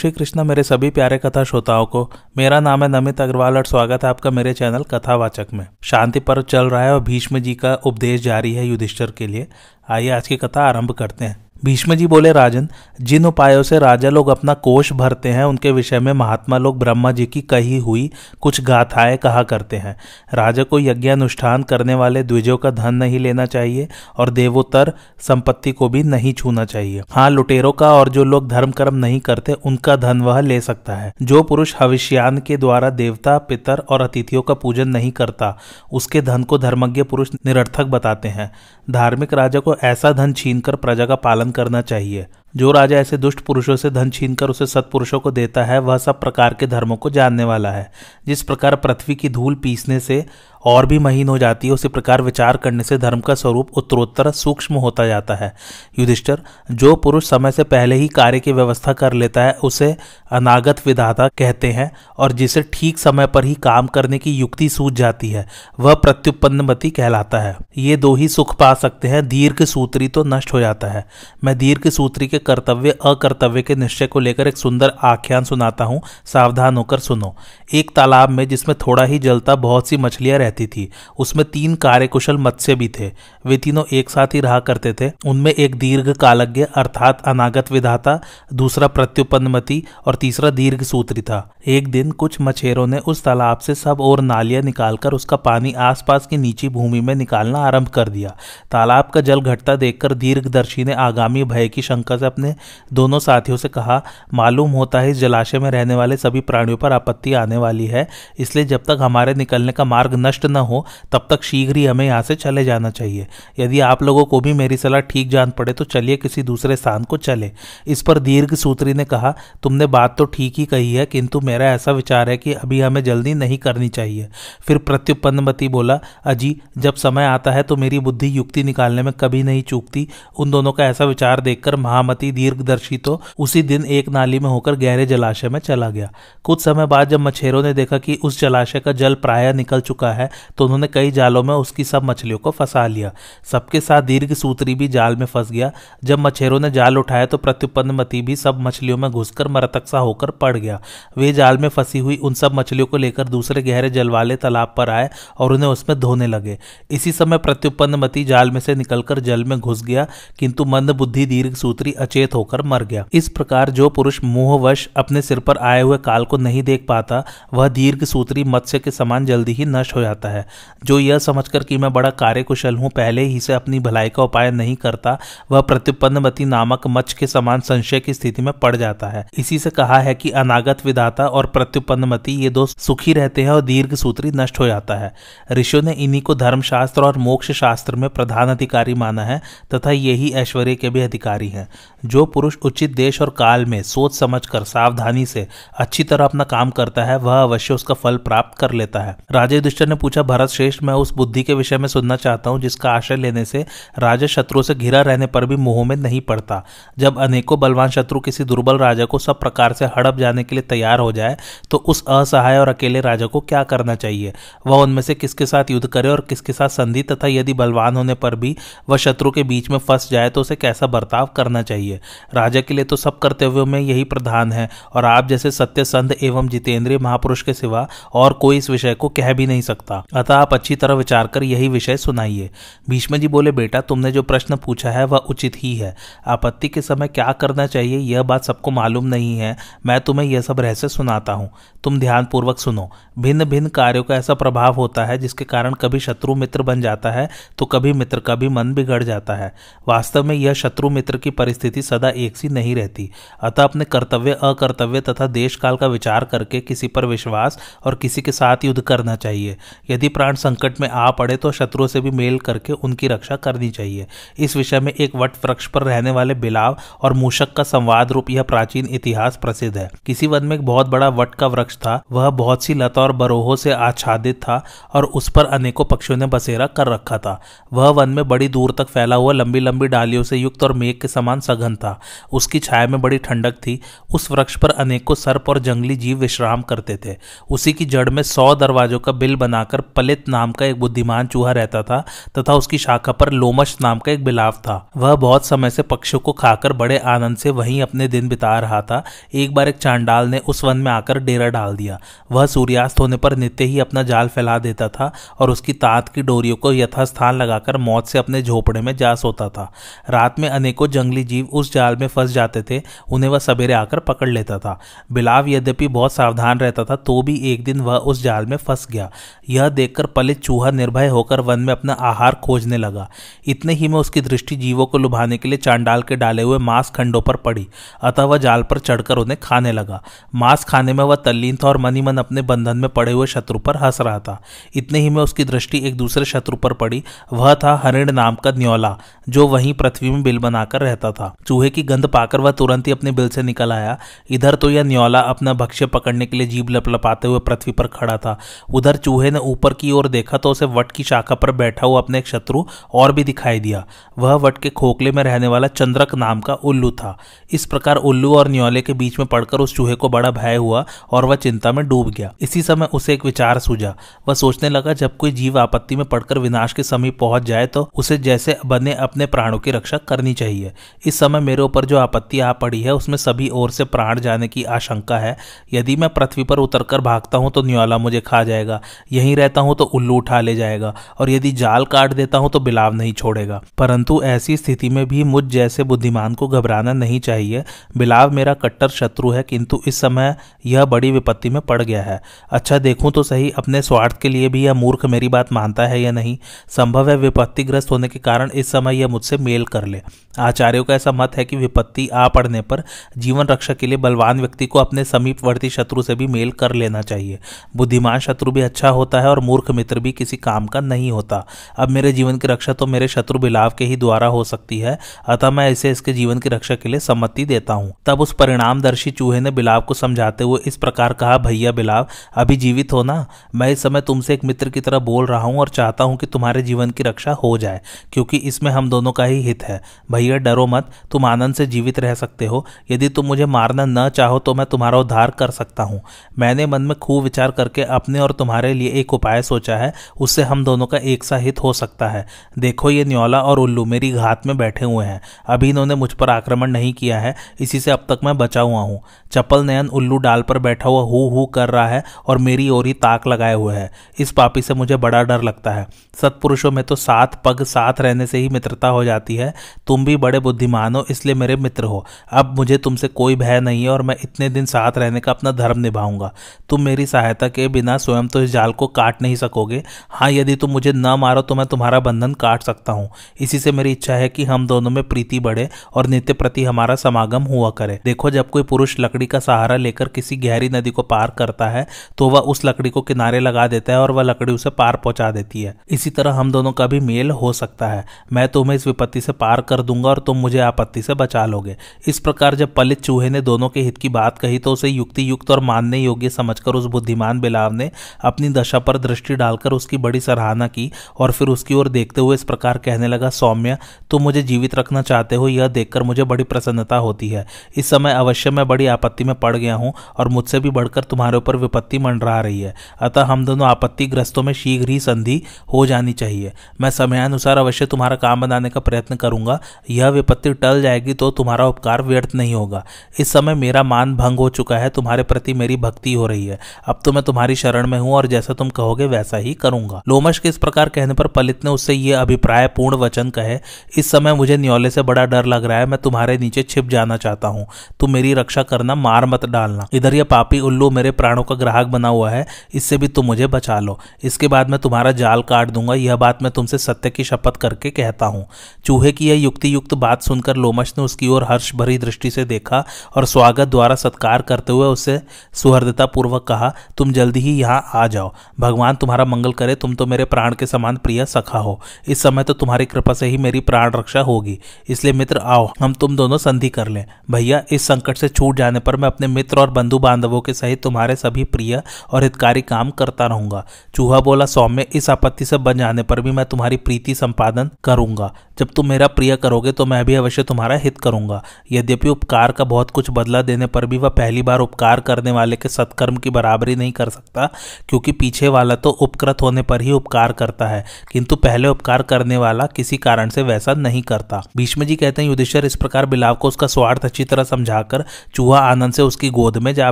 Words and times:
श्री 0.00 0.10
कृष्ण 0.10 0.44
मेरे 0.44 0.62
सभी 0.62 0.90
प्यारे 0.90 1.18
कथा 1.18 1.44
श्रोताओं 1.44 1.86
को, 1.86 2.12
मेरा 2.36 2.60
नाम 2.60 2.82
है 2.82 2.88
नमित 2.88 3.20
अग्रवाल 3.20 3.56
और 3.56 3.64
स्वागत 3.64 4.04
है 4.04 4.10
आपका 4.10 4.30
मेरे 4.30 4.52
चैनल 4.52 4.82
कथावाचक 4.82 5.46
में। 5.52 5.66
शांति 5.82 6.20
पर्व 6.20 6.42
चल 6.42 6.64
रहा 6.64 6.82
है 6.82 6.94
और 6.94 7.00
भीष्म 7.00 7.38
जी 7.38 7.54
का 7.54 7.74
उपदेश 7.74 8.20
जारी 8.20 8.54
है 8.54 8.66
युधिष्ठर 8.66 9.10
के 9.10 9.26
लिए। 9.26 9.48
आइए 9.90 10.10
आज 10.10 10.28
की 10.28 10.36
कथा 10.36 10.68
आरंभ 10.68 10.92
करते 10.92 11.24
हैं। 11.24 11.47
भीष्म 11.64 11.94
जी 11.94 12.06
बोले, 12.06 12.32
राजन, 12.32 12.68
जिन 13.00 13.26
उपायों 13.26 13.62
से 13.62 13.78
राजा 13.78 14.10
लोग 14.10 14.28
अपना 14.28 14.54
कोष 14.54 14.92
भरते 14.92 15.28
हैं, 15.28 15.44
उनके 15.44 15.70
विषय 15.70 16.00
में 16.00 16.12
महात्मा 16.12 16.58
लोग 16.58 16.78
ब्रह्मा 16.78 17.12
जी 17.12 17.26
की 17.26 17.40
कही 17.40 17.78
हुई 17.78 18.10
कुछ 18.40 18.60
गाथाएँ 18.60 19.16
कहा 19.16 19.42
करते 19.42 19.76
हैं। 19.76 19.96
राजा 20.34 20.62
को 20.62 20.78
यज्ञानुष्ठान 20.78 21.62
करने 21.62 21.94
वाले 21.94 22.22
द्विजों 22.22 22.56
का 22.56 22.70
धन 22.70 22.94
नहीं 22.94 23.18
लेना 23.18 23.46
चाहिए 23.46 23.88
और 24.16 24.30
देवोत्तर 24.30 24.92
संपत्ति 25.18 25.72
को 25.72 25.88
भी 25.88 26.02
नहीं 26.02 26.32
छूना 26.32 26.64
चाहिए। 26.64 27.02
हाँ 27.10 27.30
लुटेरों 27.30 27.72
का 27.72 27.94
और 27.94 28.08
जो 28.08 28.24
लोग 28.24 28.48
धर्म 28.48 28.70
कर्म 28.70 28.94
नहीं 28.94 29.20
करते, 29.20 29.52
उनका 29.52 29.96
धन 29.96 30.20
वह 30.20 30.40
ले 30.40 30.60
सकता 30.60 30.94
है। 30.94 31.12
जो 31.22 31.42
पुरुष 31.42 31.74
हविष्यान 31.80 32.38
के 32.38 32.56
द्वारा 32.56 32.90
देवता, 32.90 33.38
पितर 33.38 33.78
और 33.78 34.00
अतिथियों 34.00 34.42
का 34.42 34.54
पूजन 34.54 34.88
नहीं 34.88 35.12
करता, 35.12 35.58
उसके 35.92 36.22
धन 36.22 36.42
को 36.42 36.58
धर्मज्ञ 36.58 37.02
पुरुष 37.02 37.28
निरर्थक 37.46 37.84
बताते 37.84 38.28
हैं। 38.28 38.52
धार्मिक 38.90 39.34
राजा 39.34 39.58
को 39.58 39.76
ऐसा 39.76 40.12
धन 40.12 40.32
छीनकर 40.32 40.76
प्रजा 40.76 41.06
का 41.06 41.14
पालन 41.14 41.47
पालन 41.48 41.52
करना 41.52 41.80
चाहिए। 41.82 42.26
जो 42.56 42.72
राजा 42.72 42.96
ऐसे 42.96 43.16
दुष्ट 43.16 43.40
पुरुषों 43.40 43.76
से 43.76 43.90
धन 43.90 44.10
छीनकर 44.10 44.50
उसे 44.50 44.66
सत्पुरुषों 44.66 45.20
को 45.20 45.30
देता 45.30 45.64
है, 45.64 45.78
वह 45.78 45.98
सब 45.98 46.20
प्रकार 46.20 46.54
के 46.54 46.66
धर्मों 46.66 46.96
को 46.96 47.10
जानने 47.10 47.44
वाला 47.44 47.70
है। 47.70 47.92
जिस 48.26 48.42
प्रकार 48.42 48.76
पृथ्वी 48.76 49.14
की 49.14 49.28
धूल 49.28 49.54
पीसने 49.54 50.00
से 50.00 50.26
और 50.64 50.86
भी 50.86 50.98
महीन 50.98 51.28
हो 51.28 51.38
जाती 51.38 51.66
है, 51.66 51.72
उसी 51.72 51.88
प्रकार 51.88 52.22
विचार 52.22 52.56
करने 52.56 52.84
से 52.84 52.98
धर्म 52.98 53.20
का 53.20 53.34
स्वरूप 53.34 53.70
उत्तरोत्तर 53.72 54.30
सूक्ष्म 54.30 54.74
होता 54.74 55.06
जाता 55.06 55.34
है। 55.34 55.52
युधिष्ठर, 55.98 56.40
जो 56.70 56.94
पुरुष 56.96 57.28
समय 57.28 57.52
से 57.52 57.64
पहले 57.64 57.96
ही 57.96 58.08
कार्य 58.08 58.40
की 58.40 58.52
व्यवस्था 58.52 58.92
कर 58.92 59.12
लेता 59.12 59.42
है, 59.42 59.52
उसे 59.54 59.96
अनागत 60.30 60.86
विधाता 60.86 61.28
कहते 61.28 61.70
हैं 61.72 61.90
और 62.18 62.32
जिसे 62.32 62.62
ठीक 62.72 62.98
समय 62.98 63.26
पर 63.26 63.44
ही 63.44 63.54
काम 63.54 63.86
करने 63.86 64.18
की 64.18 64.32
युक्ति 64.32 64.68
सूझ 64.68 64.92
जाती 64.92 65.30
है, 65.30 65.46
वह 65.80 65.94
प्रत्युपन्नमति 65.94 66.90
कहलाता 66.90 67.38
है। 67.38 67.56
ये 67.78 67.96
दो 67.96 68.14
ही 68.14 68.28
सुख 68.28 68.54
पा 68.56 68.72
सकते 68.74 69.08
हैं, 69.08 69.26
दीर्घ 69.28 69.62
सूत्री 69.62 70.08
तो 70.08 70.24
नष्ट 70.24 70.52
हो 70.52 70.60
जाता 70.60 70.86
है। 70.86 71.04
मैं 71.44 71.56
दीर्घ 71.58 71.88
सूत्री 71.88 72.26
के 72.26 72.38
कर्तव्य, 72.38 72.90
अकर्तव्य 73.04 73.62
के 73.62 73.74
निश्चय 73.74 74.06
को 74.06 74.20
लेकर 74.20 74.48
एक 74.48 74.56
सुंदर 74.56 74.92
आख्यान 75.02 75.44
सुनाता 75.44 75.84
हूँ, 75.84 76.00
सावधान 76.24 76.76
होकर 76.76 76.98
सुनो। 76.98 77.34
एक 77.74 77.90
तालाब 77.96 78.30
में 78.30 78.46
जिसमें 78.48 78.76
थोड़ा 78.78 79.04
ही 79.04 79.18
जलता 79.18 79.54
बहुत 79.56 79.88
सी 79.88 79.96
मछलियाँ 79.96 80.38
रहती 80.48 80.66
थी। 80.66 80.88
उसमें 81.18 81.44
तीन 81.50 81.74
कार्यकुशल 81.78 82.38
मत्स्य 82.38 82.74
भी 82.74 82.88
थे। 82.98 83.10
वे 83.46 83.56
तीनों 83.58 83.84
एक 83.92 84.10
साथ 84.10 84.34
ही 84.34 84.40
रहा 84.40 84.58
करते 84.60 84.92
थे। 84.92 85.10
उनमें 85.26 85.52
एक 85.52 85.74
दीर्घ 85.78 86.10
कालज्ञ 86.16 86.64
अर्थात 86.76 87.22
अनागत 87.28 87.72
विधाता, 87.72 88.18
दूसरा 88.54 88.86
प्रत्युपन्नमति 88.88 89.82
और 90.06 90.14
तीसरा 90.16 90.50
दीर्घ 90.52 90.82
सूत्री 90.82 91.22
था। 91.22 91.38
एक 91.66 91.88
दिन 91.88 92.10
कुछ 92.12 92.40
मछेरों 92.40 92.86
ने 92.86 92.98
उस 93.06 93.22
तालाब 93.24 93.58
से 93.58 93.74
सब 93.74 94.00
और 94.00 94.20
नालियाँ 94.22 94.62
निकालकर 94.62 95.12
उसका 95.12 95.36
पानी 95.38 95.72
आसपास 95.82 96.26
की 96.26 96.36
नीची 96.36 96.68
भूमि 96.68 97.00
में 97.00 97.14
निकालना 97.14 97.58
आरंभ 97.58 97.88
कर 97.88 98.08
दिया। 98.08 98.34
तालाब 98.70 99.10
का 99.14 99.20
जल 99.20 99.40
घटता 99.40 99.76
देखकर 99.76 100.14
दीर्घदर्शी 100.14 100.84
ने 100.84 100.94
आगामी 100.98 101.44
भय 101.44 101.68
की 101.68 101.82
शंका 101.82 102.16
से 102.16 102.26
अपने 102.26 102.54
दोनों 102.92 103.18
साथियों 103.18 103.56
से 103.56 103.68
कहा, 103.68 104.02
मालूम 104.34 104.70
होता 104.70 105.00
है 105.00 105.10
इस 105.10 105.18
जलाशय 105.18 105.58
में 105.58 105.70
रहने 105.70 105.94
वाले 105.94 106.16
सभी 106.16 106.40
प्राणियों 106.40 106.76
पर 106.76 106.92
आपत्ति 106.92 107.32
आने 107.34 107.56
वाली 107.56 107.86
है, 107.86 108.06
इसलिए 108.38 108.64
जब 108.64 108.82
तक 108.82 108.98
हमारे 109.00 109.34
निकलने 109.34 109.72
का 109.72 109.84
मार्ग 109.84 110.14
नष्ट 110.16 110.37
न 110.46 110.56
हो, 110.56 110.84
तब 111.12 111.26
तक 111.30 111.42
शीघ्र 111.42 111.76
ही 111.76 111.84
हमें 111.86 112.04
यहाँ 112.06 112.22
से 112.22 112.34
चले 112.34 112.64
जाना 112.64 112.90
चाहिए। 112.90 113.26
यदि 113.58 113.80
आप 113.80 114.02
लोगों 114.02 114.24
को 114.24 114.40
भी 114.40 114.52
मेरी 114.52 114.76
सलाह 114.76 115.00
ठीक 115.00 115.28
जान 115.30 115.50
पड़े 115.50 115.72
तो 115.72 115.84
चलिए 115.84 116.16
किसी 116.16 116.42
दूसरे 116.42 116.76
स्थान 116.76 117.04
को 117.04 117.16
चले। 117.16 117.50
इस 117.86 118.02
पर 118.02 118.18
दीर्घ 118.18 118.54
सूत्री 118.54 118.94
ने 118.94 119.04
कहा, 119.04 119.34
तुमने 119.62 119.86
बात 119.88 120.16
तो 120.18 120.24
ठीक 120.24 120.54
ही 120.58 120.64
कही 120.64 120.92
है, 120.94 121.06
किंतु 121.06 121.40
मेरा 121.40 121.66
ऐसा 121.66 121.92
विचार 121.92 122.30
है 122.30 122.36
कि 122.36 122.52
अभी 122.52 122.80
हमें 122.80 123.02
जल्दी 123.04 123.34
नहीं 123.34 123.58
करनी 123.58 123.88
चाहिए। 123.88 124.28
फिर 124.60 124.78
प्रत्युपन्नमति 124.78 125.68
बोला, 125.68 125.98
अजी, 126.24 126.56
जब 126.78 126.94
समय 126.94 127.24
आता 127.24 127.50
है 127.50 127.62
तो 127.62 127.76
मेरी 127.76 127.98
बुद्धि 127.98 128.36
युक्ति 128.38 128.62
निकालने 128.64 129.02
में 129.02 129.12
कभी 129.12 129.42
नहीं 129.42 129.62
चूकती। 129.62 130.06
उन 130.38 130.50
दोनों 130.50 130.72
का 130.72 130.84
ऐसा 130.84 131.04
विचार 131.04 131.40
देखकर 131.40 131.76
महामती 131.76 132.30
दीर्घदर्शी 132.32 132.98
तो 132.98 133.20
उसी 133.38 133.62
दिन 133.62 133.84
एक 133.86 134.08
नाली 134.08 134.38
में 134.38 134.48
होकर 134.50 134.74
गहरे 134.74 135.06
जलाशय 135.06 135.48
में 135.48 135.58
चला 135.60 135.90
गया। 135.90 136.10
कुछ 136.44 136.62
समय 136.62 136.86
बाद 136.86 137.08
जब 137.08 137.20
मछेरों 137.20 137.62
ने 137.62 137.72
देखा 137.74 137.98
कि 137.98 138.18
उस 138.24 138.40
जलाशय 138.40 138.80
का 138.80 138.92
जल 138.92 139.14
प्राय 139.14 139.52
निकल 139.52 139.80
चुका 139.80 140.12
है 140.12 140.27
तो 140.58 140.64
उन्होंने 140.64 140.86
कई 140.86 141.10
जालों 141.10 141.42
में 141.42 141.54
उसकी 141.54 141.84
सब 141.84 142.04
मछलियों 142.04 142.38
को 142.38 142.50
फंसा 142.50 142.86
लिया। 142.86 143.12
सबके 143.44 143.80
साथ 143.80 144.02
दीर्घ 144.02 144.32
सूत्री 144.32 144.74
भी 144.74 144.88
जाल 144.88 145.16
में 145.16 145.26
फंस 145.26 145.50
गया। 145.50 145.70
जब 146.04 146.18
मछेरों 146.18 146.60
ने 146.60 146.70
जाल 146.70 146.98
उठाया 146.98 147.26
तो 147.26 147.36
प्रत्युपन्न 147.36 147.90
मती 147.90 148.22
भी 148.22 148.36
सब 148.36 148.60
मछलियों 148.60 148.96
में 148.96 149.10
घुसकर 149.10 149.48
मरतक 149.48 149.86
सा 149.86 149.98
होकर 149.98 150.30
पड़ 150.30 150.56
गया। 150.56 150.80
वे 151.18 151.32
जाल 151.32 151.58
में 151.58 151.68
फंसी 151.68 151.98
हुई 151.98 152.16
उन 152.16 152.34
सब 152.34 152.54
मछलियों 152.54 152.86
को 152.86 152.96
लेकर 152.96 153.28
दूसरे 153.28 153.62
गहरे 153.62 153.90
जल 153.90 154.10
वाले 154.10 154.36
तालाब 154.36 154.74
पर 154.76 154.90
आए 154.90 155.08
और 155.38 155.52
उन्हें 155.52 155.68
उसमें 155.68 155.98
धोने 156.00 156.26
लगे। 156.26 156.58
इसी 156.90 157.12
समय 157.12 157.38
प्रत्युपन्न 157.38 157.94
मती 157.94 158.24
जाल 158.24 158.50
में 158.50 158.60
से 158.60 158.74
निकलकर 158.74 159.20
जल 159.20 159.44
में 159.44 159.58
घुस 159.60 159.82
गया, 159.82 160.06
किंतु 160.38 160.64
मंद 160.64 160.90
बुद्धि 160.90 161.26
दीर्घ 161.26 161.54
सूत्री 161.54 161.92
अचेत 161.92 162.34
होकर 162.34 162.62
मर 162.62 162.84
गया। 162.84 163.04
इस 163.12 163.28
प्रकार 163.28 163.70
जो 163.70 163.88
पुरुष 163.88 164.20
मोहवश 164.24 164.88
अपने 164.96 165.22
सिर 165.22 165.38
पर 165.38 165.58
आए 165.58 165.82
हुए 165.82 165.98
काल 165.98 166.24
को 166.24 166.36
नहीं 166.36 166.62
देख 166.62 166.84
पाता, 166.88 167.22
वह 167.54 167.68
दीर्घ 167.68 168.04
सूत्री 168.04 168.44
मत्स्य 168.44 168.78
के 168.78 168.90
समान 168.90 169.26
जल्दी 169.26 169.52
ही 169.52 169.64
नष्ट 169.64 169.94
हो 169.96 170.00
जाता 170.00 170.17
है। 170.24 170.46
जो 170.84 170.98
यह 170.98 171.18
समझकर 171.18 171.64
कि 171.64 171.76
मैं 171.76 171.92
बड़ा 171.92 172.10
कार्यकुशल 172.10 172.76
हूँ, 172.76 172.90
पहले 172.90 173.22
ही 173.22 173.40
से 173.40 173.52
अपनी 173.52 173.80
भलाई 173.80 174.08
का 174.08 174.22
उपाय 174.22 174.50
नहीं 174.50 174.76
करता, 174.76 175.18
वह 175.50 175.60
प्रतिपन्नमति 175.60 176.44
नामक 176.44 176.86
मच्छ 176.86 177.12
के 177.12 177.26
समान 177.26 177.60
संशय 177.60 178.00
की 178.00 178.14
स्थिति 178.14 178.42
में 178.42 178.52
पड़ 178.52 178.76
जाता 178.76 179.06
है। 179.06 179.26
इसी 179.38 179.58
से 179.58 179.70
कहा 179.70 179.98
है 179.98 180.14
कि 180.14 180.30
अनागत 180.30 180.86
विदाता 180.86 181.26
और 181.26 181.46
प्रत्युपन्नमति 181.46 182.32
ये 182.32 182.50
दो 182.50 182.66
सुखी 182.66 183.12
रहते 183.12 183.42
हैं 183.42 183.50
और 183.50 183.60
दीर्घ 183.60 183.94
सूत्री 183.94 184.30
नष्ट 184.34 184.60
हो 184.60 184.66
जाता 184.66 184.94
है। 184.94 185.14
ऋषियों 185.52 185.82
ने 185.82 185.92
इन्हीं 185.92 186.22
को 186.22 186.34
धर्मशास्त्र 186.34 187.02
और 187.02 187.18
मोक्ष 187.18 187.52
शास्त्र 187.52 187.96
में 187.96 188.10
प्रधान 188.10 188.48
अधिकारी 188.48 188.94
माना 188.94 189.24
है, 189.24 189.42
तथा 189.74 189.90
यही 189.90 190.30
ऐश्वर्य 190.30 190.74
के 190.74 190.90
भी 190.90 191.00
अधिकारी 191.00 191.48
हैं। 191.48 191.68
जो 192.04 192.26
पुरुष 192.26 192.56
उचित 192.62 192.94
देश 192.94 193.22
और 193.22 193.30
काल 193.30 193.66
में 193.66 193.82
सोच 193.82 194.16
समझकर 194.16 194.64
सावधानी 194.64 195.26
से 195.26 195.48
अच्छी 195.78 196.04
तरह 196.04 196.24
अपना 196.24 196.44
काम 196.44 196.70
करता 196.70 197.04
है, 197.04 197.16
वह 197.18 197.42
अवश्य 197.42 197.74
उसका 197.74 197.94
फल 197.94 198.16
प्राप्त 198.16 198.58
कर 198.58 198.72
लेता 198.72 199.00
है। 199.00 199.16
राजे 199.30 199.54
युधिष्ठर 199.54 199.86
ने 199.86 199.94
पूछा 199.94 200.07
भरत 200.08 200.48
श्रेष्ठ, 200.48 200.82
मैं 200.82 200.94
उस 200.94 201.12
बुद्धि 201.14 201.42
के 201.42 201.54
विषय 201.54 201.78
में 201.78 201.88
सुनना 201.88 202.16
चाहता 202.16 202.50
हूँ 202.50 202.60
जिसका 202.60 202.90
आश्रय 202.90 203.16
लेने 203.16 203.44
से 203.44 203.64
राजा 203.98 204.26
शत्रु 204.26 204.62
से 204.62 204.74
घिरा 204.74 205.00
रहने 205.02 205.26
पर 205.26 205.44
भी 205.46 205.56
मुँह 205.56 205.84
में 205.84 205.94
नहीं 205.96 206.20
पड़ता। 206.20 206.62
जब 206.98 207.18
अनेकों 207.18 207.58
बलवान 207.60 207.90
शत्रु 207.90 208.20
किसी 208.20 208.44
दुर्बल 208.44 208.78
राजा 208.78 209.04
को 209.04 209.18
सब 209.18 209.40
प्रकार 209.40 209.72
से 209.72 209.86
हड़प 209.86 210.16
जाने 210.16 210.44
के 210.44 210.56
लिए 210.56 210.62
तैयार 210.62 210.98
हो 210.98 211.10
जाए 211.12 211.36
तो 211.70 211.76
उस 211.78 212.04
असहाय 212.08 212.58
और 212.58 212.68
अकेले 212.68 213.00
राजा 213.00 213.26
को 213.26 213.40
क्या 213.40 213.62
करना 213.64 213.94
चाहिए? 213.94 214.32
वह 214.66 214.82
उनमें 214.82 215.02
से 215.02 215.14
किसके 215.14 215.46
साथ 215.46 215.70
युद्ध 215.70 215.86
करे 215.86 216.08
और 216.08 216.20
किसके 216.20 216.52
साथ 216.52 216.68
संधि 216.68 217.02
तथा 217.02 217.26
यदि 217.26 217.52
बलवान 217.54 217.96
होने 217.96 218.14
पर 218.14 218.34
भी 218.34 218.56
वह 218.88 218.96
शत्रु 218.96 219.30
के 219.30 219.42
बीच 219.42 219.70
में 219.70 219.78
फंस 219.78 220.08
जाए 220.10 220.30
तो 220.30 220.40
उसे 220.40 220.56
कैसा 220.56 220.86
बर्ताव 220.86 221.26
करना 221.26 221.62
चाहिए? 221.62 222.00
राजा 222.34 222.60
के 222.60 222.74
लिए 222.74 222.84
तो 222.84 222.96
सब 222.96 223.18
कर्तव्यों 223.18 223.66
में 223.66 223.80
यही 223.80 224.04
प्रधान 224.04 224.52
है, 224.52 224.68
और 224.94 225.04
आप 225.04 225.28
जैसे 225.28 225.50
सत्य 225.50 225.84
संध 225.84 226.14
एवं 226.22 226.48
जितेंद्रिय 226.48 226.98
महापुरुष 226.98 227.42
के 227.42 227.54
सिवा 227.54 227.86
और 228.14 228.32
कोई 228.32 228.56
इस 228.56 228.70
विषय 228.70 228.94
को 228.94 229.08
कह 229.08 229.32
भी 229.32 229.46
नहीं 229.46 229.60
सकता। 229.62 229.97
अतः 230.14 230.34
आप 230.34 230.54
अच्छी 230.54 230.76
तरह 230.76 230.94
विचार 230.94 231.26
कर 231.26 231.42
यही 231.42 231.68
विषय 231.68 231.96
सुनाइए। 231.96 232.50
भीष्म 232.88 233.16
जी 233.16 233.28
बोले, 233.28 233.52
बेटा, 233.52 233.80
तुमने 233.80 234.12
जो 234.12 234.22
प्रश्न 234.22 234.56
पूछा 234.56 234.90
है, 234.90 235.04
वह 235.04 235.18
उचित 235.18 235.56
ही 235.56 235.74
है। 235.76 235.94
आपत्ति 236.26 236.68
के 236.68 236.82
समय 236.82 237.08
क्या 237.08 237.32
करना 237.32 237.66
चाहिए, 237.66 237.98
यह 237.98 238.22
बात 238.22 238.44
सबको 238.44 238.70
मालूम 238.70 239.06
नहीं 239.06 239.38
है। 239.38 239.56
मैं 239.86 240.00
तुम्हें 240.00 240.26
यह 240.26 240.40
सब 240.40 240.60
रहस्य 240.60 240.88
सुनाता 240.88 241.32
हूँ। 241.32 241.50
तुम 241.84 241.98
ध्यानपूर्वक 241.98 242.58
सुनो। 242.58 242.90
भिन्न 243.18 243.44
भिन्न 243.44 243.68
कार्यों 243.68 244.02
का 244.04 244.14
ऐसा 244.14 244.34
प्रभाव 244.34 244.74
होता 244.74 245.04
है, 245.04 245.18
जिसके 245.18 245.44
कारण 245.44 245.74
कभी 245.74 246.00
शत्रु 246.00 246.34
मित्र 246.34 246.62
बन 246.62 246.80
जाता 246.80 247.10
है 247.10 247.28
तो 247.58 247.66
कभी 247.66 247.92
मित्र 247.92 248.20
का 248.20 248.34
भी 248.34 248.48
मन 248.48 248.72
बिगड़ 248.74 249.02
जाता 249.02 249.34
है। 249.34 249.52
वास्तव 249.88 250.24
में 250.24 250.34
यह 250.34 250.52
शत्रु 250.52 250.90
मित्र 250.90 251.16
की 251.16 251.30
परिस्थिति 251.30 251.82
सदा 251.82 252.08
एक 252.08 252.36
सी 252.36 252.48
नहीं 252.48 252.74
रहती। 252.76 253.10
अतः 253.40 253.64
अपने 253.64 253.84
कर्तव्य, 253.84 254.32
अकर्तव्य 254.32 255.00
तथा 255.00 255.26
देश 255.26 255.56
काल 255.56 255.76
का 255.76 255.86
विचार 255.86 256.24
करके 256.24 256.60
किसी 256.60 256.88
पर 256.88 257.04
विश्वास 257.04 257.58
और 257.84 257.94
किसी 257.94 258.22
के 258.22 258.32
साथ 258.32 258.64
युद्ध 258.64 258.80
करना 258.80 259.16
चाहिए। 259.16 259.56
यदि 259.90 260.08
प्राण 260.08 260.34
संकट 260.34 260.80
में 260.80 260.88
आ 260.88 261.10
पड़े 261.10 261.36
तो 261.36 261.52
शत्रुओं 261.52 261.86
से 261.86 262.00
भी 262.00 262.10
मेल 262.10 262.38
करके 262.38 262.72
उनकी 262.72 263.08
रक्षा 263.08 263.36
करनी 263.36 263.70
चाहिए। 263.70 264.06
इस 264.38 264.56
विषय 264.56 264.80
में 264.80 264.92
एक 264.92 265.16
वट 265.16 265.32
वृक्ष 265.44 265.66
पर 265.66 265.82
रहने 265.82 266.10
वाले 266.10 266.34
बिलाव 266.34 266.78
और 267.02 267.12
मूषक 267.12 267.52
का 267.52 267.62
संवाद 267.62 268.12
रूप 268.12 268.30
यह 268.30 268.42
प्राचीन 268.42 268.86
इतिहास 268.90 269.36
प्रसिद्ध 269.36 269.76
है। 269.78 269.88
किसी 270.06 270.26
वन 270.26 270.44
में 270.44 270.56
एक 270.56 270.64
बहुत 270.66 270.88
बड़ा 270.88 271.08
वट 271.08 271.34
का 271.34 271.46
वृक्ष 271.46 271.76
था, 271.76 272.00
वह 272.12 272.30
बहुत 272.30 272.64
सी 272.64 272.74
लता 272.74 273.02
और 273.02 273.12
बरोहों 273.12 273.56
से 273.56 273.72
आच्छादित 273.72 274.36
था 274.42 274.62
और 274.94 275.04
उस 275.04 275.28
पर 275.28 275.46
अनेकों 275.46 275.84
पक्षियों 275.84 276.18
ने 276.18 276.26
बसेरा 276.26 276.66
कर 276.68 276.86
रखा 276.86 277.18
था। 277.18 277.40
वह 277.72 277.88
वन 277.90 278.08
में 278.08 278.26
बड़ी 278.28 278.48
दूर 278.48 278.74
तक 278.78 278.88
फैला 278.88 279.16
हुआ 279.16 279.32
लंबी 279.32 279.60
लंबी 279.60 279.86
डालियों 279.88 280.22
से 280.22 280.36
युक्त 280.36 280.62
और 280.62 280.72
मेघ 280.72 280.94
के 281.00 281.08
समान 281.08 281.40
सघन 281.40 281.76
था। 281.76 281.98
उसकी 282.32 282.58
छाया 282.58 282.86
में 282.86 283.00
बड़ी 283.00 283.18
ठंडक 283.18 283.54
थी। 283.56 283.80
उस 284.14 284.30
वृक्ष 284.30 284.56
पर 284.56 284.70
अनेकों 284.70 285.14
सर्प 285.14 285.48
और 285.48 285.58
जंगली 285.58 285.96
जीव 285.96 286.18
विश्राम 286.18 286.62
करते 286.62 286.96
थे। 286.96 287.16
उसी 287.50 287.72
की 287.72 287.84
जड़ 287.84 288.08
में 288.10 288.22
सौ 288.22 288.54
दरवाजों 288.54 288.98
का 288.98 289.12
बिल 289.12 289.36
बनाकर 289.36 289.77
खाकर 289.78 289.92
पलित 289.96 290.28
नाम 290.28 290.52
का 290.52 290.66
एक 290.66 290.80
बुद्धिमान 290.80 291.26
चूहा 291.26 291.52
रहता 291.52 291.82
था, 291.82 292.04
तथा 292.38 292.54
उसकी 292.54 292.78
शाखा 292.78 293.12
पर 293.12 293.30
लोमश 293.30 293.76
नाम 293.80 293.98
का 293.98 294.12
एक 294.12 294.24
बिलाव 294.24 294.52
था। 294.52 294.90
वह 294.96 295.14
बहुत 295.14 295.46
समय 295.46 295.70
से 295.70 295.82
पक्षियों 295.82 296.20
को 296.20 296.32
खाकर 296.32 296.72
बड़े 296.72 296.98
आनंद 296.98 297.36
से 297.36 297.50
वहीं 297.50 297.82
अपने 297.82 298.08
दिन 298.08 298.28
बिता 298.28 298.58
रहा 298.58 298.80
था। 298.82 299.02
एक 299.34 299.54
बार 299.54 299.68
एक 299.68 299.76
चांडाल 299.76 300.28
ने 300.28 300.38
उस 300.38 300.64
वन 300.64 300.76
में 300.76 300.90
आकर 300.92 301.18
डेरा 301.18 301.48
डाल 301.48 301.76
दिया। 301.76 301.98
वह 302.32 302.46
सूर्यास्त 302.46 303.00
होने 303.00 303.16
पर 303.16 303.36
नित्य 303.36 303.64
ही 303.64 303.80
अपना 303.80 304.02
जाल 304.02 304.28
फैला 304.28 304.58
देता 304.58 304.88
था 304.88 305.12
और 305.38 305.50
उसकी 305.50 305.72
तात 305.72 306.08
की 306.08 306.22
डोरियों 306.22 306.56
को 306.56 306.72
यथास्थान 306.72 307.36
लगाकर 307.36 307.76
मौत 307.76 308.06
से 308.06 308.18
अपने 308.18 308.42
झोपड़े 308.42 308.80
में 308.80 308.96
जा 308.96 309.14
सोता 309.14 309.48
था। 309.48 309.70
रात 310.10 310.38
में 310.38 310.48
अनेकों 310.48 310.86
जंगली 310.88 311.24
जीव 311.24 311.48
उस 311.52 311.72
जाल 311.72 311.96
में 311.96 312.06
फंस 312.06 312.30
जाते 312.30 312.62
थे, 312.62 312.82
उन्हें 313.10 313.30
वह 313.30 313.38
सवेरे 313.38 313.72
आकर 313.72 313.98
पकड़ 313.98 314.28
लेता 314.28 314.58
था। 314.58 314.78
बिलाव 315.12 315.48
यद्यपि 315.48 315.88
बहुत 315.88 316.12
सावधान 316.12 316.58
रहता 316.58 316.84
था 316.84 316.96
तो 316.96 317.20
भी 317.22 317.36
एक 317.52 317.64
दिन 317.64 317.80
वह 317.80 317.96
उस 317.96 318.22
जाल 318.22 318.46
में 318.46 318.56
फंस 318.56 318.86
गया। 318.90 319.10
यह 319.50 319.67
देखकर 319.70 320.06
पलित 320.06 320.40
चूहा 320.40 320.70
निर्भय 320.70 321.08
होकर 321.08 321.40
वन 321.40 321.60
में 321.60 321.72
अपना 321.72 321.92
आहार 321.92 322.34
खोजने 322.34 322.76
लगा। 322.76 323.08
इतने 323.46 323.72
ही 323.72 323.88
में 323.88 323.98
उसकी 323.98 324.20
दृष्टि 324.20 324.56
जीवों 324.56 324.86
को 324.86 324.98
लुभाने 324.98 325.38
के 325.38 325.48
लिए 325.48 325.58
चांडाल 325.58 326.02
के 326.02 326.16
डाले 326.16 326.42
हुए 326.42 326.58
मांस 326.58 326.90
खंडों 326.90 327.20
पर 327.20 327.36
पड़ी, 327.36 327.66
अतः 328.02 328.22
वह 328.22 328.38
जाल 328.38 328.62
पर 328.62 328.78
चढ़कर 328.78 329.16
उन्हें 329.16 329.38
खाने 329.42 329.72
लगा। 329.72 330.02
मांस 330.34 330.64
खाने 330.64 330.92
में 330.92 331.04
वह 331.04 331.16
तल्लीन 331.16 331.56
था 331.56 331.68
और 331.68 331.78
मनी 331.78 332.00
मन 332.00 332.16
अपने 332.16 332.42
बंधन 332.42 332.76
में 332.76 332.88
पड़े 332.90 333.12
हुए 333.12 333.26
शत्रु 333.26 333.58
पर 333.58 333.76
हंस 333.76 334.00
रहा 334.00 334.18
था। 334.18 334.40
इतने 334.74 334.98
ही 334.98 335.10
में 335.10 335.22
उसकी 335.22 335.44
दृष्टि 335.44 335.78
एक 335.78 335.96
दूसरे 335.96 336.24
शत्रु 336.24 336.56
पर 336.56 336.72
पड़ी, 336.72 337.02
वह 337.32 337.54
था 337.54 337.80
हरिण 337.84 338.12
नाम 338.12 338.34
का 338.34 338.50
न्योला, 338.50 338.96
जो 339.28 339.46
वहीं 339.48 339.74
पृथ्वी 339.74 340.10
में 340.10 340.22
बिल 340.22 340.38
बनाकर 340.38 340.80
रहता 340.80 341.12
था। 341.12 341.34
चूहे 341.46 341.70
की 341.70 341.82
गंध 341.82 342.06
पाकर 342.06 342.40
वह 342.40 342.50
तुरंत 342.50 342.86
ही 342.86 342.92
अपने 342.92 343.12
बिल 343.12 343.28
से 343.28 343.42
निकल 343.42 343.72
आया। 343.72 343.98
इधर 344.30 344.54
तो 344.54 344.70
यह 344.70 344.84
न्योला 344.84 345.20
अपना 345.20 345.52
भक्ष्य 345.52 345.86
पकड़ने 345.86 346.26
के 346.26 346.36
लिए 346.36 346.46
जीभ 346.46 346.70
लपलपाते 346.70 347.28
हुए 347.28 347.38
पृथ्वी 347.38 347.72
पर 347.72 347.86
खड़ा 347.86 348.16
था। 348.16 348.38
उधर 348.74 348.96
चूहे 348.96 349.30
ने 349.30 349.38
ऊपर 349.58 349.74
की 349.74 349.90
ओर 349.92 350.08
देखा 350.08 350.36
तो 350.38 350.50
उसे 350.50 350.66
वट 350.68 350.92
की 350.92 351.04
शाखा 351.04 351.34
पर 351.34 351.50
बैठा 351.54 351.86
हुआ 351.86 351.98
अपने 351.98 352.18
एक 352.18 352.26
शत्रु 352.26 352.62
और 352.94 353.12
भी 353.12 353.24
दिखाई 353.24 353.60
दिया। 353.60 353.84
वह 354.18 354.34
वट 354.36 354.58
के 354.58 354.70
खोखले 354.70 355.12
में 355.12 355.22
रहने 355.24 355.46
वाला 355.46 355.68
चंद्रक 355.68 356.14
नाम 356.14 356.40
का 356.40 356.54
उल्लू 356.54 356.90
था। 356.92 357.16
इस 357.50 357.64
प्रकार 357.66 357.96
उल्लू 357.98 358.34
और 358.36 358.48
न्योले 358.48 358.80
के 358.82 358.92
बीच 358.94 359.18
में 359.18 359.26
पड़कर 359.28 359.60
उस 359.60 359.74
चूहे 359.76 359.94
को 359.94 360.08
बड़ा 360.08 360.30
भय 360.30 360.56
हुआ 360.56 360.84
और 361.10 361.24
वह 361.24 361.36
चिंता 361.36 361.72
में 361.72 361.86
डूब 361.88 362.10
गया। 362.10 362.32
इसी 362.40 362.62
समय 362.62 362.88
उसे 362.92 363.14
एक 363.14 363.24
विचार 363.24 363.58
सूझा। 363.58 363.94
वह 364.28 364.34
सोचने 364.34 364.68
लगा, 364.68 364.92
जब 364.92 365.16
कोई 365.16 365.30
जीव 365.32 365.58
आपत्ति 365.58 365.96
में 365.96 366.04
पड़कर 366.06 366.38
विनाश 366.38 366.72
के 366.72 366.82
समीप 366.82 367.18
पहुँच 367.20 367.42
जाए 367.42 367.66
तो 367.66 367.88
उसे 367.94 368.18
जैसे 368.20 368.56
बने 368.66 368.94
अपने 368.96 369.26
प्राणों 369.28 369.58
की 369.58 369.70
रक्षा 369.70 369.98
करनी 370.08 370.34
चाहिए। 370.34 370.72
इस 371.06 371.18
समय 371.18 371.40
मेरे 371.40 371.62
ऊपर 371.62 371.84
जो 371.84 371.98
आपत्ति 371.98 372.40
आ 372.40 372.52
पड़ी 372.54 372.82
है, 372.82 372.94
उसमें 372.94 373.16
सभी 373.18 373.48
ओर 373.50 373.70
से 373.70 373.84
प्राण 373.86 374.20
जाने 374.20 374.48
की 374.48 374.64
आशंका 374.66 375.18
है। 375.18 375.36
यदि 375.72 375.96
मैं 375.96 376.08
पृथ्वी 376.10 376.44
पर 376.44 376.58
उतरकर 376.58 377.00
भागता 377.00 377.38
हूँ 377.38 377.50
तो 377.50 377.62
न्योला 377.62 377.98
मुझे 377.98 378.20
खा 378.20 378.42
जाएगा। 378.44 378.80
यहीं 379.12 379.34
रहता 379.48 379.60
हूँ 379.60 379.74
तो 379.76 379.84
उल्लू 379.84 380.14
उठा 380.16 380.40
ले 380.40 380.54
जाएगा, 380.54 380.94
और 381.18 381.30
यदि 381.30 381.50
जाल 381.54 381.84
काट 381.86 382.12
देता 382.14 382.38
हूँ 382.38 382.50
तो 382.50 382.60
बिलाव 382.60 382.94
नहीं 382.94 383.12
छोड़ेगा। 383.12 383.60
परंतु 383.78 384.20
ऐसी 384.24 384.56
स्थिति 384.56 384.88
में 384.88 385.06
भी 385.08 385.22
मुझ 385.24 385.44
जैसे 385.46 385.84
बुद्धिमान 385.84 386.34
को 386.34 386.48
घबराना 386.48 386.92
नहीं 386.92 387.20
चाहिए। 387.20 387.64
बिलाव 387.96 388.32
मेरा 388.32 388.54
कट्टर 388.56 388.88
शत्रु 388.90 389.30
है, 389.30 389.42
किंतु 389.42 389.80
इस 389.86 390.00
समय 390.00 390.34
यह 390.66 390.84
बड़ी 390.86 391.10
विपत्ति 391.10 391.50
में 391.50 391.60
पड़ 391.62 391.82
गया 391.82 392.02
है। 392.02 392.20
अच्छा 392.50 392.78
देखूँ 392.78 393.12
तो 393.12 393.22
सही, 393.22 393.50
अपने 393.50 393.82
स्वार्थ 393.82 394.20
के 394.20 394.28
लिए 394.28 394.48
भी 394.48 394.64
यह 394.64 394.74
मूर्ख 394.74 395.04
मेरी 395.06 395.28
बात 395.28 395.52
मानता 395.52 395.86
है 395.86 396.00
या 396.00 396.12
नहीं? 396.12 396.36
संभव 396.68 397.10
है 397.10 397.16
विपत्तिग्रस्त 397.16 397.90
होने 397.90 398.08
के 398.08 398.18
कारण 398.18 398.50
इस 398.50 398.70
समय 398.72 398.96
यह 398.96 399.08
मुझसे 399.08 399.36
मेल 399.38 399.64
कर 399.64 399.86
ले। 399.86 400.02
आचार्यों 400.38 400.84
का 400.84 400.94
ऐसा 400.94 401.12
मत 401.12 401.36
है 401.36 401.44
कि 401.44 401.56
विपत्ति 401.56 402.06
आ 402.08 402.26
पड़ने 402.28 402.60
पर 402.62 402.82
जीवन 403.18 403.46
रक्षा 403.46 403.74
के 403.74 403.86
लिए 403.86 403.96
बलवान 403.98 404.40
व्यक्ति 404.40 404.66
को 404.66 404.78
अपने 404.78 405.04
समीपवर्ती 405.04 405.70
शत्रु 405.70 406.02
से 406.02 406.14
भी 406.14 406.26
मेल 406.26 406.50
कर 406.52 406.72
लेना 406.72 407.02
चाहिए। 407.02 407.38
बुद्धिमान 407.76 408.18
शत्रु 408.18 408.52
भी 408.52 408.60
अच्छा 408.60 408.88
होता 408.88 409.20
है 409.20 409.27
और 409.28 409.40
मूर्ख 409.40 409.70
मित्र 409.70 410.00
भी 410.00 410.12
किसी 410.12 410.36
काम 410.38 410.66
का 410.66 410.80
नहीं 410.80 411.10
होता। 411.10 411.44
अब 411.78 411.88
मेरे 411.88 412.12
जीवन 412.12 412.38
की 412.38 412.48
रक्षा 412.48 412.72
तो 412.72 412.86
मेरे 412.86 413.08
शत्रु 413.08 413.38
बिलाव 413.38 413.72
के 413.78 413.84
ही 413.84 413.96
द्वारा 413.96 414.26
हो 414.26 414.42
सकती 414.44 414.78
है, 414.78 414.98
अतः 415.26 415.50
मैं 415.50 415.68
इसे 415.70 415.90
इसके 415.90 416.12
जीवन 416.12 416.38
की 416.38 416.48
रक्षा 416.48 416.74
के 416.74 416.88
लिए 416.88 417.00
सम्मति 417.00 417.44
देता 417.44 417.74
हूँ। 417.74 417.92
तब 418.06 418.20
उस 418.20 418.32
परिणामदर्शी 418.32 419.10
चूहे 419.10 419.40
ने 419.40 419.50
बिलाव 419.50 419.80
को 419.80 419.94
समझाते 419.94 420.44
हुए 420.44 420.60
इस 420.66 420.76
प्रकार 420.76 421.12
कहा, 421.12 421.38
भैया 421.38 421.72
बिलाव, 421.72 422.06
अभी 422.34 422.56
जीवित 422.56 422.92
हो 422.92 423.02
ना? 423.02 423.24
मैं 423.54 423.70
इस 423.70 423.82
समय 423.82 424.00
तुमसे 424.00 424.34
एक 424.34 424.44
मित्र 424.44 424.70
की 424.70 424.80
तरह 424.80 424.98
बोल 425.00 425.26
रहा 425.26 425.40
हूँ 425.40 425.58
और 425.60 425.68
चाहता 425.70 426.04
हूँ 426.04 426.16
कि 426.16 426.26
तुम्हारे 426.28 426.62
जीवन 426.62 426.90
की 426.90 427.02
रक्षा 427.02 427.32
हो 427.34 427.56
जाए, 427.58 427.80
क्योंकि 428.12 428.36
इसमें 428.38 428.70
हम 428.70 428.90
दोनों 428.90 429.12
का 429.12 429.24
ही 429.24 429.40
हित 429.42 429.62
है। 429.62 429.80
भैया, 430.12 430.36
डरो 430.38 430.66
मत, 430.66 430.90
तुम 431.10 431.24
आनंद 431.26 431.54
से 431.54 431.66
जीवित 431.66 431.98
रह 431.98 432.14
सकते 432.14 432.46
हो। 432.46 432.64
यदि 432.90 433.08
तुम 433.08 433.26
मुझे 433.26 433.46
मारना 433.48 433.84
न 433.86 434.08
चाहो 434.08 434.38
तो 434.38 434.54
मैं 434.54 434.66
तुम्हारा 434.66 434.98
उद्धार 434.98 435.30
कर 435.30 435.50
सकता 435.50 435.82
हूँ। 435.82 436.00
मैंने 436.38 436.66
मन 436.66 436.82
में 436.82 436.98
खूब 436.98 437.24
विचार 437.24 437.50
करके 437.50 437.82
अपने 437.84 438.20
और 438.20 438.32
तुम्हारे 438.32 438.72
लिए 438.74 438.90
एक 438.90 439.14
उपाय 439.18 439.42
सोचा 439.42 439.76
है, 439.76 439.92
उससे 440.16 440.42
हम 440.42 440.64
दोनों 440.64 440.86
का 440.86 440.98
एक 440.98 441.24
सा 441.24 441.36
हित 441.38 441.62
हो 441.62 441.72
सकता 441.74 442.08
है। 442.08 442.26
देखो 442.58 442.90
ये 442.90 443.04
न्योला 443.04 443.40
और 443.42 443.58
उल्लू 443.58 443.84
मेरी 443.86 444.10
घात 444.12 444.46
में 444.46 444.56
बैठे 444.56 444.84
हुए 444.84 445.04
हैं। 445.04 445.20
अभी 445.48 445.68
इन्होंने 445.68 445.94
मुझ 445.94 446.12
पर 446.12 446.30
आक्रमण 446.30 446.70
नहीं 446.70 446.92
किया 446.92 447.18
है, 447.20 447.34
इसी 447.60 447.80
से 447.80 447.90
अब 447.90 448.06
तक 448.08 448.20
मैं 448.24 448.36
बचा 448.38 448.60
हुआ 448.60 448.80
हूँ। 448.80 449.00
चपल 449.32 449.64
नयन 449.64 449.88
उल्लू 449.88 450.16
डाल 450.18 450.42
पर 450.42 450.58
बैठा 450.58 450.88
हुआ 450.88 451.00
हु 451.02 451.18
हु 451.30 451.44
कर 451.46 451.68
रहा 451.68 451.86
है 451.88 452.02
और 452.26 452.38
मेरी 452.38 452.68
ओर 452.68 452.86
ही 452.86 452.92
ताक 452.94 453.26
लगाए 453.26 453.54
हुए 453.54 453.74
है। 453.74 453.90
इस 454.18 454.30
पापी 454.32 454.62
से 454.62 454.74
मुझे 454.74 454.96
बड़ा 454.96 455.22
डर 455.22 455.42
लगता 455.42 455.70
है। 455.70 455.86
सत्पुरुषों 456.14 456.70
में 456.70 456.82
तो 456.84 456.96
सात 456.96 457.34
पग 457.44 457.62
साथ 457.64 458.00
रहने 458.00 458.26
से 458.26 458.38
ही 458.38 458.48
मित्रता 458.48 458.88
हो 458.88 459.04
जाती 459.04 459.36
है। 459.36 459.52
तुम 459.86 460.04
भी 460.04 460.16
बड़े 460.16 460.38
बुद्धिमान 460.40 460.94
हो, 460.96 461.04
इसलिए 461.10 461.34
मेरे 461.34 461.56
मित्र 461.56 461.84
हो। 461.84 462.04
अब 462.32 462.54
मुझे 462.56 462.76
तुमसे 462.78 463.08
कोई 463.08 463.36
भय 463.36 463.60
नहीं 463.60 463.82
है 463.82 463.90
और 463.90 464.02
मैं 464.02 464.16
इतने 464.24 464.48
दिन 464.48 464.66
साथ 464.66 464.98
रहने 464.98 465.20
का 465.20 465.32
अपना 465.32 465.52
धर्म 465.52 465.78
निभाऊँगा। 465.78 466.32
तुम 466.68 466.82
मेरी 466.82 467.06
सहायता 467.06 467.48
के 467.48 467.68
बिना 467.68 467.96
स्वयं 467.98 468.28
तो 468.28 468.42
इस 468.42 468.50
जाल 468.50 468.72
को 468.72 468.86
काट 468.88 469.07
नहीं 469.22 469.36
सकोगे। 469.36 469.82
हाँ 470.10 470.30
यदि 470.30 470.56
तुम 470.56 470.70
मुझे 470.70 470.92
न 470.92 471.14
मारो 471.18 471.42
तो 471.42 471.54
मैं 471.54 471.66
तुम्हारा 471.66 472.00
बंधन 472.00 472.34
काट 472.34 472.62
सकता 472.62 472.92
हूँ। 472.92 473.08
इसी 473.40 473.58
से 473.58 473.72
मेरी 473.72 473.92
इच्छा 473.92 474.14
है 474.14 474.28
कि 474.28 474.44
हम 474.44 474.66
दोनों 474.66 474.90
में 474.90 475.02
प्रीति 475.04 475.40
बढ़े 475.40 475.68
और 475.94 476.06
नित्य 476.06 476.32
प्रति 476.32 476.64
हमारा 476.64 476.94
समागम 476.96 477.42
हुआ 477.44 477.70
करे। 477.70 477.98
देखो, 478.04 478.30
जब 478.30 478.50
कोई 478.50 478.62
पुरुष 478.64 478.96
लकड़ी 479.00 479.26
का 479.26 479.38
सहारा 479.40 479.76
लेकर 479.76 480.08
किसी 480.08 480.36
गहरी 480.38 480.68
नदी 480.68 480.90
को 480.90 481.02
पार 481.04 481.30
करता 481.38 481.68
है 481.68 481.86
तो 482.18 482.28
वह 482.30 482.40
उस 482.42 482.64
लकड़ी 482.64 482.90
को 482.90 483.02
किनारे 483.02 483.40
लगा 483.40 483.66
देता 483.68 483.92
है 483.92 483.98
और 483.98 484.10
वह 484.10 484.22
लकड़ी 484.22 484.52
उसे 484.52 484.70
पार 484.72 484.96
पहुँचा 484.96 485.30
देती 485.30 485.62
है। 485.62 485.74
इसी 485.90 486.10
तरह 486.10 486.32
हम 486.32 486.52
दोनों 486.52 486.72
का 486.72 486.86
भी 486.86 487.00
मेल 487.02 487.30
हो 487.32 487.52
सकता 487.52 487.86
है। 487.86 488.04
मैं 488.32 488.46
तुम्हें 488.48 488.76
इस 488.76 488.86
विपत्ति 488.86 489.20
से 489.20 489.32
पार 489.34 489.60
कर 489.60 489.82
दूँगा 489.82 490.08
और 490.08 490.18
तुम 490.18 490.36
मुझे 490.38 490.58
आपत्ति 490.60 491.02
से 491.02 491.14
बचा 491.14 491.44
लोगे। 491.46 491.76
इस 492.06 492.18
प्रकार 492.18 492.54
जब 492.54 492.74
पलित 492.74 493.00
चूहे 493.00 493.30
ने 493.30 493.40
दोनों 493.42 493.68
के 493.68 493.80
हित 493.80 493.98
की 493.98 494.08
बात 494.10 494.38
कही 494.38 494.58
तो 494.58 494.72
उसे 494.72 494.88
युक्ति 494.88 495.28
युक्त 495.30 495.50
और 495.50 495.60
मानने 495.62 495.98
योग्य 495.98 496.30
समझकर 496.30 496.74
उस 496.74 496.84
बुद्धिमान 496.88 497.40
बिलाव 497.40 497.72
ने 497.72 497.90
अपनी 498.24 498.48
दशा 498.50 498.78
पर 498.78 498.97
दृष्टि 498.98 499.36
डालकर 499.36 499.72
उसकी 499.72 499.96
बड़ी 499.98 500.20
सराहना 500.20 500.66
की 500.68 500.90
और 501.18 501.32
फिर 501.32 501.48
उसकी 501.48 501.74
ओर 501.74 501.88
देखते 501.88 502.20
हुए 502.20 502.34
इस 502.34 502.44
प्रकार 502.44 502.78
कहने 502.78 503.06
लगा, 503.06 503.30
सौम्य, 503.30 503.76
तुम 504.10 504.22
मुझे 504.22 504.42
जीवित 504.42 504.74
रखना 504.74 505.02
चाहते 505.02 505.36
हो, 505.36 505.48
यह 505.48 505.68
देखकर 505.68 506.02
मुझे 506.02 506.24
बड़ी 506.24 506.44
प्रसन्नता 506.44 506.96
होती 506.98 507.28
है। 507.28 507.46
इस 507.76 507.90
समय 507.90 508.12
अवश्य 508.12 508.50
मैं 508.50 508.66
बड़ी 508.68 508.86
आपत्ति 508.88 509.24
में 509.24 509.34
पड़ 509.36 509.56
गया 509.56 509.74
हूँ 509.74 509.92
और 510.16 510.28
मुझसे 510.28 510.60
भी 510.60 510.70
बढ़कर 510.70 511.04
तुम्हारे 511.04 511.36
ऊपर 511.36 511.56
विपत्ति 511.56 511.98
मंडरा 511.98 512.40
रही 512.40 512.60
है। 512.60 512.74
अतः 513.00 513.24
हम 513.24 513.44
दोनों 513.44 513.66
आपत्तिग्रस्तों 513.68 514.42
में 514.42 514.52
शीघ्र 514.52 514.88
ही 514.88 514.98
संधि 515.00 515.42
हो 515.72 515.84
जानी 515.86 516.12
चाहिए। 516.12 516.52
मैं 516.80 516.90
समयानुसार 516.90 517.58
अवश्य 517.58 517.86
तुम्हारा 517.86 518.16
काम 518.16 518.40
बनाने 518.40 518.70
का 518.70 518.80
प्रयत्न 518.80 519.16
करूँगा। 519.16 519.58
यह 519.90 520.08
विपत्ति 520.10 520.52
टल 520.54 520.82
जाएगी 520.82 521.14
तो 521.14 521.30
तुम्हारा 521.30 521.66
उपकार 521.66 522.02
व्यर्थ 522.02 522.34
नहीं 522.34 522.54
होगा। 522.54 522.84
इस 523.18 523.32
समय 523.32 523.54
मेरा 523.56 523.82
मान 523.82 524.14
भंग 524.16 524.38
हो 524.38 524.48
चुका 524.50 524.78
है, 524.78 524.88
तुम्हारे 524.90 525.22
प्रति 525.22 525.54
मेरी 525.54 525.76
भक्ति 525.78 526.12
हो 526.12 526.26
रही 526.26 526.46
है। 526.46 526.58
अब 526.86 527.00
तो 527.04 527.12
मैं 527.12 527.22
तुम्हारी 527.22 527.54
शरण 527.56 527.86
में 527.86 527.98
हूँ 527.98 528.12
और 528.14 528.26
जैसा 528.26 528.54
तुम 528.54 528.70
कहोगे, 528.88 529.06
वैसा 529.06 529.36
ही 529.36 529.52
करूँगा। 529.56 530.02
लोमश 530.08 530.38
के 530.38 530.48
इस 530.48 530.58
प्रकार 530.58 530.88
कहने 530.88 531.14
पर 531.14 531.26
पलित 531.28 531.64
ने 531.64 531.70
उससे 531.70 531.94
यह 531.94 532.20
अभिप्राय 532.20 532.66
पूर्ण 532.68 532.96
वचन 532.96 533.30
कहे, 533.30 533.58
इस 533.98 534.10
समय 534.10 534.34
मुझे 534.34 534.56
न्योले 534.56 534.90
से 534.90 535.02
बड़ा 535.02 535.24
डर 535.26 535.44
लग 535.46 535.64
रहा 535.64 535.78
है, 535.78 535.86
मैं 535.86 536.00
तुम्हारे 536.00 536.36
नीचे 536.38 536.62
छिप 536.62 536.88
जाना 536.88 537.16
चाहता 537.16 537.48
हूँ। 537.48 537.66
तुम 538.00 538.12
मेरी 538.12 538.32
रक्षा 538.34 538.62
करना, 538.62 538.94
मार 538.94 539.26
मत 539.26 539.44
डालना। 539.46 539.86
इधर 539.92 540.14
यह 540.14 540.24
पापी 540.24 540.60
उल्लू 540.60 540.90
मेरे 540.90 541.10
प्राणों 541.10 541.42
का 541.42 541.54
ग्राहक 541.54 541.86
बना 541.86 542.08
हुआ 542.08 542.30
है, 542.30 542.46
इससे 542.74 542.96
भी 542.98 543.08
तुम 543.08 543.26
मुझे 543.26 543.46
बचा 543.46 543.78
लो। 543.80 543.98
इसके 544.24 544.48
बाद 544.48 544.70
मैं 544.70 544.80
तुम्हारा 544.80 545.12
जाल 545.12 545.42
काट 545.42 545.70
दूँगा, 545.70 545.94
यह 545.94 546.16
बात 546.16 546.42
मैं 546.42 546.52
तुमसे 546.52 546.78
सत्य 546.78 547.10
की 547.10 547.24
शपथ 547.24 547.56
करके 547.56 547.90
कहता 547.90 548.26
हूँ। 548.26 548.46
चूहे 548.84 549.12
की 549.12 549.28
यह 549.28 549.40
युक्ति 549.40 549.74
युक्त 549.74 549.94
बात 549.96 550.22
सुनकर 550.22 550.56
लोमश 550.56 550.94
ने 550.98 551.04
उसकी 551.04 551.28
ओर 551.28 551.44
हर्ष 551.44 551.74
भरी 551.74 551.98
दृष्टि 551.98 552.30
से 552.30 552.44
देखा 552.46 552.84
और 553.16 553.24
स्वागत 553.26 553.68
द्वारा 553.68 553.94
सत्कार 553.96 554.42
करते 554.42 554.72
हुए 554.72 554.86
उसे 554.88 555.20
सुहृदता 555.54 556.06
पूर्वक 556.06 556.46
कहा, 556.48 556.72
तुम 556.96 557.12
जल्दी 557.12 557.40
ही 557.40 557.52
यहाँ 557.52 557.82
आ 557.94 558.06
जाओ। 558.06 558.32
भगवान 558.60 558.77
तुम्हारा 558.78 559.24
मंगल 559.24 559.52
करे, 559.52 559.74
तुम 559.74 559.94
तो 559.94 560.06
मेरे 560.06 560.24
प्राण 560.24 560.54
के 560.54 560.66
समान 560.66 560.96
प्रिय 560.96 561.24
सखा 561.26 561.58
हो। 561.58 561.78
इस 562.08 562.22
समय 562.22 562.44
तो 562.44 562.52
तुम्हारी 562.52 562.84
कृपा 562.86 563.12
से 563.12 563.26
ही 563.26 563.36
मेरी 563.38 563.60
प्राण 563.60 563.92
रक्षा 563.92 564.20
होगी। 564.20 564.58
इसलिए 564.88 565.12
मित्र, 565.12 565.38
आओ, 565.38 565.68
हम 565.80 565.92
तुम 565.92 566.16
दोनों 566.16 566.38
संधि 566.38 566.68
कर 566.68 566.88
लें। 566.88 567.04
भैया, 567.30 567.62
इस 567.72 567.86
संकट 567.86 568.16
से 568.16 568.28
छूट 568.28 568.56
जाने 568.56 568.80
पर 568.80 568.96
मैं 568.96 569.08
अपने 569.08 569.26
मित्र 569.26 569.60
और 569.60 569.70
बंधु 569.70 569.98
बांधवों 569.98 570.40
के 570.40 570.54
सहित 570.54 570.82
तुम्हारे 570.82 571.16
सभी 571.16 571.44
प्रिय 571.46 571.82
और 572.10 572.22
हितकारी 572.22 572.62
काम 572.62 572.90
करता 572.90 573.26
रहूँगा। 573.26 573.64
चूहा 573.94 574.20
बोला, 574.20 574.46
सौम्य, 574.46 574.86
इस 574.92 575.10
आपत्ति 575.10 575.44
से 575.44 575.56
बन 575.58 575.78
जाने 575.78 576.02
पर 576.02 576.20
भी 576.20 576.30
मैं 576.30 576.44
तुम्हारी 576.46 576.76
प्रीति 576.78 577.14
संपादन 577.14 577.70
करूँगा। 577.84 578.32
जब 578.58 578.68
तुम 578.76 578.88
मेरा 578.88 579.06
प्रिय 579.06 579.34
करोगे 579.36 579.72
तो 579.72 579.84
मैं 579.86 580.04
भी 580.04 580.14
अवश्य 580.14 580.42
तुम्हारा 580.42 580.76
हित 580.76 580.98
करूँगा। 580.98 581.42
यद्यपि 581.72 582.08
उपकार 582.08 582.52
का 582.52 582.64
बहुत 582.64 582.90
कुछ 582.90 583.10
बदला 583.10 583.42
देने 583.42 583.66
पर 583.66 583.86
भी 583.86 583.98
वह 583.98 584.08
पहली 584.08 584.42
बार 584.42 584.60
उपकार 584.60 585.00
करने 585.00 585.30
वाले 585.30 585.56
के 585.56 585.68
सत्कर्म 585.68 586.16
की 586.16 586.30
बराबरी 586.30 586.74
नहीं 586.76 586.92
कर 586.92 587.08
सकता, 587.08 587.46
क्योंकि 587.88 588.12
पीछे 588.12 588.48
वाला 588.48 588.67
वाला 588.68 588.76
तो 588.76 588.90
उपकृत 589.00 589.42
होने 589.42 589.62
पर 589.62 589.82
ही 589.82 589.92
उपकार 589.92 590.32
करता 590.34 590.66
है, 590.66 590.84
किंतु 591.12 591.36
पहले 591.38 591.68
उपकार 591.68 592.02
करने 592.04 592.36
वाला 592.36 592.66
किसी 592.66 592.96
कारण 592.98 593.28
से 593.28 593.42
वैसा 593.42 593.74
नहीं 593.76 594.02
करता। 594.02 594.42
भीष्म 594.56 594.84
जी 594.84 594.96
कहते 594.96 595.22
हैं, 595.22 595.28
युधिष्ठर, 595.28 595.64
इस 595.64 595.76
प्रकार 595.76 596.06
बिलाव 596.06 596.34
को 596.34 596.48
उसका 596.48 596.66
स्वार्थ 596.66 597.04
अच्छी 597.04 597.24
तरह 597.24 597.44
समझाकर 597.46 598.04
चूहा 598.34 598.60
आनंद 598.60 598.92
से 598.92 599.02
उसकी 599.02 599.30
गोद 599.30 599.56
में 599.58 599.72
जा 599.74 599.90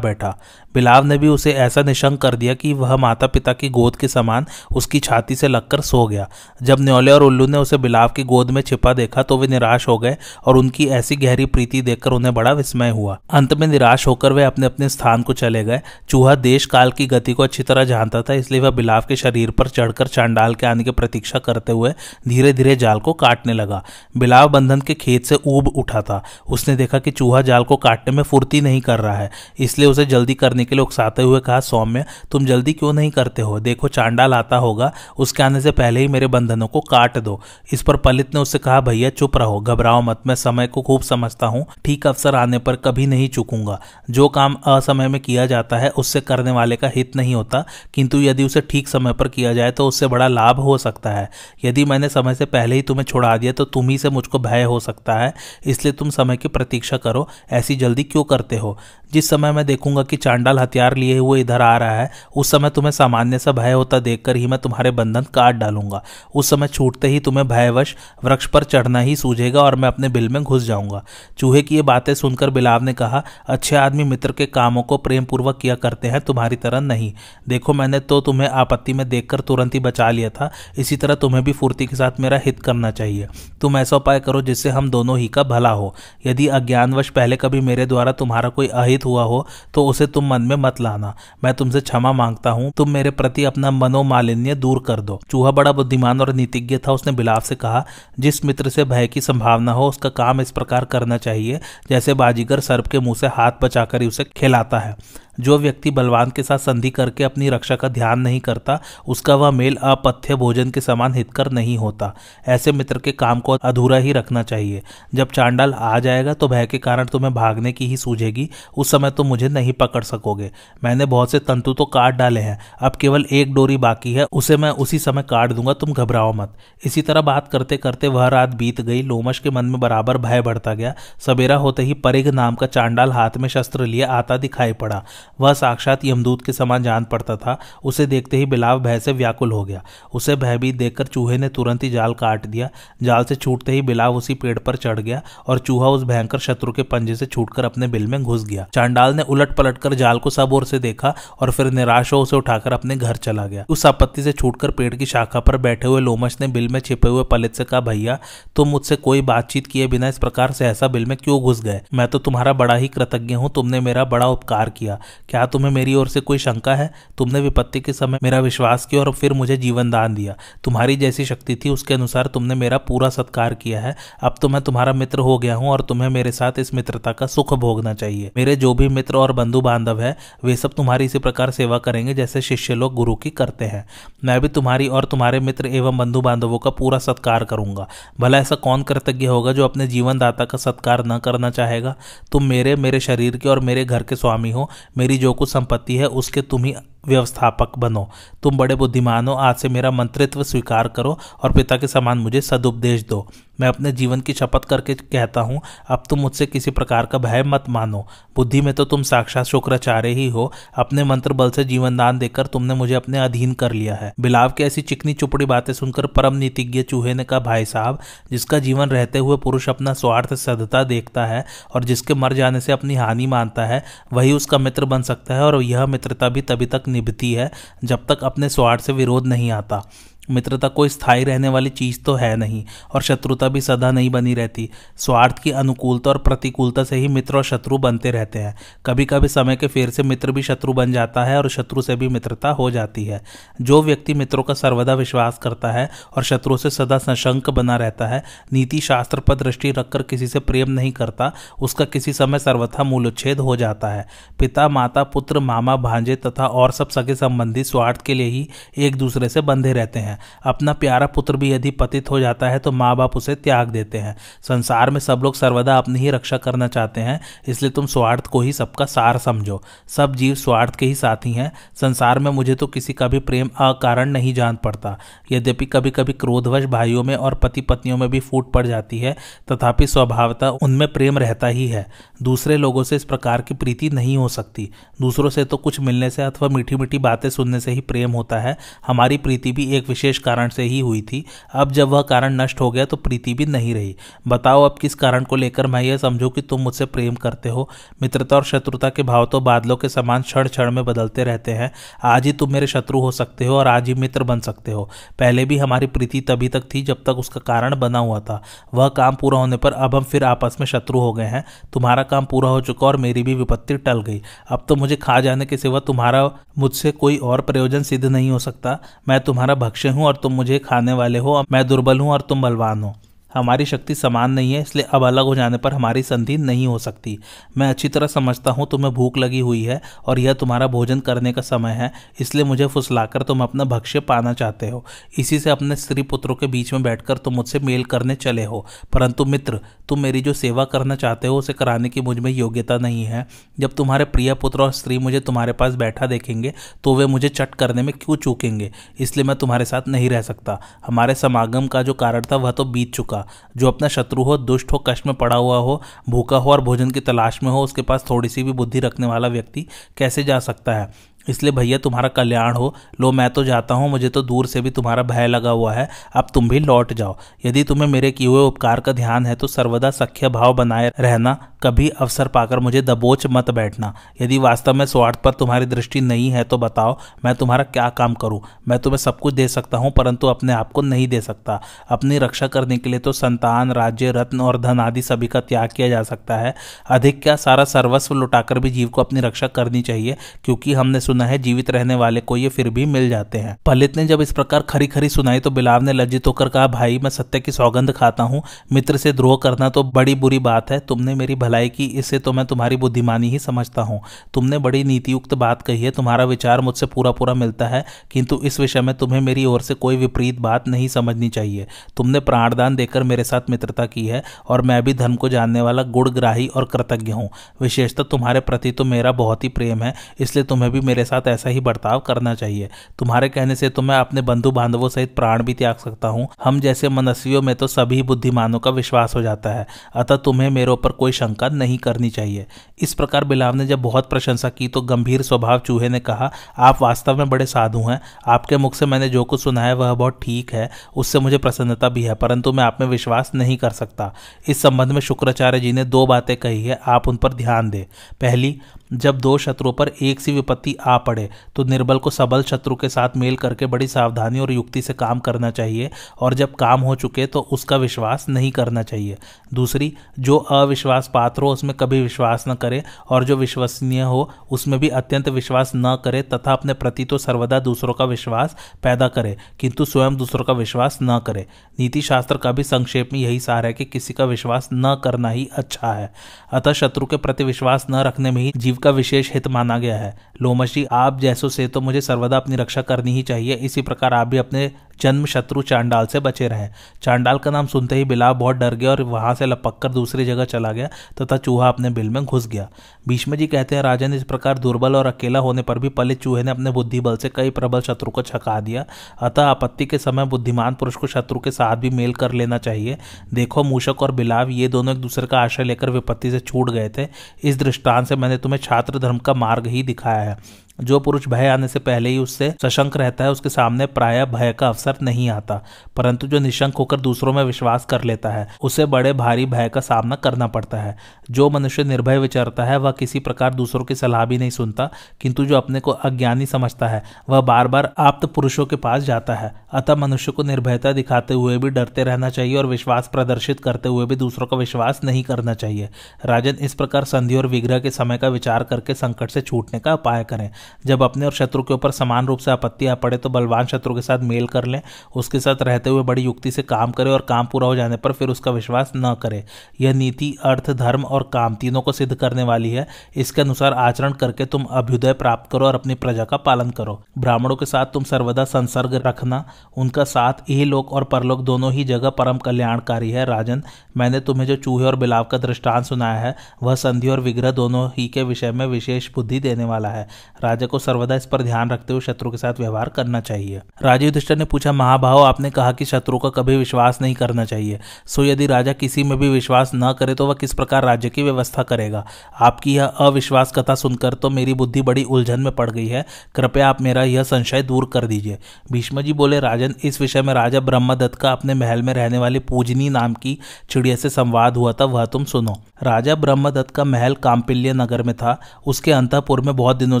बैठा। 0.00 0.36
बिलाव 0.76 1.04
ने 1.04 1.16
भी 1.18 1.28
उसे 1.28 1.52
ऐसा 1.54 1.82
निशंक 1.82 2.20
कर 2.20 2.34
दिया 2.36 2.54
कि 2.54 2.72
वह 2.74 2.94
माता 2.98 3.26
पिता 3.28 3.52
की 3.52 3.68
गोद 3.70 3.96
के 3.96 4.08
समान 4.08 4.46
उसकी 4.72 5.00
छाती 5.00 5.34
से 5.36 5.48
लगकर 5.48 5.80
सो 5.82 6.06
गया। 6.06 6.28
जब 6.62 6.80
न्योले 6.80 7.12
और 7.12 7.22
उल्लू 7.22 7.46
ने 7.46 7.58
उसे 7.58 7.76
बिलाव 7.78 8.08
की 8.08 8.22
गोद 8.24 8.50
में 8.50 8.60
छिपा 8.62 8.92
देखा 8.94 9.22
तो 9.22 9.38
वे 9.38 9.46
निराश 9.48 9.86
हो 9.88 9.96
गए 9.98 10.16
और 10.44 10.56
उनकी 10.56 10.86
ऐसी 10.88 11.16
गहरी 11.16 11.46
प्रीति 11.46 11.80
देखकर 11.82 12.12
उन्हें 12.12 12.34
बड़ा 12.34 12.52
विस्मय 12.52 12.90
हुआ। 12.90 13.18
अंत 13.30 13.54
में 13.54 13.66
निराश 13.66 14.06
होकर 14.06 14.32
वे 14.32 14.44
अपने 14.44 14.66
अपने 14.66 14.88
स्थान 14.88 15.22
को 15.22 15.32
चले 15.34 15.64
गए। 15.64 15.80
चूहा 16.08 16.34
देश 16.36 16.66
काल 16.66 16.92
की 16.92 17.06
गति 17.06 17.32
को 17.32 17.42
अच्छी 17.42 17.62
तरह 17.62 17.84
जानता 17.84 18.22
था, 18.22 18.34
इसलिए 18.34 18.60
वह 18.60 18.70
बिलाव 18.72 19.04
के 19.08 19.16
शरीर 19.16 19.50
पर 19.50 19.68
चढ़कर 19.68 20.06
चांडाल 20.08 20.54
के 20.54 20.66
आने 20.66 20.84
की 20.84 20.90
प्रतीक्षा 20.92 21.38
करते 21.40 21.72
हुए 21.72 21.92
धीरे 22.28 22.52
धीरे 22.52 22.76
जाल 22.76 23.00
को 23.00 23.12
काटने 23.14 23.52
लगा। 23.54 23.82
बिलाव 24.16 24.48
बंधन 24.50 24.80
के 24.80 24.94
खेत 24.96 25.26
से 25.26 25.38
ऊब 25.46 25.68
उठा 25.68 26.02
था। 26.02 26.22
उसने 26.48 26.76
देखा 26.76 26.98
कि 26.98 27.10
चूहा 27.12 27.42
जाल 27.42 27.64
को 27.64 27.76
काटने 27.78 28.14
में 28.14 28.22
फुर्ती 28.24 28.60
नहीं 28.60 28.80
कर 28.82 29.00
रहा 29.00 29.16
है, 29.16 29.30
इसलिए 29.58 29.88
उसे 29.88 30.06
जल्दी 30.06 30.34
करने 30.36 30.64
के 30.66 30.74
लिए 30.74 30.82
उकसाते 30.82 31.22
हुए 31.22 31.40
कहा, 31.40 31.60
सौम्य, 31.60 32.04
तुम 32.30 32.46
जल्दी 32.46 32.72
क्यों 32.72 32.92
नहीं 32.92 33.10
करते 33.10 33.42
हो? 33.42 33.58
देखो, 33.60 33.88
चांडाल 33.88 34.34
आता 34.34 34.56
होगा, 34.56 34.92
उसके 35.18 35.42
आने 35.42 35.60
से 35.60 35.70
पहले 35.72 36.00
ही 36.00 36.08
मेरे 36.08 36.26
बंधनों 36.28 36.66
को 36.68 36.80
काट 36.82 37.18
दो। 37.18 37.40
इस 37.72 37.82
पर 37.82 37.96
पलित 37.96 38.34
ने 38.34 38.40
उससे 38.40 38.58
कहा, 38.58 38.80
भैया, 38.80 39.10
चुप 39.10 39.36
रहो, 39.36 39.60
घबराओ 39.60 40.00
मत, 40.02 40.20
मैं 40.26 40.34
समय 40.34 40.66
को 40.66 40.82
खूब 40.82 41.02
समझता 41.02 41.46
हूँ। 41.46 41.64
ठीक 41.84 42.06
अवसर 42.06 42.34
आने 42.34 42.58
पर 42.58 42.76
कभी 42.76 43.06
नहीं 43.06 43.28
चुकूँगा। 43.28 43.80
जो 44.10 44.28
काम 44.28 44.56
असमय 44.66 45.08
में 45.08 45.20
किया 45.20 45.46
जाता 45.46 45.76
है, 45.76 45.90
उससे 45.90 46.20
करने 46.20 46.50
वाले 46.50 46.76
का 46.76 46.88
हित 46.88 47.16
नहीं 47.16 47.34
होता, 47.34 47.64
किंतु 47.94 48.20
यदि 48.20 48.44
उसे 48.44 48.60
ठीक 48.60 48.88
समय 48.88 49.12
पर 49.12 49.28
किया 49.28 49.52
जाए 49.54 49.70
तो 49.70 49.86
उससे 49.88 50.06
बड़ा 50.06 50.28
लाभ 50.28 50.60
हो 50.60 50.76
सकता 50.78 51.10
है। 51.10 51.28
यदि 51.64 51.84
मैंने 51.84 52.08
समय 52.08 52.34
से 52.34 52.44
पहले 52.46 52.76
ही 52.76 52.82
तुम्हें 52.82 53.04
छुड़ा 53.04 53.36
दिया 53.36 53.52
तो 53.52 53.64
तुम 53.66 53.88
ही 53.88 53.98
से 53.98 54.10
मुझको 54.10 54.38
भय 54.38 54.62
हो 54.62 54.78
सकता 54.80 55.14
है, 55.14 55.32
इसलिए 55.66 55.92
तुम 55.92 56.10
समय 56.10 56.36
की 56.36 56.48
प्रतीक्षा 56.48 56.96
करो। 56.96 57.28
ऐसी 57.52 57.76
जल्दी 57.76 58.04
क्यों 58.04 58.24
करते 58.24 58.56
हो? 58.56 58.76
जिस 59.16 59.28
समय 59.30 59.52
मैं 59.52 59.64
देखूँगा 59.66 60.02
कि 60.02 60.16
चांडाल 60.18 60.58
हथियार 60.58 60.94
लिए 60.96 61.18
हुए 61.18 61.40
इधर 61.40 61.62
आ 61.62 61.76
रहा 61.76 61.90
है, 61.92 62.10
उस 62.36 62.50
समय 62.50 62.70
तुम्हें 62.70 62.90
सामान्य 62.92 63.38
सा 63.38 63.52
भय 63.52 63.72
होता 63.72 63.98
देखकर 64.00 64.36
ही 64.36 64.46
मैं 64.46 64.58
तुम्हारे 64.58 64.90
बंधन 64.92 65.26
काट 65.34 65.54
डालूँगा। 65.54 66.02
उस 66.34 66.50
समय 66.50 66.68
छूटते 66.68 67.08
ही 67.08 67.20
तुम्हें 67.20 67.46
भयवश 67.48 67.94
वृक्ष 68.24 68.46
पर 68.46 68.64
चढ़ना 68.64 69.00
ही 69.00 69.14
सूझेगा 69.16 69.62
और 69.62 69.76
मैं 69.76 69.88
अपने 69.88 70.08
बिल 70.08 70.28
में 70.28 70.42
घुस 70.42 70.64
जाऊँगा। 70.64 71.02
चूहे 71.38 71.62
की 71.62 71.76
ये 71.76 71.82
बातें 71.84 72.12
सुनकर 72.14 72.50
बिलाव 72.50 72.82
ने 72.82 72.92
कहा, 72.92 73.22
अच्छे 73.46 73.76
आदमी 73.76 74.04
मित्र 74.04 74.32
के 74.32 74.46
कामों 74.48 74.82
को 74.82 74.96
प्रेम 74.98 75.24
पूर्वक 75.24 75.58
किया 75.58 75.74
करते 75.76 76.08
हैं, 76.08 76.20
तुम्हारी 76.20 76.56
तरह 76.56 76.80
नहीं। 76.80 77.12
देखो 77.48 77.72
मैंने 77.72 78.00
तो 78.00 78.20
तुम्हें 78.20 78.48
आपत्ति 78.50 78.92
में 78.92 79.08
देखकर 79.08 79.40
तुरंत 79.42 79.74
ही 79.74 79.80
बचा 79.80 80.10
लिया 80.10 80.30
था, 80.30 80.50
इसी 80.78 80.96
तरह 80.96 81.14
तुम्हें 81.16 81.42
भी 81.44 81.52
फुर्ती 81.52 81.86
के 81.86 81.96
साथ 81.96 82.20
मेरा 82.20 82.40
हित 82.44 82.60
करना 82.60 82.90
चाहिए। 82.92 83.28
तुम 83.60 83.76
ऐसा 83.76 83.96
उपाय 83.96 84.20
करो 84.20 84.42
जिससे 84.42 84.70
हम 84.70 84.90
दोनों 84.90 85.18
ही 85.18 85.28
का 85.28 85.42
भला 85.44 85.70
हो। 85.70 85.94
यदि 86.26 86.46
अज्ञानवश 86.50 87.10
पहले 87.10 87.36
कभी 87.36 87.60
मेरे 87.62 87.86
द्वारा 87.86 88.12
तुम्हारा 88.14 88.48
कोई 88.48 88.66
अहित 88.68 89.04
हुआ 89.06 89.22
हो 89.22 89.46
तो 89.74 89.86
उसे 89.86 90.06
तुम 90.06 90.26
मन 90.26 90.42
में 90.42 90.56
मत 90.56 90.80
लाना। 90.80 91.14
मैं 91.44 91.54
तुमसे 91.54 91.80
क्षमा 91.80 92.12
माँगता 92.12 92.50
हूँ। 92.50 92.70
तुम 92.76 92.90
मेरे 92.90 93.10
प्रति 93.10 93.44
अपना 93.44 93.70
मनोमालिन्य 93.70 94.54
दूर 94.54 94.82
कर 94.86 95.00
दो। 95.00 95.20
चूहा 95.30 95.50
बड़ा 95.50 95.72
बुद्धिमान 95.72 96.20
और 96.20 96.32
नीतिज्ञ 96.32 96.78
था। 96.78 96.92
उसने 96.92 97.12
बिलाव 97.12 97.40
से 97.40 97.54
कहा, 97.54 97.84
जिस 98.20 98.44
मित्र 98.44 98.68
से 98.68 98.84
भय 98.84 99.06
की 99.06 99.20
संभावना 99.20 99.72
हो, 99.72 99.88
उसका 99.88 100.08
काम 100.08 100.40
इस 100.40 100.50
प्रकार 100.50 100.84
करना 100.84 101.16
चाहिए, 101.16 101.60
जैसे 101.90 102.14
बाजीगर 102.14 102.60
सर्प 102.60 102.86
के 102.86 103.00
मुँह 103.00 103.14
से 103.14 103.26
हाथ 103.26 103.52
बचाकर 103.62 104.04
उसे 104.04 104.24
खिलाता 104.36 104.78
है। 104.78 104.96
जो 105.40 105.58
व्यक्ति 105.58 105.90
बलवान 105.90 106.30
के 106.30 106.42
साथ 106.42 106.58
संधि 106.58 106.90
करके 106.90 107.24
अपनी 107.24 107.48
रक्षा 107.48 107.76
का 107.76 107.88
ध्यान 107.88 108.20
नहीं 108.20 108.40
करता, 108.40 108.80
उसका 109.08 109.34
वह 109.34 109.50
मेल 109.50 109.76
अपथ्य 109.76 110.34
भोजन 110.34 110.70
के 110.70 110.80
समान 110.80 111.14
हितकर 111.14 111.50
नहीं 111.50 111.78
होता। 111.78 112.14
ऐसे 112.48 112.72
मित्र 112.72 112.98
के 112.98 113.12
काम 113.12 113.40
को 113.40 113.52
अधूरा 113.52 113.96
ही 113.96 114.12
रखना 114.12 114.42
चाहिए। 114.42 114.82
जब 115.14 115.30
चांडाल 115.30 115.74
आ 115.74 115.98
जाएगा 115.98 116.34
तो 116.34 116.48
भय 116.48 116.66
के 116.66 116.78
कारण 116.78 117.04
तुम्हें 117.04 117.34
भागने 117.34 117.72
की 117.72 117.86
ही 117.86 117.96
सूझेगी। 117.96 118.48
उस 118.76 118.90
समय 118.90 119.10
तुम 119.10 119.26
मुझे 119.26 119.48
नहीं 119.48 119.72
पकड़ 119.72 120.02
सकोगे। 120.04 120.50
मैंने 120.84 121.06
बहुत 121.06 121.30
से 121.30 121.38
तंतु 121.38 121.72
तो 121.72 121.84
काट 121.84 122.14
डाले 122.14 122.40
हैं। 122.40 122.58
अब 122.82 122.96
केवल 122.96 123.24
एक 123.32 123.54
डोरी 123.54 123.76
बाकी 123.76 124.12
है, 124.12 124.26
उसे 124.32 124.56
मैं 124.56 124.70
उसी 124.70 124.98
समय 124.98 125.22
काट 125.22 125.52
दूँगा। 125.52 125.72
तुम 125.72 125.92
घबराओ 125.92 126.32
मत। 126.32 126.52
इसी 126.84 127.02
तरह 127.02 127.20
बात 127.20 127.48
करते 127.48 127.76
करते 127.76 128.08
वह 128.08 128.28
रात 128.28 128.54
बीत 128.54 128.80
गई। 128.80 129.02
लोमश 129.02 129.38
के 129.38 129.50
मन 129.50 129.64
में 129.64 129.80
बराबर 129.80 130.18
भय 130.18 130.40
बढ़ता 130.42 130.74
गया। 130.74 130.94
सवेरा 131.18 131.56
होते 131.56 131.82
ही 131.82 131.94
परिघ 131.94 132.28
नाम 132.28 132.54
का 132.54 132.66
चांडाल 132.66 133.12
हाथ 133.12 133.36
में 133.36 133.48
शस्त्र 133.48 133.84
लिए 133.84 134.02
आता 134.02 134.36
दिखाई 134.36 134.72
पड़ा। 134.72 135.04
वह 135.40 135.52
साक्षात 135.52 136.04
यमदूत 136.04 136.42
के 136.42 136.52
समान 136.52 136.82
जान 136.82 137.04
पड़ता 137.04 137.36
था। 137.36 137.58
उसे 137.84 138.06
देखते 138.06 138.36
ही 138.36 138.46
बिलाव 138.46 138.80
भय 138.80 139.00
से 139.00 139.12
व्याकुल 139.12 139.52
हो 139.52 139.64
गया। 139.64 139.82
उसे 140.14 140.36
भयभीत 140.36 140.76
देखकर 140.76 141.06
चूहे 141.06 141.38
ने 141.38 141.48
तुरंत 141.48 141.82
ही 141.82 141.90
जाल 141.90 142.14
काट 142.14 142.46
दिया। 142.46 142.68
जाल 143.02 143.24
से 143.24 143.34
छूटते 143.34 143.72
ही 143.72 143.82
बिलाव 143.82 144.16
उसी 144.16 144.34
पेड़ 144.34 144.58
पर 144.58 144.76
चढ़ 144.76 145.00
गया 145.00 145.22
और 145.46 145.58
चूहा 145.58 145.88
उस 145.88 146.02
भयंकर 146.02 146.38
शत्रु 146.38 146.72
के 146.72 146.82
पंजे 146.82 147.16
से 147.16 147.26
छूटकर 147.26 147.64
अपने 147.64 147.86
बिल 147.86 148.06
में 148.06 148.22
घुस 148.22 148.44
गया। 148.44 148.66
चांडाल 148.74 149.14
ने 149.14 149.22
उलट 149.22 149.54
पलट 149.56 149.78
कर 149.78 149.94
जाल 149.94 150.18
को 150.18 150.30
सब 150.30 150.52
ओर 150.52 150.64
से 150.64 150.78
देखा 150.78 151.14
और 151.40 151.50
फिर 151.50 151.70
निराश 151.70 152.12
हो 152.12 152.20
उसे 152.20 152.36
उठाकर 152.36 152.72
अपने 152.72 152.96
घर 152.96 153.16
चला 153.16 153.46
गया। 153.46 153.64
उस 153.68 153.86
आपत्ति 153.86 154.22
से 154.22 154.32
छूटकर 154.32 154.70
पेड़ 154.70 154.94
की 154.94 155.06
शाखा 155.06 155.40
पर 155.40 155.56
बैठे 155.56 155.88
हुए 155.88 156.00
लोमश 156.00 156.36
ने 156.40 156.46
बिल 156.46 156.68
में 156.68 156.80
छिपे 156.80 157.08
हुए 157.08 157.24
पलित 157.24 157.54
से 157.54 157.64
कहा, 157.64 157.80
भैया, 157.80 158.18
तुम 158.56 158.68
मुझसे 158.68 158.96
कोई 158.96 159.20
बातचीत 159.22 159.66
किए 159.66 159.86
बिना 159.86 160.08
इस 160.08 160.18
प्रकार 160.18 160.52
से 160.52 160.66
ऐसा 160.66 160.88
बिल 160.88 161.06
में 161.06 161.16
क्यों 161.16 161.40
घुस 161.40 161.62
गए? 161.62 161.80
मैं 161.94 162.08
तो 162.08 162.18
तुम्हारा 162.18 162.52
बड़ा 162.52 162.74
ही 162.74 162.88
कृतज्ञ 162.88 163.34
हूँ। 163.34 163.50
तुमने 163.50 163.80
मेरा 163.80 164.04
बड़ा 164.04 164.26
उपकार 164.26 164.70
किया। 164.70 164.98
क्या 165.28 165.46
तुम्हें 165.46 165.70
मेरी 165.70 165.94
ओर 165.94 166.08
से 166.08 166.20
कोई 166.20 166.38
शंका 166.38 166.74
है? 166.74 166.92
तुमने 167.18 167.40
विपत्ति 167.40 167.80
के 167.80 167.92
समय 167.92 168.18
मेरा 168.22 168.40
विश्वास 168.40 168.86
किया 168.86 169.00
और 169.00 169.12
फिर 169.12 169.32
मुझे 169.32 169.56
जीवन 169.56 169.90
दान 169.90 170.14
दिया। 170.14 170.36
तुम्हारी 170.64 170.96
जैसी 170.96 171.24
शक्ति 171.24 171.56
थी, 171.56 171.70
उसके 171.70 171.94
अनुसार 171.94 172.26
तुमने 172.26 172.54
मेरा 172.54 172.78
पूरा 172.78 173.08
सत्कार 173.08 173.54
किया 173.54 173.80
है। 173.80 173.96
अब 174.22 174.34
तो 174.42 174.48
मैं 174.48 174.62
तुम्हारा 174.62 174.92
मित्र 174.92 175.18
हो 175.18 175.38
गया 175.38 175.54
हूँ 175.54 175.68
और 175.68 175.80
तुम्हें 175.80 176.08
मेरे 176.08 176.32
साथ 176.32 176.52
इस 176.58 176.74
मित्रता 176.74 177.12
का 177.12 177.26
सुख 177.26 177.54
भोगना 177.54 177.94
चाहिए। 177.94 178.30
मेरे 178.36 178.56
जो 178.56 178.74
भी 178.74 178.88
मित्र 178.88 179.16
और 179.16 179.32
बंधु 179.32 179.60
बांधव 179.60 180.00
है, 180.00 180.16
वे 180.44 180.56
सब 180.56 180.72
तुम्हारी 180.72 181.04
इसी 181.04 181.18
प्रकार 181.18 181.50
सेवा 181.50 181.78
करेंगे 181.78 182.14
जैसे 182.14 182.40
शिष्य 182.40 182.74
लोग 182.74 182.94
गुरु 182.94 183.14
की 183.14 183.30
करते 183.30 183.64
हैं। 183.64 183.86
मैं 184.24 184.40
भी 184.40 184.48
तुम्हारी 184.48 184.88
और 184.88 185.04
तुम्हारे 185.04 185.40
मित्र 185.40 185.66
एवं 185.66 185.96
बंधु 185.96 186.20
बांधवों 186.20 186.58
का 186.58 186.70
पूरा 186.70 186.98
सत्कार 186.98 187.44
करूँगा। 187.44 187.88
भला 188.20 188.38
ऐसा 188.38 188.54
कौन 188.54 188.82
कृतज्ञ 188.82 189.26
होगा 189.26 189.52
जो 189.52 189.64
अपने 189.64 189.86
जीवन 189.86 190.18
दाता 190.18 190.44
का 190.44 190.58
सत्कार 190.58 191.06
न 191.06 191.18
करना 191.18 191.50
चाहेगा? 191.50 191.94
तुम 192.32 192.44
मेरे 192.44 192.76
मेरे 192.76 193.00
शरीर 193.00 193.36
के 193.36 193.48
और 193.48 193.60
मेरे 193.60 193.84
घर 193.84 194.02
के 194.02 194.16
स्वामी 194.16 194.50
हो। 194.50 194.70
मेरी 194.98 195.05
जो 195.14 195.32
कुछ 195.32 195.48
संपत्ति 195.48 195.96
है, 195.96 196.06
उसके 196.06 196.42
तुम 196.42 196.64
ही 196.64 196.74
व्यवस्थापक 197.08 197.78
बनो। 197.78 198.10
तुम 198.42 198.56
बड़े 198.56 198.74
बुद्धिमान 198.74 199.28
हो, 199.28 199.34
आज 199.34 199.56
से 199.56 199.68
मेरा 199.68 199.90
मंत्रित्व 199.90 200.42
स्वीकार 200.42 200.88
करो 200.88 201.18
और 201.42 201.52
पिता 201.52 201.76
के 201.76 201.86
समान 201.86 202.18
मुझे 202.18 202.40
सदुपदेश 202.40 203.06
दो। 203.06 203.26
मैं 203.60 203.68
अपने 203.68 203.92
जीवन 203.92 204.20
की 204.20 204.32
शपथ 204.32 204.64
करके 204.64 204.94
कहता 204.94 205.40
हूँ, 205.40 205.60
अब 205.88 206.02
तुम 206.10 206.20
मुझसे 206.20 206.46
किसी 206.46 206.70
प्रकार 206.70 207.06
का 207.06 207.18
भय 207.18 207.42
मत 207.42 207.64
मानो। 207.68 208.06
बुद्धि 208.36 208.60
में 208.60 208.72
तो 208.74 208.84
तुम 208.84 209.02
साक्षात 209.02 209.46
शुक्राचार्य 209.46 210.08
ही 210.08 210.28
हो। 210.28 210.50
अपने 210.76 211.04
मंत्र 211.04 211.32
बल 211.32 211.50
से 211.50 211.64
जीवन 211.64 211.96
दान 211.96 212.18
देकर 212.18 212.46
तुमने 212.46 212.74
मुझे 212.74 212.94
अपने 212.94 213.18
अधीन 213.18 213.52
कर 213.54 213.72
लिया 213.72 213.94
है। 213.94 214.12
बिलाव 214.20 214.50
की 214.50 214.64
ऐसी 214.64 214.82
चिकनी 214.82 215.14
चुपड़ी 215.14 215.46
बातें 215.46 215.72
सुनकर 215.72 216.06
परम 216.06 216.34
नीतिज्ञ 216.36 216.82
चूहे 216.82 217.14
ने 217.14 217.24
कहा, 217.24 217.38
भाई 217.40 217.64
साहब, 217.64 217.98
जिसका 218.30 218.58
जीवन 218.58 218.88
रहते 218.88 219.18
हुए 219.18 219.36
पुरुष 219.36 219.68
अपना 219.68 219.92
स्वार्थ 219.94 220.34
सदता 220.36 220.82
देखता 220.84 221.26
है 221.26 221.44
और 221.74 221.84
जिसके 221.84 222.14
मर 222.14 222.32
जाने 222.32 222.60
से 222.60 222.72
अपनी 222.72 222.94
हानि 222.94 223.26
मानता 223.26 223.64
है, 223.64 223.82
वही 224.12 224.32
उसका 224.32 224.58
मित्र 224.58 224.84
बन 224.84 225.02
सकता 225.02 225.34
है 225.34 225.42
और 225.42 225.62
यह 225.62 225.86
मित्रता 225.86 226.28
भी 226.28 226.42
तभी 226.42 226.66
तक 226.66 226.88
निभती 226.88 227.32
है 227.34 227.50
जब 227.84 228.06
तक 228.08 228.24
अपने 228.24 228.48
स्वार्थ 228.48 228.82
से 228.82 228.92
विरोध 228.92 229.26
नहीं 229.26 229.50
आता। 229.52 229.82
मित्रता 230.30 230.68
कोई 230.68 230.88
स्थायी 230.88 231.24
रहने 231.24 231.48
वाली 231.48 231.70
चीज़ 231.70 232.02
तो 232.04 232.14
है 232.14 232.36
नहीं, 232.36 232.64
और 232.94 233.02
शत्रुता 233.02 233.48
भी 233.48 233.60
सदा 233.60 233.90
नहीं 233.90 234.10
बनी 234.10 234.34
रहती। 234.34 234.68
स्वार्थ 234.96 235.38
की 235.38 235.50
अनुकूलता 235.50 236.10
और 236.10 236.18
प्रतिकूलता 236.18 236.84
से 236.84 236.96
ही 236.96 237.08
मित्र 237.08 237.36
और 237.36 237.44
शत्रु 237.44 237.78
बनते 237.78 238.10
रहते 238.10 238.38
हैं। 238.38 238.54
कभी 238.86 239.04
कभी 239.04 239.28
समय 239.28 239.56
के 239.56 239.66
फेर 239.66 239.90
से 239.90 240.02
मित्र 240.02 240.32
भी 240.32 240.42
शत्रु 240.42 240.72
बन 240.72 240.92
जाता 240.92 241.24
है 241.24 241.36
और 241.38 241.48
शत्रु 241.48 241.82
से 241.82 241.96
भी 241.96 242.08
मित्रता 242.08 242.48
हो 242.48 242.70
जाती 242.70 243.04
है। 243.04 243.22
जो 243.62 243.82
व्यक्ति 243.82 244.14
मित्रों 244.14 244.42
का 244.42 244.54
सर्वदा 244.54 244.94
विश्वास 244.94 245.38
करता 245.38 245.70
है 245.72 245.90
और 246.16 246.22
शत्रु 246.22 246.56
से 246.56 246.70
सदा 246.70 246.98
सशंक 246.98 247.50
बना 247.50 247.76
रहता 247.76 248.06
है, 248.06 248.22
नीति 248.52 248.80
शास्त्र 248.80 249.20
पर 249.20 249.34
दृष्टि 249.34 249.70
रखकर 249.70 250.02
किसी 250.02 250.26
से 250.26 250.38
प्रेम 250.38 250.70
नहीं 250.70 250.92
करता, 250.92 251.32
उसका 251.60 251.84
किसी 251.84 252.12
समय 252.12 252.38
सर्वथा 252.38 252.84
मूलोच्छेद 252.84 253.40
हो 253.40 253.56
जाता 253.56 253.88
है। 253.88 254.06
पिता, 254.38 254.68
माता, 254.68 255.04
पुत्र, 255.04 255.38
मामा, 255.38 255.76
भांजे 255.76 256.16
तथा 256.16 256.46
और 256.46 256.72
सब 256.72 256.88
सगे 256.88 257.14
संबंधी 257.14 257.64
स्वार्थ 257.64 258.02
के 258.02 258.14
लिए 258.14 258.26
ही 258.26 258.48
एक 258.78 258.96
दूसरे 258.96 259.28
से 259.28 259.40
बंधे 259.40 259.72
रहते 259.72 259.98
हैं। 259.98 260.15
हैं 260.16 260.40
अपना 260.46 260.72
प्यारा 260.72 261.06
पुत्र 261.06 261.36
भी 261.36 261.52
यदि 261.52 261.70
पतित 261.70 262.10
हो 262.10 262.20
जाता 262.20 262.48
है 262.48 262.58
तो 262.58 262.72
माँ 262.72 262.94
बाप 262.96 263.16
उसे 263.16 263.34
त्याग 263.34 263.68
देते 263.68 263.98
हैं। 263.98 264.16
संसार 264.42 264.90
में 264.90 265.00
सब 265.00 265.20
लोग 265.22 265.34
सर्वदा 265.34 265.76
अपनी 265.78 265.98
ही 265.98 266.10
रक्षा 266.10 266.36
करना 266.36 266.68
चाहते 266.68 267.00
हैं, 267.00 267.20
इसलिए 267.48 267.70
तुम 267.70 267.86
स्वार्थ 267.86 268.26
को 268.26 268.40
ही 268.40 268.52
सबका 268.52 268.84
सार 268.86 269.18
समझो। 269.18 269.60
सब 269.88 270.14
जीव 270.16 270.34
स्वार्थ 270.34 270.76
के 270.76 270.86
ही 270.86 270.94
साथी 270.94 271.32
हैं। 271.32 271.50
संसार 271.74 272.18
में 272.18 272.30
मुझे 272.30 272.54
तो 272.54 272.66
किसी 272.66 272.92
का 272.92 273.08
भी 273.08 273.18
प्रेम 273.20 273.50
अकारण 273.58 274.10
नहीं 274.10 274.34
जान 274.34 274.56
पड़ता। 274.56 274.96
यद्यपि 275.32 275.66
कभी 275.66 275.90
कभी 275.90 276.12
क्रोधवश 276.14 276.64
भाइयों 276.66 277.02
में 277.02 277.14
और 277.16 277.34
पति 277.34 277.60
पत्नियों 277.60 277.96
में 277.96 278.08
भी 278.10 278.20
फूट 278.20 278.52
पड़ 278.52 278.66
जाती 278.66 278.98
है, 278.98 279.16
तथापि 279.52 279.86
स्वभावता 279.86 280.50
उनमें 280.52 280.92
प्रेम 280.92 281.18
रहता 281.18 281.46
ही 281.46 281.66
है। 281.68 281.86
दूसरे 282.22 282.56
लोगों 282.56 282.82
से 282.82 282.96
इस 282.96 283.04
प्रकार 283.04 283.42
की 283.42 283.54
प्रीति 283.54 283.90
नहीं 283.90 284.16
हो 284.16 284.28
सकती। 284.28 284.68
दूसरों 285.00 285.30
से 285.30 285.44
तो 285.44 285.56
कुछ 285.56 285.80
मिलने 285.80 286.10
से 286.10 286.22
अथवा 286.22 286.48
मीठी 286.48 286.76
मीठी 286.76 286.98
बातें 286.98 287.28
सुनने 287.30 287.60
से 287.60 287.70
ही 287.70 287.80
प्रेम 287.80 288.10
होता 288.10 288.38
है। 288.38 288.56
हमारी 288.86 289.16
प्रीति 289.16 289.52
भी 289.52 289.64
एक 289.76 289.88
विशेष 289.88 290.05
कारण 290.12 290.48
से 290.48 290.62
ही 290.62 290.80
हुई 290.80 291.00
थी। 291.02 291.24
अब 291.54 291.72
जब 291.72 291.88
वह 291.88 292.02
कारण 292.02 292.40
नष्ट 292.40 292.60
हो 292.60 292.70
गया 292.70 292.84
तो 292.84 292.96
प्रीति 292.96 293.34
भी 293.34 293.46
नहीं 293.46 293.74
रही। 293.74 293.96
बताओ 294.28 294.62
अब 294.62 294.74
किस 294.80 294.94
कारण 294.94 295.24
को 295.24 295.36
लेकर 295.36 295.66
मैं 295.66 295.82
यह 295.82 295.96
समझूं 295.96 296.30
कि 296.30 296.42
तुम 296.42 296.60
मुझसे 296.60 296.84
प्रेम 296.84 297.14
करते 297.14 297.48
हो? 297.48 297.70
मित्रता 298.02 298.36
और 298.36 298.44
शत्रुता 298.44 298.88
के 298.88 299.02
भाव 299.02 299.26
तो 299.26 299.40
बादलों 299.40 299.76
के 299.76 299.88
समान 299.88 300.22
क्षण 300.22 300.48
क्षण 300.48 300.70
में 300.70 300.84
बदलते 300.84 301.24
रहते 301.24 301.52
हैं। 301.52 301.72
आज 302.04 302.26
ही 302.26 302.32
तुम 302.32 302.52
मेरे 302.52 302.66
शत्रु 302.66 303.00
हो 303.00 303.10
सकते 303.10 303.44
हो 303.44 303.56
और 303.56 303.68
आज 303.68 303.88
ही 303.88 303.94
मित्र 303.94 304.22
बन 304.22 304.40
सकते 304.40 304.72
हो। 304.72 304.90
पहले 305.18 305.44
भी 305.44 305.58
हमारी 305.58 305.86
प्रीति 305.86 306.20
तभी 306.20 306.48
तक 306.48 306.62
थी 306.74 306.82
जब 306.82 306.96
तक 306.96 307.08
उसका 307.08 307.40
कारण 307.40 307.78
बना 307.80 307.98
हुआ 307.98 308.20
था। 308.20 308.42
वह 308.74 308.88
काम 308.88 309.14
पूरा 309.14 309.38
होने 309.38 309.56
पर 309.56 309.72
अब 309.72 309.94
हम 309.94 310.02
फिर 310.02 310.24
आपस 310.24 310.56
में 310.60 310.66
शत्रु 310.66 311.00
हो 311.00 311.12
गए 311.12 311.24
हैं। 311.24 311.44
तुम्हारा 311.72 312.02
काम 312.02 312.24
पूरा 312.24 312.48
हो 312.48 312.60
चुका 312.60 312.86
और 312.86 312.96
मेरी 312.96 313.22
भी 313.22 313.34
विपत्ति 313.34 313.76
टल 313.76 314.02
गई। 314.02 314.22
अब 314.48 314.64
तो 314.68 314.76
मुझे 314.76 314.96
खा 314.96 315.20
जाने 315.20 315.46
के 315.46 315.56
सिवा 315.56 315.78
तुम्हारा 315.78 316.30
मुझसे 316.58 316.92
कोई 316.92 317.16
और 317.16 317.40
प्रयोजन 317.40 317.82
सिद्ध 317.82 318.04
नहीं 318.04 318.30
हो 318.30 318.38
सकता। 318.38 318.78
मैं 319.08 319.20
तुम्हारा 319.20 319.54
भक्ष्य 319.54 319.88
हूँ 319.96 320.06
और 320.06 320.16
तुम 320.22 320.32
मुझे 320.32 320.58
खाने 320.58 320.92
वाले 320.92 321.18
हो 321.18 321.42
मैं 321.52 321.66
दुर्बल 321.66 322.00
हूँ 322.00 322.10
और 322.12 322.20
तुम 322.28 322.42
बलवान 322.42 322.82
हो। 322.82 322.94
हमारी 323.32 323.64
शक्ति 323.66 323.94
समान 323.94 324.30
नहीं 324.30 324.52
है, 324.52 324.60
इसलिए 324.60 324.86
अब 324.90 325.04
अलग 325.04 325.24
हो 325.24 325.34
जाने 325.34 325.56
पर 325.58 325.72
हमारी 325.72 326.02
संधि 326.02 326.36
नहीं 326.36 326.66
हो 326.66 326.78
सकती। 326.78 327.18
मैं 327.58 327.68
अच्छी 327.70 327.88
तरह 327.88 328.06
समझता 328.06 328.50
हूँ, 328.50 328.66
तुम्हें 328.66 328.92
भूख 328.94 329.18
लगी 329.18 329.40
हुई 329.40 329.62
है 329.62 329.80
और 330.06 330.18
यह 330.18 330.32
तुम्हारा 330.34 330.66
भोजन 330.66 331.00
करने 331.00 331.32
का 331.32 331.42
समय 331.42 331.72
है, 331.72 331.90
इसलिए 332.20 332.44
मुझे 332.44 332.66
फुसलाकर 332.66 333.22
तुम 333.22 333.42
अपना 333.42 333.64
भक्ष्य 333.66 334.00
पाना 334.00 334.32
चाहते 334.32 334.68
हो। 334.68 334.84
इसी 335.18 335.38
से 335.38 335.50
अपने 335.50 335.76
स्त्री 335.76 336.02
पुत्रों 336.04 336.34
के 336.34 336.46
बीच 336.46 336.72
में 336.72 336.82
बैठकर 336.82 337.18
तुम 337.18 337.34
मुझसे 337.34 337.58
मेल 337.60 337.84
करने 337.84 338.14
चले 338.16 338.44
हो। 338.44 338.64
परंतु 338.92 339.24
मित्र, 339.24 339.60
तुम 339.88 340.00
मेरी 340.00 340.20
जो 340.20 340.32
सेवा 340.32 340.64
करना 340.66 340.94
चाहते 340.96 341.28
हो, 341.28 341.36
उसे 341.38 341.52
कराने 341.52 341.88
की 341.88 342.00
मुझमें 342.00 342.30
योग्यता 342.30 342.78
नहीं 342.78 343.04
है। 343.04 343.26
जब 343.60 343.74
तुम्हारे 343.74 344.04
प्रिय 344.06 344.34
पुत्र 344.34 344.62
और 344.62 344.72
स्त्री 344.72 344.98
मुझे 344.98 345.20
तुम्हारे 345.20 345.52
पास 345.52 345.74
बैठा 345.74 346.06
देखेंगे 346.06 346.52
तो 346.84 346.94
वे 346.94 347.06
मुझे 347.06 347.28
चट 347.28 347.54
करने 347.54 347.82
में 347.82 347.92
क्यों 347.94 348.16
चूकेंगे? 348.16 348.72
इसलिए 349.00 349.24
मैं 349.24 349.36
तुम्हारे 349.36 349.64
साथ 349.64 349.88
नहीं 349.88 350.08
रह 350.10 350.22
सकता। 350.22 350.58
हमारे 350.86 351.14
समागम 351.16 351.66
का 351.66 351.82
जो 351.82 351.94
कारण 351.94 352.22
था, 352.22 352.36
वह 352.36 352.50
तो 352.50 352.64
बीत 352.66 352.94
चुका। 352.94 353.15
जो 353.56 353.68
अपना 353.68 353.88
शत्रु 353.88 354.22
हो, 354.22 354.38
दुष्ट 354.38 354.72
हो, 354.72 354.84
कष्ट 354.86 355.06
में 355.06 355.14
पड़ा 355.14 355.36
हुआ 355.36 355.58
हो, 355.58 355.82
भूखा 356.08 356.36
हो 356.36 356.52
और 356.52 356.60
भोजन 356.60 356.90
की 356.90 357.00
तलाश 357.00 357.42
में 357.42 357.50
हो, 357.50 357.62
उसके 357.62 357.82
पास 357.82 358.04
थोड़ी 358.10 358.28
सी 358.28 358.42
भी 358.42 358.52
बुद्धि 358.52 358.80
रखने 358.80 359.06
वाला 359.06 359.28
व्यक्ति 359.28 359.66
कैसे 359.96 360.24
जा 360.24 360.38
सकता 360.38 360.74
है? 360.74 361.15
इसलिए 361.28 361.52
भैया 361.52 361.78
तुम्हारा 361.78 362.08
कल्याण 362.08 362.54
हो। 362.54 362.74
लो, 363.00 363.12
मैं 363.12 363.28
तो 363.30 363.44
जाता 363.44 363.74
हूँ, 363.74 363.90
मुझे 363.90 364.08
तो 364.08 364.22
दूर 364.22 364.46
से 364.46 364.60
भी 364.60 364.70
तुम्हारा 364.70 365.02
भय 365.02 365.26
लगा 365.26 365.50
हुआ 365.50 365.72
है। 365.72 365.88
अब 366.16 366.26
तुम 366.34 366.48
भी 366.48 366.60
लौट 366.60 366.92
जाओ। 366.92 367.16
यदि 367.46 367.64
तुम्हें 367.64 367.88
मेरे 367.88 368.10
किए 368.10 368.26
हुए 368.26 368.42
उपकार 368.42 368.80
का 368.80 368.92
ध्यान 368.92 369.26
है 369.26 369.34
तो 369.34 369.46
सर्वदा 369.46 369.90
सख्य 369.90 370.28
भाव 370.28 370.54
बनाए 370.54 370.92
रहना। 371.00 371.36
कभी 371.62 371.88
अवसर 371.90 372.28
पाकर 372.28 372.58
मुझे 372.58 372.80
दबोच 372.82 373.26
मत 373.26 373.50
बैठना। 373.50 373.92
यदि 374.20 374.38
वास्तव 374.38 374.74
में 374.74 374.84
स्वार्थ 374.86 375.20
पर 375.22 375.32
तुम्हारी 375.32 375.66
दृष्टि 375.66 376.00
नहीं 376.00 376.28
है 376.30 376.42
तो 376.44 376.58
बताओ, 376.58 376.96
मैं 377.24 377.34
तुम्हारा 377.34 377.64
क्या 377.64 377.88
काम 377.88 378.14
करूँ? 378.14 378.40
मैं 378.68 378.78
तुम्हें 378.78 378.98
सब 378.98 379.18
कुछ 379.18 379.34
दे 379.34 379.46
सकता 379.48 379.78
हूँ, 379.78 379.90
परंतु 379.90 380.26
अपने 380.26 380.52
आप 380.52 380.72
को 380.72 380.82
नहीं 380.82 381.06
दे 381.08 381.20
सकता। 381.20 381.60
अपनी 381.90 382.18
रक्षा 382.18 382.46
करने 382.46 382.78
के 382.78 382.90
लिए 382.90 382.98
तो 382.98 383.12
संतान, 383.12 383.72
राज्य, 383.72 384.10
रत्न 384.10 384.40
और 384.40 384.60
धन 384.60 384.80
आदि 384.80 385.02
सभी 385.02 385.26
का 385.26 385.40
त्याग 385.40 385.68
किया 385.76 385.88
जा 385.88 386.02
सकता 386.02 386.36
है। 386.36 386.54
अधिक 386.90 387.22
क्या 387.22 387.36
सारा 387.36 387.64
सर्वस्व 387.64 388.14
लुटाकर 388.14 388.58
भी 388.58 388.70
जीव 388.70 388.88
को 388.88 389.02
अपनी 389.02 389.20
रक्षा 389.20 389.46
करनी 389.46 389.82
चाहिए? 389.82 390.16
क्योंकि 390.44 390.74
हमने 390.74 391.00
सुना 391.00 391.15
है, 391.20 391.38
जीवित 391.38 391.70
रहने 391.70 391.94
वाले 391.94 392.20
को 392.20 392.36
ये 392.36 392.48
फिर 392.48 392.70
भी 392.70 392.84
मिल 392.86 393.08
जाते 393.08 393.38
हैं। 393.38 393.56
पलित 393.66 393.96
ने 393.96 394.06
जब 394.06 394.20
इस 394.20 394.32
प्रकार 394.32 394.62
खरी 394.62 394.86
खरी 394.86 395.08
सुनाई 395.08 395.40
तो 395.40 395.50
बिलाव 395.50 395.82
ने 395.82 395.92
लज्जित 395.92 396.26
होकर 396.26 396.48
कहा, 396.48 396.66
भाई, 396.68 396.98
मैं 396.98 397.10
सत्य 397.10 397.40
की 397.40 397.52
सौगंध 397.52 397.92
खाता 397.92 398.22
हूँ, 398.22 398.42
मित्र 398.72 398.96
से 398.96 399.12
द्रोह 399.12 399.38
करना 399.42 399.68
तो 399.68 399.82
बड़ी 399.86 400.14
बुरी 400.16 400.38
बात 400.40 400.70
है। 400.70 400.78
तुमने 400.80 401.14
मेरी 401.14 401.34
भलाई 401.36 401.68
की, 401.68 401.84
इसे 401.86 402.18
तो 402.18 402.32
मैं 402.32 402.44
तुम्हारी 402.46 402.76
बुद्धिमानी 402.76 403.30
ही 403.30 403.38
समझता 403.38 403.82
हूँ। 403.82 404.00
तुमने 404.34 404.58
बड़ी 404.58 404.82
नीतियुक्त 404.84 405.34
बात 405.36 405.62
कही 405.62 405.82
है, 405.82 405.90
तुम्हारा 405.90 406.24
विचार 406.24 406.60
मुझसे 406.60 406.86
पूरा 406.86 407.10
पूरा 407.12 407.34
मिलता 407.34 407.66
है, 407.66 407.84
किंतु 408.10 408.40
इस 408.44 408.58
विषय 408.60 408.80
में 408.80 408.94
तुम्हें 408.96 409.20
मेरी 409.20 409.44
ओर 409.44 409.60
से 409.60 409.74
कोई 409.76 409.96
विपरीत 409.96 410.40
बात 410.40 410.68
नहीं 410.68 410.88
समझनी 410.88 411.28
चाहिए। 411.28 411.66
तुमने 411.96 412.20
प्राणदान 412.22 412.76
देकर 412.76 413.02
मेरे 413.02 413.24
साथ 413.24 413.50
मित्रता 413.50 413.86
की 413.86 414.06
है, 414.06 414.22
और 414.46 414.62
मैं 414.62 414.82
भी 414.84 414.94
धर्म 414.94 415.14
को 415.16 415.28
जानने 415.28 415.60
वाला 415.60 415.82
गुड़ग्राही 415.90 416.46
और 416.46 416.64
कृतज्ञ 416.66 417.12
हूँ। 417.12 417.28
विशेषतः 417.60 418.02
तुम्हारे 418.02 418.40
प्रति 418.42 418.72
तो 418.72 418.84
मेरा 418.84 419.12
बहुत 419.14 419.44
ही 419.44 419.48
प्रेम 419.48 419.82
है, 419.82 419.94
इसलिए 420.20 420.44
तुम्हें 420.44 420.70
भी 420.72 420.80
मेरे 420.82 421.04
साथ 421.06 421.28
ऐसा 421.28 421.50
ही 421.50 421.60
बर्ताव 421.60 422.00
करना 422.00 422.34
चाहिए। 422.34 422.68
तुम्हारे 422.98 423.28
कहने 423.28 423.54
से 423.56 423.68
तो 423.68 423.82
मैं 423.82 423.96
अपने 423.96 424.22
बंधु 424.22 424.50
बांधवों 424.50 424.88
सहित 424.88 425.14
प्राण 425.16 425.42
भी 425.42 425.54
त्याग 425.54 425.76
सकता 425.76 426.08
हूँ। 426.08 426.28
हम 426.44 426.60
जैसे 426.60 426.88
मनस्वियों 426.88 427.42
में 427.42 427.54
तो 427.56 427.66
सभी 427.66 428.02
बुद्धिमानों 428.02 428.58
का 428.58 428.70
विश्वास 428.70 429.14
हो 429.16 429.22
जाता 429.22 429.50
है, 429.50 429.66
अतः 429.94 430.16
तुम्हें 430.16 430.48
मेरे 430.50 430.70
ऊपर 430.70 430.92
कोई 430.92 431.12
शंका 431.12 431.48
नहीं 431.48 431.78
करनी 431.78 432.10
चाहिए। 432.10 432.46
इस 432.78 432.94
प्रकार 432.94 433.24
बिलाव 433.24 433.54
ने 433.54 433.66
जब 433.66 433.82
बहुत 433.82 434.08
प्रशंसा 434.10 434.48
की 434.48 434.68
तो 434.68 434.80
गंभीर 434.82 435.22
स्वभाव 435.22 435.58
चूहे 435.58 435.88
ने 435.88 436.00
कहा, 436.00 436.30
आप 436.58 436.82
वास्तव 436.82 437.16
में 437.16 437.28
बड़े 437.30 437.46
साधु 437.46 437.80
हैं। 437.80 438.00
आपके 438.26 438.56
मुख 438.56 438.74
से 438.74 438.86
मैंने 438.86 439.08
जो 439.08 439.24
कुछ 439.24 439.42
सुना 439.42 439.62
है 439.62 439.74
वह 439.74 439.92
बहुत 439.94 440.18
ठीक 440.22 440.52
है। 440.52 440.68
उससे 440.96 441.18
मुझे 441.18 441.38
प्रसन्नता 441.38 441.88
भी 441.88 442.02
है, 442.02 442.14
परंतु 442.14 442.52
मैं 442.52 442.64
आप 442.64 442.78
में 442.80 442.86
विश्वास 442.88 443.30
नहीं 443.34 443.56
कर 443.56 443.70
सकता। 443.72 444.12
इस 444.48 444.62
संबंध 444.62 444.92
में 444.92 445.00
शुक्राचार्य 445.00 445.60
जी 445.60 445.72
ने 445.72 445.84
दो 445.86 446.06
बातें 446.06 446.36
कही 446.36 446.64
है। 446.64 446.78
आप 446.86 447.08
उन 447.08 447.16
पर 447.16 447.32
ध्यान 447.34 447.70
दें। 447.70 447.84
पहली 448.20 448.58
जब 448.90 449.18
दो 449.18 449.36
शत्रुओं 449.38 449.72
पर 449.72 449.90
एक 450.02 450.20
सी 450.20 450.32
विपत्ति 450.32 450.74
आ 450.80 450.96
पड़े 450.98 451.28
तो 451.56 451.64
निर्बल 451.64 451.98
को 451.98 452.10
सबल 452.10 452.42
शत्रु 452.42 452.76
के 452.76 452.88
साथ 452.88 453.16
मेल 453.16 453.36
करके 453.36 453.66
बड़ी 453.66 453.86
सावधानी 453.86 454.40
और 454.40 454.52
युक्ति 454.52 454.82
से 454.82 454.92
काम 454.92 455.18
करना 455.18 455.50
चाहिए, 455.50 455.90
और 456.20 456.34
जब 456.34 456.54
काम 456.54 456.80
हो 456.80 456.94
चुके 456.94 457.26
तो 457.26 457.40
उसका 457.52 457.76
विश्वास 457.76 458.28
नहीं 458.28 458.50
करना 458.50 458.82
चाहिए। 458.82 459.16
दूसरी, 459.54 459.92
जो 460.18 460.36
अविश्वास 460.36 461.10
पात्र 461.14 461.42
हो, 461.42 461.52
उसमें 461.52 461.74
कभी 461.76 462.00
विश्वास 462.02 462.44
न 462.48 462.54
करे, 462.54 462.82
और 463.08 463.24
जो 463.24 463.36
विश्वसनीय 463.36 464.00
हो, 464.00 464.30
उसमें 464.50 464.78
भी 464.80 464.88
अत्यंत 464.90 465.28
विश्वास 465.28 465.72
न 465.76 465.96
करे, 466.04 466.22
तथा 466.24 466.52
अपने 466.52 466.74
प्रति 466.74 467.04
तो 467.04 467.18
सर्वदा 467.18 467.60
दूसरों 467.60 467.94
का 467.94 468.04
विश्वास 468.04 468.56
पैदा 468.82 469.08
करे, 469.08 469.36
किंतु 469.60 469.84
स्वयं 469.84 470.16
दूसरों 470.16 470.44
का 470.44 470.52
विश्वास 470.52 470.98
न 471.02 471.18
करे। 471.26 471.46
नीति 471.78 472.02
शास्त्र 472.02 472.36
का 472.36 472.52
भी 472.52 472.62
संक्षेप 472.62 473.12
में 473.12 473.20
यही 473.20 473.40
सार 473.40 473.66
है 473.66 473.72
कि 473.72 473.84
किसी 473.84 474.14
का 474.14 474.24
विश्वास 474.24 474.68
न 474.72 474.96
करना 475.04 475.30
ही 475.30 475.48
अच्छा 475.52 475.92
है। 475.92 476.12
अतः 476.52 476.72
शत्रु 476.72 477.06
के 477.06 477.16
प्रति 477.16 477.44
विश्वास 477.44 477.86
न 477.90 478.02
रखने 478.02 478.30
में 478.30 478.42
ही 478.42 478.52
जीव 478.56 478.75
जीव 478.76 478.82
का 478.82 478.90
विशेष 478.90 479.32
हित 479.34 479.46
माना 479.48 479.78
गया 479.78 479.96
है। 479.96 480.14
लोमशी, 480.42 480.84
आप 480.84 481.20
जैसो 481.20 481.48
से 481.48 481.68
तो 481.68 481.80
मुझे 481.80 482.00
सर्वदा 482.00 482.36
अपनी 482.36 482.56
रक्षा 482.56 482.82
करनी 482.82 483.12
ही 483.12 483.22
चाहिए। 483.22 483.54
इसी 483.54 483.82
प्रकार 483.82 484.14
आप 484.14 484.28
भी 484.28 484.36
अपने 484.36 484.70
जन्म 485.00 485.24
शत्रु 485.26 485.62
चांडाल 485.62 486.06
से 486.06 486.20
बचे 486.20 486.48
रहे। 486.48 486.68
चांडाल 487.02 487.38
का 487.38 487.50
नाम 487.50 487.66
सुनते 487.66 487.96
ही 487.96 488.04
बिलाव 488.04 488.34
बहुत 488.34 488.56
डर 488.56 488.74
गया 488.74 488.90
और 488.90 489.02
वहाँ 489.02 489.34
से 489.34 489.46
लपक 489.46 489.78
कर 489.78 489.92
दूसरी 489.92 490.24
जगह 490.24 490.44
चला 490.44 490.72
गया 490.72 490.88
तथा 491.20 491.36
चूहा 491.36 491.68
अपने 491.68 491.90
बिल 491.90 492.10
में 492.10 492.24
घुस 492.24 492.46
गया। 492.48 492.68
भीष्म 493.08 493.36
जी 493.36 493.46
कहते 493.46 493.76
हैं 493.76 493.82
राजन 493.82 494.14
इस 494.14 494.22
प्रकार 494.24 494.58
दुर्बल 494.58 494.96
और 494.96 495.06
अकेला 495.06 495.38
होने 495.38 495.62
पर 495.62 495.78
भी 495.78 495.88
पलित 495.88 496.20
चूहे 496.20 496.42
ने 496.42 496.50
अपने 496.50 496.70
बुद्धि 496.70 497.00
बल 497.00 497.16
से 497.16 497.28
कई 497.28 497.50
प्रबल 497.50 497.80
शत्रु 497.80 498.10
को 498.10 498.22
छका 498.22 498.58
दिया। 498.60 498.84
अतः 499.20 499.44
आपत्ति 499.44 499.86
के 499.86 499.98
समय 499.98 500.24
बुद्धिमान 500.26 500.74
पुरुष 500.74 500.96
को 500.96 501.06
शत्रु 501.06 501.40
के 501.40 501.50
साथ 501.50 501.76
भी 501.76 501.90
मेल 501.90 502.12
कर 502.14 502.32
लेना 502.32 502.58
चाहिए। 502.58 502.98
देखो 503.34 503.62
मूषक 503.64 504.02
और 504.02 504.12
बिलाव 504.12 504.50
ये 504.50 504.68
दोनों 504.68 504.94
एक 504.94 505.00
दूसरे 505.00 505.26
का 505.26 505.38
आश्रय 505.38 505.64
लेकर 505.64 505.90
विपत्ति 505.90 506.30
से 506.30 506.40
छूट 506.40 506.70
गए 506.70 506.88
थे। 506.98 507.08
इस 507.44 507.58
दृष्टांत 507.58 508.06
से 508.06 508.16
मैंने 508.16 508.36
तुम्हें 508.38 508.60
छात्र 508.60 508.98
धर्म 508.98 509.18
का 509.18 509.34
मार्ग 509.34 509.66
ही 509.66 509.82
दिखाया 509.82 510.20
है। 510.20 510.65
जो 510.80 511.00
पुरुष 511.00 511.28
भय 511.28 511.48
आने 511.48 511.68
से 511.68 511.78
पहले 511.78 512.08
ही 512.08 512.18
उससे 512.18 512.54
सशंक 512.62 512.96
रहता 512.96 513.24
है, 513.24 513.30
उसके 513.30 513.48
सामने 513.48 513.86
प्राय 513.86 514.24
भय 514.26 514.52
का 514.52 514.68
अवसर 514.68 514.94
नहीं 515.02 515.30
आता, 515.30 515.62
परंतु 515.96 516.26
जो 516.26 516.38
निशंक 516.38 516.76
होकर 516.76 517.00
दूसरों 517.00 517.32
में 517.32 517.44
विश्वास 517.44 517.84
कर 517.84 518.04
लेता 518.04 518.30
है, 518.30 518.48
उसे 518.62 518.86
बड़े 518.86 519.12
भारी 519.12 519.46
भय 519.46 519.68
का 519.68 519.80
सामना 519.80 520.16
करना 520.16 520.46
पड़ता 520.46 520.78
है। 520.78 520.96
जो 521.30 521.50
मनुष्य 521.50 521.84
निर्भय 521.84 522.18
विचरता 522.18 522.64
है, 522.64 522.76
वह 522.76 522.90
किसी 522.90 523.20
प्रकार 523.20 523.54
दूसरों 523.54 523.84
की 523.84 523.94
सलाह 523.94 524.24
भी 524.24 524.38
नहीं 524.38 524.50
सुनता, 524.50 524.90
किंतु 525.20 525.44
जो 525.44 525.56
अपने 525.56 525.80
को 525.80 525.90
अज्ञानी 525.90 526.46
समझता 526.46 526.88
है, 526.88 527.02
वह 527.28 527.40
बार 527.40 527.68
बार 527.68 527.92
आप्त 527.98 528.26
पुरुषों 528.26 528.66
के 528.66 528.76
पास 528.76 529.02
जाता 529.02 529.34
है। 529.34 529.54
अतः 529.72 529.94
मनुष्य 529.94 530.32
को 530.32 530.42
निर्भयता 530.42 530.92
दिखाते 530.92 531.34
हुए 531.34 531.58
भी 531.58 531.70
डरते 531.70 532.04
रहना 532.04 532.30
चाहिए 532.30 532.56
और 532.56 532.66
विश्वास 532.66 533.08
प्रदर्शित 533.12 533.60
करते 533.60 533.88
हुए 533.88 534.06
भी 534.06 534.16
दूसरों 534.16 534.46
का 534.46 534.56
विश्वास 534.56 535.00
नहीं 535.04 535.22
करना 535.22 535.54
चाहिए। 535.54 535.88
राजन 536.24 536.56
इस 536.60 536.74
प्रकार 536.74 537.04
संधि 537.04 537.36
और 537.36 537.46
विग्रह 537.46 537.78
के 537.78 537.90
समय 537.90 538.18
का 538.18 538.28
विचार 538.28 538.64
करके 538.64 538.94
संकट 538.94 539.30
से 539.30 539.40
छूटने 539.40 539.80
का 539.80 539.94
उपाय 539.94 540.24
करें। 540.24 540.50
जब 540.86 541.02
अपने 541.02 541.26
और 541.26 541.32
शत्रु 541.32 541.62
के 541.62 541.74
ऊपर 541.74 541.90
समान 541.90 542.26
रूप 542.26 542.38
से 542.38 542.50
आपत्ति 542.50 542.86
आ 542.86 542.94
पड़े 542.96 543.16
तो 543.16 543.28
बलवान 543.28 543.66
शत्रु 543.66 543.94
के 543.94 544.02
साथ 544.02 544.18
मेल 544.20 544.46
कर 544.46 544.64
लें, 544.64 544.80
उसके 545.16 545.40
साथ 545.40 545.62
रहते 545.62 545.90
हुए 545.90 546.02
बड़ी 546.02 546.22
युक्ति 546.22 546.50
से 546.50 546.62
काम 546.64 546.90
करे 546.90 547.10
और 547.10 547.26
काम 547.28 547.46
पूरा 547.46 547.66
हो 547.66 547.76
जाने 547.76 547.96
पर 547.96 548.12
फिर 548.12 548.28
उसका 548.28 548.50
विश्वास 548.50 548.92
न 548.96 549.14
करे। 549.22 549.44
यह 549.80 549.94
नीति 549.94 550.34
अर्थ, 550.44 550.70
धर्म 550.70 551.04
और 551.04 551.28
काम 551.32 551.54
तीनों 551.54 551.82
को 551.82 551.92
सिद्ध 551.92 552.14
करने 552.14 552.42
वाली 552.42 552.70
है। 552.70 552.86
इसके 553.16 553.42
अनुसार 553.42 553.72
आचरण 553.74 554.12
करके 554.12 554.44
तुम 554.46 554.64
अभ्युदय 554.64 555.12
प्राप्त 555.14 555.50
करो 555.50 555.66
और 555.66 555.74
अपनी 555.74 555.94
प्रजा 555.96 556.24
का 556.24 556.36
पालन 556.38 556.70
करो। 556.70 557.00
ब्राह्मणों 557.18 557.56
के 557.56 557.66
साथ 557.66 557.86
तुम 557.86 558.04
सर्वदा 558.04 558.44
संसर्ग 558.46 558.94
रखना, 559.06 559.44
उनका 559.76 560.04
साथ 560.06 560.50
यही 560.50 560.64
लोक 560.64 560.92
और 560.92 561.04
परलोक 561.04 561.40
दोनों 561.42 561.72
ही 561.72 561.84
जगह 561.84 562.10
परम 562.10 562.38
कल्याणकारी 562.38 563.10
है। 563.10 563.24
राजन 563.24 563.62
मैंने 563.96 564.20
तुम्हें 564.20 564.46
जो 564.46 564.56
चूहे 564.56 564.86
और 564.86 564.96
बिलाव 564.96 565.24
का 565.24 565.38
दृष्टांत 565.38 565.84
सुनाया 565.84 566.20
है, 566.20 566.36
वह 566.62 566.74
संधि 566.74 567.08
और 567.08 567.20
विग्रह 567.20 567.50
दोनों 567.50 567.88
ही 567.98 568.08
के 568.08 568.22
विषय 568.22 568.52
में 568.52 568.66
विशेष 568.66 569.08
बुद्धि 569.14 569.40
देने 569.40 569.64
वाला 569.64 569.88
है। 569.88 570.08
राजा 570.44 570.66
को 570.66 570.78
सर्वदा 570.78 571.14
इस 571.14 571.26
पर 571.26 571.42
ध्यान 571.42 571.70
रखते 571.70 571.92
हुए 571.92 572.00
शत्रु 572.00 572.30
के 572.30 572.36
साथ 572.36 572.60
व्यवहार 572.60 572.88
करना 572.88 573.20
चाहिए। 573.20 573.62
राजीव 573.82 574.12
ने 574.30 574.44
पूछा, 574.44 574.72
महाभाव, 574.72 575.22
आपने 575.22 575.50
कहा 575.50 575.72
कि 575.72 575.84
शत्रु 575.84 576.18
का 576.18 576.28
कभी 576.28 576.56
विश्वास 576.56 576.98
नहीं 577.02 577.14
करना 577.14 577.44
चाहिए। 577.44 577.80
सो 578.06 578.24
यदि 578.24 578.46
राजा 578.46 578.72
किसी 578.72 579.02
में 579.02 579.18
भी 579.18 579.28
विश्वास 579.28 579.70
न 579.74 579.92
करे 579.98 580.14
तो 580.14 580.26
वह 580.26 580.34
किस 580.34 580.54
प्रकार 580.54 580.84
राज्य 580.84 581.10
की 581.10 581.22
व्यवस्था 581.22 581.62
करेगा? 581.62 582.04
आपकी 582.40 582.74
यह 582.76 582.84
अविश्वास 582.84 583.52
कथा 583.52 583.74
सुनकर 583.74 584.14
तो 584.14 584.30
मेरी 584.30 584.54
बुद्धि 584.54 584.82
बड़ी 584.82 585.04
उलझन 585.04 585.40
में 585.40 585.54
पड़ 585.54 585.70
गई 585.70 585.86
है। 585.86 586.04
कृपया 586.34 586.68
आप 586.68 586.80
मेरा 586.80 587.02
यह 587.02 587.22
संशय 587.22 587.62
दूर 587.62 587.90
कर 587.92 588.06
दीजिए। 588.06 588.38
भीष्म 588.72 589.02
जी 589.02 589.12
बोले, 589.12 589.40
राजन, 589.40 589.74
इस 589.84 590.00
विषय 590.00 590.22
में 590.22 590.34
राजा 590.34 590.60
ब्रह्मदत्त 590.60 591.14
का 591.14 591.32
अपने 591.32 591.54
महल 591.54 591.82
में 591.82 591.94
रहने 591.94 592.18
वाली 592.18 592.38
पूजनी 592.38 592.88
नाम 592.88 593.14
की 593.14 593.38
चिड़िया 593.86 593.96
से 593.96 594.10
संवाद 594.10 594.56
हुआ 594.56 594.72
था, 594.72 594.84
वह 594.84 595.04
तुम 595.06 595.24
सुनो। 595.24 595.56
राजा 595.82 596.14
ब्रह्मदत्त 596.14 596.70
का 596.70 596.84
महल 596.84 597.14
काम्पिल्य 597.14 597.72
नगर 597.72 598.02
में 598.02 598.14
था। 598.14 598.40
उसके 598.66 598.92
अंतपुर 598.92 599.40
में 599.40 599.56
बहुत 599.56 599.76
दिनों 599.76 600.00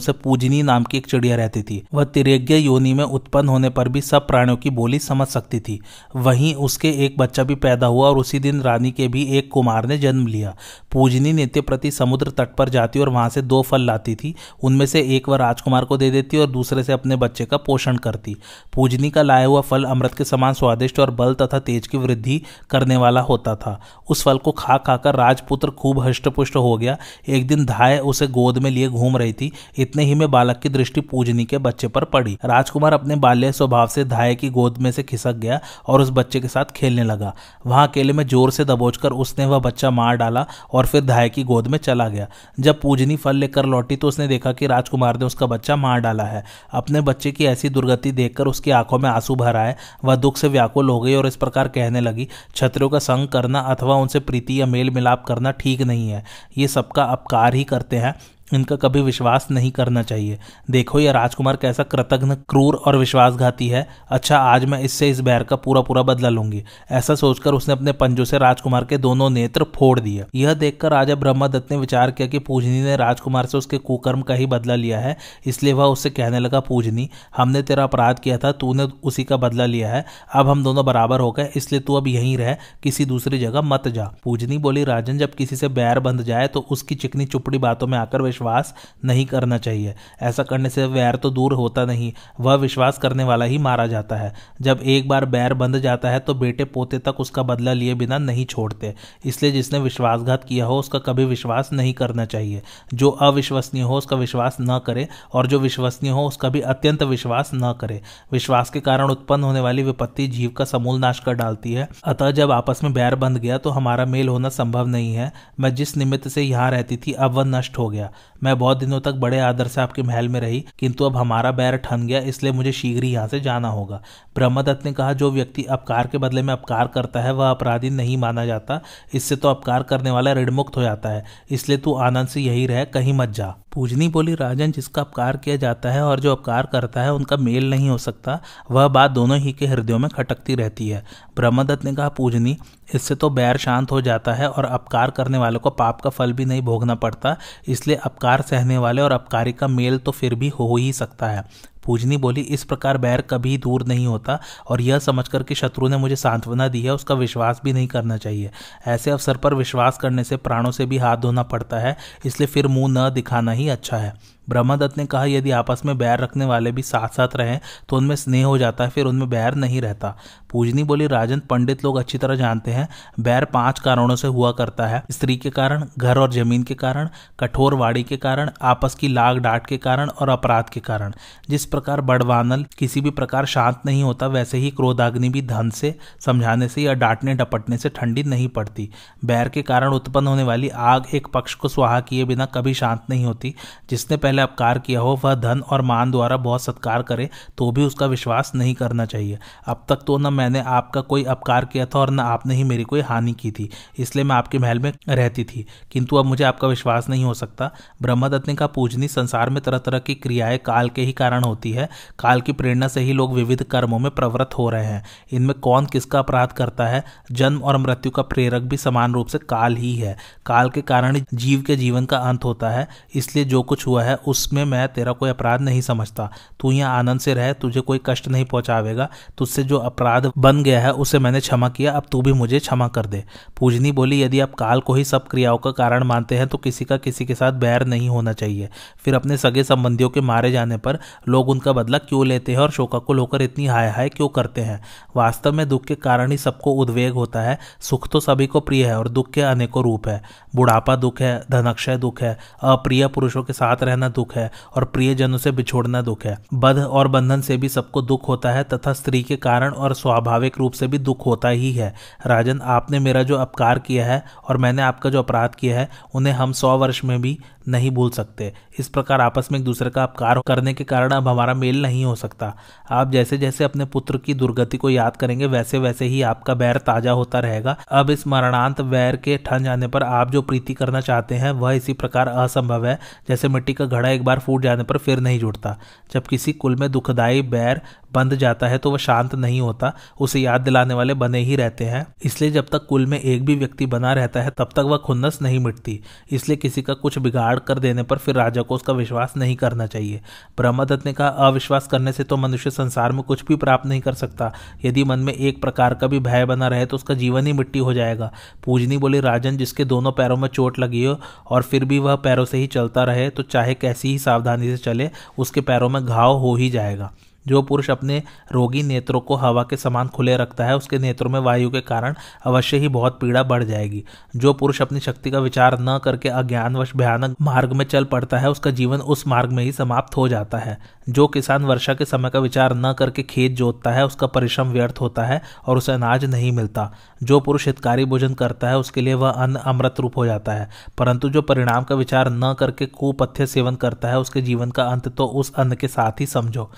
से 0.00 0.12
पूजनी 0.12 0.62
नाम 0.62 0.84
की 0.84 0.96
एक 0.98 1.06
चिड़िया 1.06 1.36
रहती 1.36 1.62
थी। 1.62 1.86
वह 1.94 2.04
तिरेज्ञ 2.04 2.54
योनि 2.54 2.94
में 2.94 3.04
उत्पन्न 3.04 3.48
होने 3.48 3.70
पर 3.70 3.88
भी 3.88 4.00
सब 4.00 4.26
प्राणियों 4.26 4.56
की 4.56 4.70
बोली 4.70 4.98
समझ 4.98 5.26
सकती 5.28 5.60
थी। 5.60 5.80
वहीं 6.16 6.54
उसके 6.54 6.88
एक 6.88 7.14
बच्चा 7.18 7.42
भी 7.42 7.54
पैदा 7.54 7.86
हुआ 7.86 8.08
और 8.08 8.18
उसी 8.18 8.38
दिन 8.38 8.60
रानी 8.60 8.90
के 8.90 9.08
भी 9.08 9.24
एक 9.24 9.50
कुमार 9.52 9.86
ने 9.86 9.98
जन्म 9.98 10.26
लिया। 10.26 10.56
पूजनी 10.96 11.32
नित्य 11.32 11.60
प्रति 11.60 11.90
समुद्र 11.90 12.30
तट 12.30 12.54
पर 12.56 12.68
जाती 12.68 12.98
और 12.98 13.08
वहाँ 13.08 13.28
से 13.28 13.40
दो 13.42 13.60
फल 13.62 13.80
लाती 13.80 14.14
थी। 14.14 14.34
उनमें 14.64 14.84
से 14.86 15.00
एक 15.16 15.28
वह 15.28 15.36
राजकुमार 15.36 15.84
को 15.84 15.96
दे 15.96 16.10
देती 16.10 16.36
और 16.36 16.46
दूसरे 16.46 16.82
से 16.84 16.92
अपने 16.92 17.16
बच्चे 17.16 17.44
का 17.44 17.56
पोषण 17.56 17.96
करती। 17.96 18.36
पूजनी 18.72 19.10
का 19.10 19.22
लाया 19.22 19.46
हुआ 19.46 19.60
फल 19.60 19.84
अमृत 19.84 20.14
के 20.14 20.24
समान 20.24 20.54
स्वादिष्ट 20.54 21.00
और 21.00 21.10
बल 21.10 21.34
तथा 21.34 21.58
तेज 21.58 21.86
की 21.86 21.98
वृद्धि 21.98 22.40
करने 22.70 22.96
वाला 22.96 23.20
होता 23.20 23.54
था। 23.56 23.78
उस 24.10 24.22
फल 24.24 24.38
को 24.38 24.52
खा 24.52 24.76
खाकर 24.76 25.14
राजपुत्र 25.14 25.70
खूब 25.72 26.00
हष्टपुष्ट 26.00 26.56
हो 26.56 26.76
गया। 26.76 26.96
एक 27.28 27.46
दिन 27.46 27.64
धाय 27.64 27.98
उसे 27.98 28.26
गोद 28.28 28.58
में 28.58 28.70
लिए 28.70 28.88
घूम 28.88 29.16
रही 29.16 29.32
थी। 29.32 29.50
इतने 29.78 30.04
ही 30.04 30.14
में 30.14 30.30
बालक 30.30 30.60
की 30.60 30.68
दृष्टि 30.68 31.00
पूजनी 31.02 31.44
के 31.44 31.58
बच्चे 31.58 31.88
पर 31.88 32.04
पड़ी। 32.06 32.36
राजकुमार 32.44 32.94
अपने 32.94 33.16
बाल्य 33.18 33.52
स्वभाव 33.52 33.86
से 33.88 34.04
धाय 34.06 34.34
की 34.34 34.50
गोद 34.50 34.78
में 34.78 34.90
से 34.92 35.02
खिसक 35.02 35.36
गया 35.36 35.60
और 35.86 36.00
उस 36.00 36.10
बच्चे 36.12 36.40
के 36.40 36.48
साथ 36.48 36.72
खेलने 36.76 37.04
लगा। 37.04 37.34
वहाँ 37.66 37.86
अकेले 37.88 38.12
में 38.12 38.26
ज़ोर 38.26 38.50
से 38.50 38.64
दबोचकर 38.64 39.12
उसने 39.12 39.46
वह 39.46 39.58
बच्चा 39.60 39.90
मार 39.92 40.16
डाला 40.16 40.46
और 40.72 40.84
फिर 40.86 41.04
धाय 41.04 41.28
की 41.28 41.42
गोद 41.44 41.66
में 41.66 41.78
चला 41.78 42.08
गया। 42.08 42.26
जब 42.60 42.80
पूजनी 42.80 43.16
फल 43.16 43.36
लेकर 43.36 43.66
लौटी 43.66 43.96
तो 43.96 44.08
उसने 44.08 44.28
देखा 44.28 44.52
कि 44.52 44.66
राजकुमार 44.66 45.18
ने 45.18 45.24
उसका 45.24 45.46
बच्चा 45.46 45.76
मार 45.76 46.00
डाला 46.00 46.24
है। 46.24 46.44
अपने 46.72 47.00
बच्चे 47.00 47.32
की 47.32 47.46
ऐसी 47.46 47.68
दुर्गति 47.68 48.12
देखकर 48.12 48.46
उसकी 48.46 48.70
आँखों 48.70 48.98
में 48.98 49.08
आँसू 49.10 49.34
भर 49.34 49.56
आए। 49.56 49.74
वह 50.04 50.16
दुख 50.16 50.36
से 50.36 50.48
व्याकुल 50.48 50.90
हो 50.90 51.00
गई 51.00 51.14
और 51.14 51.26
इस 51.26 51.36
प्रकार 51.36 51.68
कहने 51.68 52.00
लगी 52.00 52.28
छत्रों 52.54 52.88
का 52.88 52.98
संग 52.98 53.28
करना 53.28 53.60
अथवा 53.60 53.94
उनसे 53.94 54.20
प्रीति 54.20 54.60
या 54.60 54.66
मेल 54.66 54.90
मिलाप 54.90 55.24
करना 55.24 55.50
ठीक 55.50 55.82
नहीं 55.82 56.08
है। 56.10 56.24
ये 56.58 56.68
सबका 56.68 57.04
अपकार 57.04 57.54
ही 57.54 57.64
करते 57.64 57.96
हैं। 57.96 58.14
इनका 58.46 58.76
कभी 58.76 59.00
विश्वास 59.00 59.46
नहीं 59.50 59.70
करना 59.70 60.02
चाहिए। 60.02 60.38
देखो 60.70 61.00
यह 61.00 61.12
राजकुमार 61.12 61.56
कैसा 61.56 61.82
कृतज्ञ 61.84 62.34
क्रूर 62.48 62.74
और 62.76 62.96
विश्वासघाती 62.96 63.68
है। 63.68 63.86
अच्छा 64.08 64.38
आज 64.38 64.64
मैं 64.64 64.80
इससे 64.80 65.08
इस 65.10 65.20
बैर 65.20 65.42
का 65.42 65.56
पूरा 65.56 65.80
पूरा 65.80 66.02
बदला 66.02 66.28
लूँगी। 66.28 66.62
ऐसा 66.90 67.14
सोचकर 67.14 67.54
उसने 67.54 67.74
अपने 67.74 67.92
पंजों 67.94 68.24
से 68.24 68.38
राजकुमार 68.38 68.84
के 68.84 68.98
दोनों 68.98 69.28
नेत्र 69.30 69.64
फोड़ 69.76 69.98
दिए। 70.00 70.24
यह 70.34 70.54
देखकर 70.54 70.90
राजा 70.90 71.14
ब्रह्मदत्त 71.14 71.72
ने 71.72 71.78
विचार 71.78 72.10
किया 72.10 72.28
कि 72.28 72.38
पूजनी 72.40 72.82
ने 72.82 72.96
राजकुमार 72.96 73.46
से 73.46 73.58
उसके 73.58 73.78
कुकर्म 73.78 74.22
का 74.22 74.34
ही 74.34 74.46
बदला 74.46 74.74
लिया 74.74 74.98
है, 74.98 75.16
इसलिए 75.46 75.72
वह 75.72 75.84
उससे 75.86 76.10
कहने 76.10 76.38
लगा, 76.38 76.60
पूजनी, 76.60 77.08
हमने 77.36 77.62
तेरा 77.62 77.84
अपराध 77.84 78.18
किया 78.18 78.38
था, 78.38 78.52
तूने 78.52 78.86
उसी 79.04 79.24
का 79.24 79.36
बदला 79.38 79.66
लिया 79.66 79.88
है। 79.88 80.04
अब 80.34 80.48
हम 80.48 80.62
दोनों 80.64 80.84
बराबर 80.86 81.20
हो 81.20 81.30
गए, 81.32 81.50
इसलिए 81.56 81.80
तू 81.80 81.94
अब 81.94 82.08
यहीं 82.08 82.36
रह, 82.38 82.56
किसी 82.82 83.04
दूसरी 83.06 83.38
जगह 83.38 83.60
मत 83.62 83.88
जा। 83.88 84.10
पूजनी 84.24 84.58
बोली, 84.58 84.84
राजन, 84.84 85.18
जब 85.18 85.34
किसी 85.34 85.56
से 85.56 85.68
बैर 85.70 86.00
बंध 86.00 86.22
जाए 86.22 86.46
तो 86.46 86.66
उसकी 86.70 86.94
चिकनी 86.96 87.24
चुपड़ी 87.26 87.58
बातों 87.58 87.86
में 87.86 87.98
आकर 87.98 88.22
विश्वास 88.36 88.74
नहीं 89.04 89.24
करना 89.26 89.58
चाहिए। 89.58 89.94
ऐसा 90.22 90.42
करने 90.42 90.70
से 90.70 90.86
वैर 90.86 91.16
तो 91.16 91.30
दूर 91.30 91.52
होता 91.52 91.84
नहीं, 91.84 92.12
वह 92.40 92.54
विश्वास 92.56 92.98
करने 92.98 93.24
वाला 93.24 93.44
ही 93.44 93.58
मारा 93.58 93.86
जाता 93.86 94.16
है। 94.16 94.32
जब 94.62 94.80
एक 94.84 95.08
बार 95.08 95.24
बैर 95.26 95.54
बंध 95.54 95.78
जाता 95.78 96.08
है 96.08 96.18
तो 96.20 96.34
बेटे 96.34 96.64
पोते 96.66 96.98
तक 96.98 97.20
उसका 97.20 97.42
बदला 97.42 97.72
लिए 97.72 97.94
बिना 97.94 98.18
नहीं 98.18 98.44
छोड़ते। 98.46 98.94
इसलिए 99.24 99.52
जिसने 99.52 99.78
विश्वासघात 99.78 100.44
किया 100.44 100.64
हो, 100.66 100.78
उसका 100.78 100.98
कभी 100.98 101.24
विश्वास 101.24 101.70
नहीं 101.72 101.92
करना 101.94 102.24
चाहिए। 102.26 102.62
जो 102.94 103.10
अविश्वसनीय 103.10 103.82
हो, 103.82 103.96
उसका 103.96 104.16
विश्वास 104.16 104.56
न 104.60 104.78
करे 104.86 105.08
और 105.32 105.46
जो 105.46 105.58
विश्वसनीय 105.58 106.12
हो, 106.12 106.26
उसका 106.26 106.48
भी 106.48 106.60
अत्यंत 106.66 107.02
विश्वास 107.04 107.50
न 107.54 107.72
करे। 107.80 108.00
विश्वास 108.32 108.70
के 108.70 108.80
कारण 108.80 109.10
उत्पन्न 109.10 109.44
होने 109.44 109.60
वाली 109.60 109.82
विपत्ति 109.82 110.26
जीव 110.28 110.50
का 110.50 110.64
समूल 110.66 111.00
नाश 111.00 111.20
कर 111.20 111.34
डालती 111.34 111.72
है। 111.72 111.88
अतः 112.04 112.30
जब 112.32 112.50
आपस 112.50 112.80
में 112.84 112.92
बैर 112.92 113.14
बंध 113.16 113.38
गया 113.38 113.58
तो 113.58 113.70
हमारा 113.70 114.04
मेल 114.06 114.28
होना 114.28 114.48
संभव 114.50 114.86
नहीं 114.86 115.14
है। 115.14 115.32
मैं 115.60 115.74
जिस 115.74 115.96
निमित्त 115.96 116.28
से 116.28 116.42
यहाँ 116.42 116.70
रहती 116.70 116.96
थी, 116.96 117.12
अब 117.12 117.32
वह 117.32 117.44
नष्ट 117.46 117.78
हो 117.78 117.88
गया। 117.88 118.10
मैं 118.42 118.58
बहुत 118.58 118.78
दिनों 118.78 119.00
तक 119.00 119.12
बड़े 119.12 119.38
आदर 119.38 119.66
से 119.66 119.80
आपके 119.80 120.02
महल 120.02 120.28
में 120.28 120.40
रही, 120.40 120.64
किंतु 120.78 121.04
अब 121.04 121.16
हमारा 121.16 121.50
बैर 121.52 121.76
ठन 121.76 122.06
गया, 122.06 122.20
इसलिए 122.20 122.52
मुझे 122.52 122.72
शीघ्र 122.72 123.04
ही 123.04 123.10
यहाँ 123.10 123.28
से 123.28 123.40
जाना 123.40 123.68
होगा। 123.68 124.00
ब्रह्मदत्त 124.34 124.84
ने 124.84 124.92
कहा, 124.92 125.12
जो 125.12 125.30
व्यक्ति 125.30 125.64
अपकार 125.64 126.06
के 126.06 126.18
बदले 126.18 126.42
में 126.42 126.52
अपकार 126.52 126.86
करता 126.86 127.20
है, 127.20 127.32
वह 127.32 127.50
अपराधी 127.50 127.90
नहीं 127.90 128.16
माना 128.16 128.46
जाता। 128.46 128.80
इससे 129.14 129.36
तो 129.36 129.48
अपकार 129.48 129.82
करने 129.82 130.10
वाला 130.10 130.32
ऋणमुक्त 130.32 130.76
हो 130.76 130.82
जाता 130.82 131.08
है, 131.08 131.24
इसलिए 131.50 131.78
तू 131.78 131.94
आनंद 131.94 132.28
से 132.28 132.40
यही 132.40 132.66
रह, 132.66 132.84
कहीं 132.84 133.12
मत 133.12 133.28
जा। 133.28 133.54
पूजनी 133.76 134.06
बोली 134.08 134.34
राजन 134.34 134.72
जिसका 134.72 135.02
अपकार 135.02 135.36
किया 135.36 135.56
जाता 135.56 135.90
है 135.90 136.02
और 136.02 136.20
जो 136.20 136.30
अपकार 136.32 136.66
करता 136.66 137.02
है, 137.02 137.12
उनका 137.12 137.36
मेल 137.36 137.68
नहीं 137.70 137.88
हो 137.88 137.98
सकता। 137.98 138.38
वह 138.70 138.88
बात 138.88 139.10
दोनों 139.10 139.38
ही 139.38 139.52
के 139.52 139.66
हृदयों 139.66 139.98
में 139.98 140.08
खटकती 140.10 140.54
रहती 140.54 140.88
है। 140.88 141.04
ब्रह्मदत्त 141.36 141.84
ने 141.84 141.94
कहा, 141.94 142.08
पूजनी, 142.08 142.56
इससे 142.94 143.14
तो 143.14 143.30
बैर 143.30 143.56
शांत 143.56 143.92
हो 143.92 144.00
जाता 144.00 144.34
है 144.34 144.48
और 144.48 144.64
अपकार 144.64 145.10
करने 145.10 145.38
वालों 145.38 145.60
को 145.60 145.70
पाप 145.70 146.00
का 146.00 146.10
फल 146.10 146.32
भी 146.32 146.44
नहीं 146.44 146.62
भोगना 146.62 146.94
पड़ता। 146.94 147.36
इसलिए 147.68 147.96
अपकार 147.96 148.42
सहने 148.42 148.78
वाले 148.78 149.02
और 149.02 149.12
अपकारी 149.12 149.52
का 149.52 149.68
मेल 149.68 149.98
तो 149.98 150.12
फिर 150.12 150.34
भी 150.34 150.48
हो 150.48 150.76
ही 150.76 150.92
सकता 150.92 151.26
है। 151.26 151.44
पूजनी 151.86 152.16
बोली, 152.16 152.40
इस 152.40 152.64
प्रकार 152.64 152.98
बैर 152.98 153.20
कभी 153.20 153.56
दूर 153.58 153.86
नहीं 153.86 154.06
होता 154.06 154.38
और 154.68 154.80
यह 154.80 154.98
समझकर 154.98 155.42
कि 155.42 155.54
शत्रु 155.54 155.88
ने 155.88 155.96
मुझे 155.96 156.16
सांत्वना 156.16 156.68
दी 156.68 156.82
है, 156.82 156.90
उसका 156.90 157.14
विश्वास 157.14 157.60
भी 157.64 157.72
नहीं 157.72 157.86
करना 157.86 158.16
चाहिए। 158.16 158.50
ऐसे 158.86 159.10
अवसर 159.10 159.36
पर 159.36 159.54
विश्वास 159.54 159.98
करने 159.98 160.24
से 160.24 160.36
प्राणों 160.36 160.70
से 160.70 160.86
भी 160.86 160.98
हाथ 160.98 161.16
धोना 161.16 161.42
पड़ता 161.42 161.78
है, 161.78 161.96
इसलिए 162.26 162.46
फिर 162.46 162.66
मुँह 162.66 162.88
न 162.90 163.10
दिखाना 163.14 163.52
ही 163.52 163.68
अच्छा 163.68 163.96
है। 163.96 164.35
ब्रह्मदत्त 164.48 164.98
ने 164.98 165.06
कहा, 165.06 165.24
यदि 165.26 165.50
आपस 165.52 165.82
में 165.86 165.96
बैर 165.98 166.18
रखने 166.18 166.44
वाले 166.44 166.72
भी 166.72 166.82
साथ 166.82 167.16
साथ 167.16 167.36
रहें 167.36 167.60
तो 167.88 167.96
उनमें 167.96 168.14
स्नेह 168.16 168.46
हो 168.46 168.56
जाता 168.58 168.84
है, 168.84 168.90
फिर 168.90 169.06
उनमें 169.06 169.28
बैर 169.30 169.54
नहीं 169.56 169.80
रहता। 169.80 170.16
पूजनी 170.50 170.82
बोली, 170.84 171.06
राजन, 171.06 171.40
पंडित 171.50 171.84
लोग 171.84 171.96
अच्छी 171.96 172.18
तरह 172.18 172.34
जानते 172.36 172.70
हैं, 172.70 172.88
बैर 173.20 173.44
पाँच 173.44 173.78
कारणों 173.78 174.16
से 174.16 174.28
हुआ 174.28 174.50
करता 174.52 174.86
है। 174.86 175.02
स्त्री 175.10 175.36
के 175.36 175.50
कारण, 175.50 175.84
घर 175.98 176.18
और 176.18 176.32
ज़मीन 176.32 176.62
के 176.62 176.74
कारण, 176.74 177.08
कठोर 177.40 177.74
वाड़ी 177.74 178.02
के 178.02 178.16
कारण, 178.16 178.50
आपस 178.62 178.94
की 178.94 179.08
लाग 179.08 179.38
डांट 179.38 179.66
के 179.66 179.76
कारण 179.78 180.08
और 180.10 180.28
अपराध 180.28 180.68
के 180.68 180.80
कारण। 180.80 181.12
जिस 181.48 181.64
प्रकार 181.66 182.00
बड़वानल 182.02 182.64
किसी 182.78 183.00
भी 183.00 183.10
प्रकार 183.12 183.46
शांत 183.46 183.80
नहीं 183.86 184.02
होता, 184.02 184.26
वैसे 184.26 184.58
ही 184.58 184.70
क्रोधाग्नि 184.70 185.28
भी 185.28 185.42
धन 185.42 185.70
से 185.70 185.94
समझाने 186.20 186.68
से 186.68 186.82
या 186.82 186.92
डांटने 186.94 187.34
डपटने 187.34 187.78
से 187.78 187.88
ठंडी 187.90 188.22
नहीं 188.24 188.48
पड़ती। 188.48 188.88
बैर 189.24 189.48
के 189.48 189.62
कारण 189.62 189.92
उत्पन्न 189.92 190.26
होने 190.26 190.42
वाली 190.42 190.68
आग 190.68 191.04
एक 191.14 191.26
पक्ष 191.26 191.54
को 191.54 191.68
स्वाहा 191.68 192.00
किए 192.00 192.24
बिना 192.24 192.46
कभी 192.46 192.74
शांत 192.74 193.02
नहीं 193.10 193.24
होती, 193.24 193.54
जिसने 193.90 194.16
पहले 194.16 194.35
अपकार 194.42 194.78
किया 194.78 195.00
हो, 195.00 195.18
वह 195.24 195.34
धन 195.34 195.60
और 195.60 195.82
मान 195.82 196.10
द्वारा 196.10 196.36
बहुत 196.38 196.62
सत्कार 196.62 197.02
करे 197.02 197.28
तो 197.58 197.70
भी 197.70 197.84
उसका 197.84 198.06
विश्वास 198.06 198.52
नहीं 198.54 198.74
करना 198.74 199.04
चाहिए। 199.06 199.38
अब 199.66 199.84
तक 199.88 199.96
तो 199.96 200.18
न 200.18 200.32
मैंने 200.32 200.60
आपका 200.60 201.00
कोई 201.02 201.24
अपकार 201.26 201.64
किया 201.64 201.86
था 201.86 201.98
और 201.98 202.10
न 202.10 202.20
आपने 202.20 202.54
ही 202.54 202.64
मेरी 202.64 202.84
कोई 202.84 203.00
हानि 203.00 203.32
की 203.32 203.50
थी, 203.50 203.68
इसलिए 203.98 204.24
मैं 204.24 204.36
आपके 204.36 204.58
महल 204.58 204.78
में 204.78 204.92
रहती 205.08 205.44
थी। 205.44 205.66
किंतु 205.92 206.16
अब 206.16 206.24
मुझे 206.24 206.44
आपका 206.44 206.68
विश्वास 206.68 207.08
नहीं 207.08 207.24
हो 207.24 207.34
सकता। 207.34 207.70
ब्रह्मदत्त 208.02 208.44
कहा 208.48 208.66
पूजनी 208.66 209.08
संसार 209.08 209.50
में 209.50 209.62
तरह 209.62 209.78
तरह 209.78 209.98
की 209.98 210.14
क्रियाएँ 210.16 210.58
काल 210.58 210.88
के 210.88 211.02
ही 211.02 211.12
कारण 211.12 211.44
होती 211.44 211.72
है। 211.72 211.88
काल 212.18 212.40
की 212.40 212.52
प्रेरणा 212.52 212.88
से 212.88 213.00
ही 213.00 213.12
लोग 213.12 213.34
विविध 213.34 213.62
कर्मों 213.62 213.98
में 213.98 214.10
प्रवृत्त 214.10 214.54
हो 214.54 214.68
रहे 214.70 214.84
हैं। 214.84 215.04
इनमें 215.32 215.54
कौन 215.60 215.86
किसका 215.86 216.18
अपराध 216.18 216.52
करता 216.52 216.86
है? 216.86 217.02
जन्म 217.32 217.58
और 217.58 217.76
मृत्यु 217.76 218.10
का 218.10 218.22
प्रेरक 218.24 218.62
भी 218.62 218.76
समान 218.76 219.14
रूप 219.14 219.26
से 219.26 219.38
काल 219.40 219.76
ही 219.76 219.94
है। 219.96 220.16
काल 220.46 220.70
के 220.70 220.82
कारण 220.82 221.20
जीव 221.34 221.62
के 221.62 221.76
जीवन 221.76 222.04
का 222.04 222.18
अंत 222.18 222.44
होता 222.44 222.70
है। 222.70 222.86
इसलिए 223.14 223.44
जो 223.44 223.62
कुछ 223.62 223.86
हुआ 223.86 224.02
है 224.02 224.14
उसमें 224.26 224.64
मैं 224.64 224.86
तेरा 224.88 225.12
कोई 225.12 225.30
अपराध 225.30 225.60
नहीं 225.60 225.80
समझता। 225.80 226.30
तू 226.60 226.72
यहाँ 226.72 226.98
आनंद 226.98 227.20
से 227.20 227.34
रह, 227.34 227.52
तुझे 227.52 227.80
कोई 227.80 228.00
कष्ट 228.06 228.28
नहीं 228.28 228.44
पहुंचावेगा। 228.44 229.08
तुझसे 229.38 229.62
जो 229.62 229.78
अपराध 229.78 230.30
बन 230.38 230.62
गया 230.62 230.80
है, 230.80 230.92
उसे 230.92 231.18
मैंने 231.18 231.40
क्षमा 231.40 231.68
किया, 231.68 231.92
अब 231.92 232.02
तू 232.12 232.22
भी 232.22 232.32
मुझे 232.32 232.58
क्षमा 232.58 232.88
कर 232.88 233.06
दे। 233.06 233.24
पूजनी 233.56 233.92
बोली, 233.92 234.22
यदि 234.22 234.40
आप 234.40 234.54
काल 234.54 234.80
को 234.80 234.94
ही 234.94 235.04
सब 235.04 235.26
क्रियाओं 235.28 235.58
का 235.58 235.70
कारण 235.70 236.04
मानते 236.04 236.36
हैं 236.36 236.46
तो 236.46 236.58
किसी 236.58 236.84
का 236.84 236.96
किसी 236.96 237.24
के 237.26 237.34
साथ 237.34 237.52
बैर 237.52 237.84
नहीं 237.84 238.08
होना 238.08 238.32
चाहिए। 238.32 238.68
फिर 238.98 239.14
अपने 239.14 239.36
सगे 239.36 239.64
संबंधियों 239.64 240.10
के 240.10 240.20
मारे 240.20 240.50
जाने 240.52 240.76
पर 240.76 240.98
लोग 241.28 241.48
उनका 241.48 241.72
बदला 241.72 241.98
क्यों 241.98 242.26
लेते 242.26 242.52
हैं 242.52 242.58
और 242.58 242.70
शोकाकुल 242.70 243.18
होकर 243.18 243.42
इतनी 243.42 243.66
हाय 243.66 243.88
हाय 243.88 244.08
क्यों 244.08 244.28
करते 244.28 244.60
हैं? 244.60 244.80
वास्तव 245.16 245.52
में 245.52 245.68
दुख 245.68 245.84
के 245.84 245.94
कारण 245.94 246.30
ही 246.30 246.36
सबको 246.36 246.72
उद्वेग 246.72 247.12
होता 247.12 247.40
है। 247.40 247.58
सुख 247.80 248.08
तो 248.08 248.20
सभी 248.20 248.46
को 248.46 248.60
प्रिय 248.60 248.86
है 248.86 248.98
और 248.98 249.08
दुख 249.08 249.30
के 249.30 249.42
अनेकों 249.42 249.82
रूप 249.84 250.08
है। 250.08 250.22
बुढ़ापा 250.54 250.96
दुख 250.96 251.20
है, 251.20 251.42
धनक्षय 251.50 251.96
दुख 251.96 252.22
है। 252.22 252.38
अप्रिय 252.62 253.06
पुरुषों 253.06 253.42
के 253.42 253.52
साथ 253.52 253.82
रहना 253.82 254.08
दुख 254.16 254.34
है 254.34 254.50
और 254.74 254.84
प्रियजनों 254.84 255.38
से 255.38 255.50
बिछोड़ना 255.52 256.02
दुख 256.02 256.24
है। 256.24 256.36
बध 256.54 256.78
और 256.78 257.08
बंधन 257.08 257.40
से 257.40 257.56
भी 257.56 257.68
सबको 257.68 258.02
दुख 258.02 258.28
होता 258.28 258.50
है 258.50 258.64
तथा 258.64 258.92
स्त्री 258.92 259.22
के 259.22 259.36
कारण 259.38 259.72
और 259.72 259.94
स्वाभाविक 259.94 260.58
रूप 260.58 260.72
से 260.72 260.86
भी 260.86 260.98
दुख 261.00 261.26
होता 261.26 261.48
ही 261.48 261.72
है। 261.72 261.94
राजन, 262.26 262.60
आपने 262.60 262.98
मेरा 262.98 263.22
जो 263.22 263.36
अपकार 263.36 263.78
किया 263.78 264.06
है 264.06 264.22
और 264.48 264.56
मैंने 264.56 264.82
आपका 264.82 265.10
जो 265.10 265.18
अपराध 265.18 265.54
किया 265.54 265.78
है, 265.78 265.88
उन्हें 266.14 266.34
हम 266.34 266.52
सौ 266.52 266.76
वर्ष 266.78 267.04
में 267.04 267.20
भी 267.22 267.38
नहीं 267.68 267.90
भूल 267.90 268.10
सकते। 268.10 268.52
इस 268.78 268.88
प्रकार 268.88 269.20
आपस 269.20 269.48
में 269.52 269.58
एक 269.58 269.64
दूसरे 269.64 269.90
का 269.90 270.02
अपकार 270.02 270.40
करने 270.46 270.74
के 270.74 270.84
कारण 270.84 271.10
अब 271.10 271.28
हमारा 271.28 271.54
मेल 271.54 271.82
नहीं 271.82 272.04
हो 272.04 272.14
सकता। 272.14 272.52
आप 272.90 273.10
जैसे 273.10 273.38
जैसे 273.38 273.64
अपने 273.64 273.84
पुत्र 273.84 274.18
की 274.18 274.34
दुर्गति 274.34 274.76
को 274.76 274.90
याद 274.90 275.16
करेंगे 275.16 275.46
वैसे 275.46 275.78
वैसे 275.78 276.04
ही 276.04 276.22
आपका 276.22 276.54
बैर 276.54 276.78
ताज़ा 276.78 277.12
होता 277.12 277.38
रहेगा। 277.38 277.76
अब 277.90 278.10
इस 278.10 278.26
मरणांत 278.26 278.80
वैर 278.80 279.16
के 279.16 279.36
ठन 279.36 279.64
जाने 279.64 279.88
पर 279.88 280.02
आप 280.02 280.30
जो 280.30 280.42
प्रीति 280.42 280.74
करना 280.74 281.00
चाहते 281.00 281.34
हैं, 281.34 281.50
वह 281.50 281.72
इसी 281.72 281.92
प्रकार 281.92 282.28
असंभव 282.28 282.86
है। 282.86 282.98
जैसे 283.28 283.48
मिट्टी 283.48 283.72
का 283.72 283.86
घड़ा 283.86 284.08
एक 284.08 284.24
बार 284.24 284.38
फूट 284.38 284.62
जाने 284.62 284.82
पर 284.82 284.98
फिर 284.98 285.20
नहीं 285.20 285.38
जुड़ता। 285.38 285.76
जब 286.12 286.22
किसी 286.22 286.52
कुल 286.52 286.76
में 286.76 286.90
दुखदायी 286.92 287.42
बैर 287.42 287.80
बंध 288.12 288.34
जाता 288.34 288.66
है 288.66 288.78
तो 288.78 288.90
वह 288.90 288.98
शांत 288.98 289.34
नहीं 289.34 289.60
होता, 289.60 289.92
उसे 290.20 290.40
याद 290.40 290.60
दिलाने 290.60 290.94
वाले 290.94 291.14
बने 291.14 291.38
ही 291.38 291.56
रहते 291.56 291.84
हैं। 291.84 292.06
इसलिए 292.24 292.50
जब 292.50 292.66
तक 292.66 292.86
कुल 292.88 293.06
में 293.06 293.18
एक 293.20 293.44
भी 293.44 293.54
व्यक्ति 293.54 293.86
बना 293.86 294.12
रहता 294.12 294.42
है, 294.42 294.50
तब 294.50 294.68
तक 294.76 294.84
वह 294.86 294.96
खुन्नस 294.96 295.38
नहीं 295.42 295.58
मिटती। 295.58 295.98
इसलिए 296.30 296.56
किसी 296.56 296.82
का 296.82 296.94
कुछ 296.94 297.18
बिगाड़ 297.18 297.58
कर 297.58 297.78
देने 297.78 298.02
पर 298.02 298.18
फिर 298.18 298.34
राजा 298.34 298.62
को 298.62 298.74
उसका 298.74 298.92
विश्वास 298.92 299.34
नहीं 299.36 299.56
करना 299.56 299.86
चाहिए। 299.86 300.20
ब्रह्मदत्त 300.58 301.06
ने 301.06 301.12
कहा, 301.12 301.28
अविश्वास 301.28 301.86
करने 301.86 302.12
से 302.12 302.24
तो 302.24 302.36
मनुष्य 302.36 302.70
संसार 302.70 303.12
में 303.12 303.22
कुछ 303.22 303.44
भी 303.44 303.56
प्राप्त 303.56 303.86
नहीं 303.86 304.00
कर 304.00 304.14
सकता। 304.14 304.52
यदि 304.84 305.04
मन 305.04 305.18
में 305.18 305.32
एक 305.32 305.60
प्रकार 305.60 305.94
का 305.94 306.06
भी 306.06 306.18
भय 306.20 306.44
बना 306.44 306.68
रहे 306.68 306.86
तो 306.86 306.96
उसका 306.96 307.14
जीवन 307.14 307.46
ही 307.46 307.52
मिट्टी 307.52 307.78
हो 307.78 307.94
जाएगा। 307.94 308.32
पूजनी 308.64 308.98
बोली, 308.98 309.20
राजन, 309.20 309.56
जिसके 309.56 309.84
दोनों 309.84 310.12
पैरों 310.12 310.36
में 310.36 310.48
चोट 310.48 310.78
लगी 310.78 311.04
हो, 311.04 311.18
और 311.46 311.62
फिर 311.62 311.84
भी 311.84 311.98
वह 311.98 312.14
पैरों 312.16 312.44
से 312.44 312.58
ही 312.58 312.66
चलता 312.68 313.04
रहे 313.04 313.28
तो 313.30 313.42
चाहे 313.44 313.74
कैसी 313.74 314.08
ही 314.08 314.18
सावधानी 314.18 314.66
से 314.66 314.76
चले, 314.76 315.10
उसके 315.38 315.60
पैरों 315.60 315.88
में 315.88 316.04
घाव 316.04 316.36
हो 316.36 316.54
ही 316.56 316.70
जाएगा। 316.70 317.12
जो 317.48 317.62
पुरुष 317.62 317.90
अपने 317.90 318.22
रोगी 318.52 318.82
नेत्रों 318.82 319.20
को 319.20 319.34
हवा 319.34 319.62
के 319.62 319.76
समान 319.76 320.08
खुले 320.08 320.36
रखता 320.36 320.64
है, 320.64 320.76
उसके 320.76 320.98
नेत्रों 320.98 321.30
में 321.30 321.40
वायु 321.40 321.70
के 321.70 321.80
कारण 321.80 322.14
अवश्य 322.44 322.76
ही 322.76 322.88
बहुत 322.88 323.20
पीड़ा 323.20 323.42
बढ़ 323.42 323.64
जाएगी। 323.64 324.04
जो 324.36 324.52
पुरुष 324.52 324.82
अपनी 324.82 325.00
शक्ति 325.00 325.30
का 325.30 325.38
विचार 325.38 325.76
न 325.80 326.00
करके 326.04 326.28
अज्ञानवश, 326.28 326.92
भयानक 326.96 327.36
मार्ग 327.40 327.72
में 327.72 327.84
चल 327.84 328.04
पड़ता 328.04 328.38
है, 328.38 328.50
उसका 328.50 328.70
जीवन 328.70 328.98
उस 328.98 329.26
मार्ग 329.26 329.52
में 329.52 329.64
ही 329.64 329.72
समाप्त 329.72 330.16
हो 330.16 330.28
जाता 330.28 330.58
है। 330.58 330.78
जो 331.08 331.26
किसान 331.26 331.64
वर्षा 331.64 331.94
के 331.94 332.04
समय 332.04 332.30
का 332.30 332.38
विचार 332.38 332.74
न 332.74 332.92
करके 332.92 333.22
खेत 333.22 333.52
जोतता 333.52 333.90
है, 333.90 334.06
उसका 334.06 334.26
परिश्रम 334.26 334.66
व्यर्थ 334.66 334.98
होता 335.00 335.24
है 335.24 335.42
और 335.66 335.76
उसे 335.76 335.92
अनाज 335.92 336.24
नहीं 336.24 336.52
मिलता। 336.52 336.92
जो 337.22 337.40
पुरुष 337.40 337.66
हितकारी 337.66 338.04
भोजन 338.04 338.34
करता 338.34 338.68
है, 338.68 338.78
उसके 338.78 339.00
लिए 339.00 339.14
वह 339.14 339.30
अन्न 339.30 339.56
अमृत 339.56 339.94
रूप 340.00 340.16
हो 340.16 340.26
जाता 340.26 340.52
है। 340.52 340.70
परंतु 340.98 341.28
जो 341.28 341.42
परिणाम 341.42 341.84
का 341.84 341.94
विचार 341.94 342.30
न 342.30 342.54
करके 342.58 342.86
कुपथ्य 342.86 343.46
सेवन 343.46 343.74
करता 343.74 344.08
है, 344.08 344.18
उसके 344.18 344.42
जीवन 344.42 344.70
का 344.70 344.82
अंत 344.82 345.08
तो 345.08 345.26
उस 345.26 345.54
अन्न 345.54 345.74
के 345.74 345.88
साथ 345.88 346.20
ही 346.20 346.26
समझो। 346.26 346.70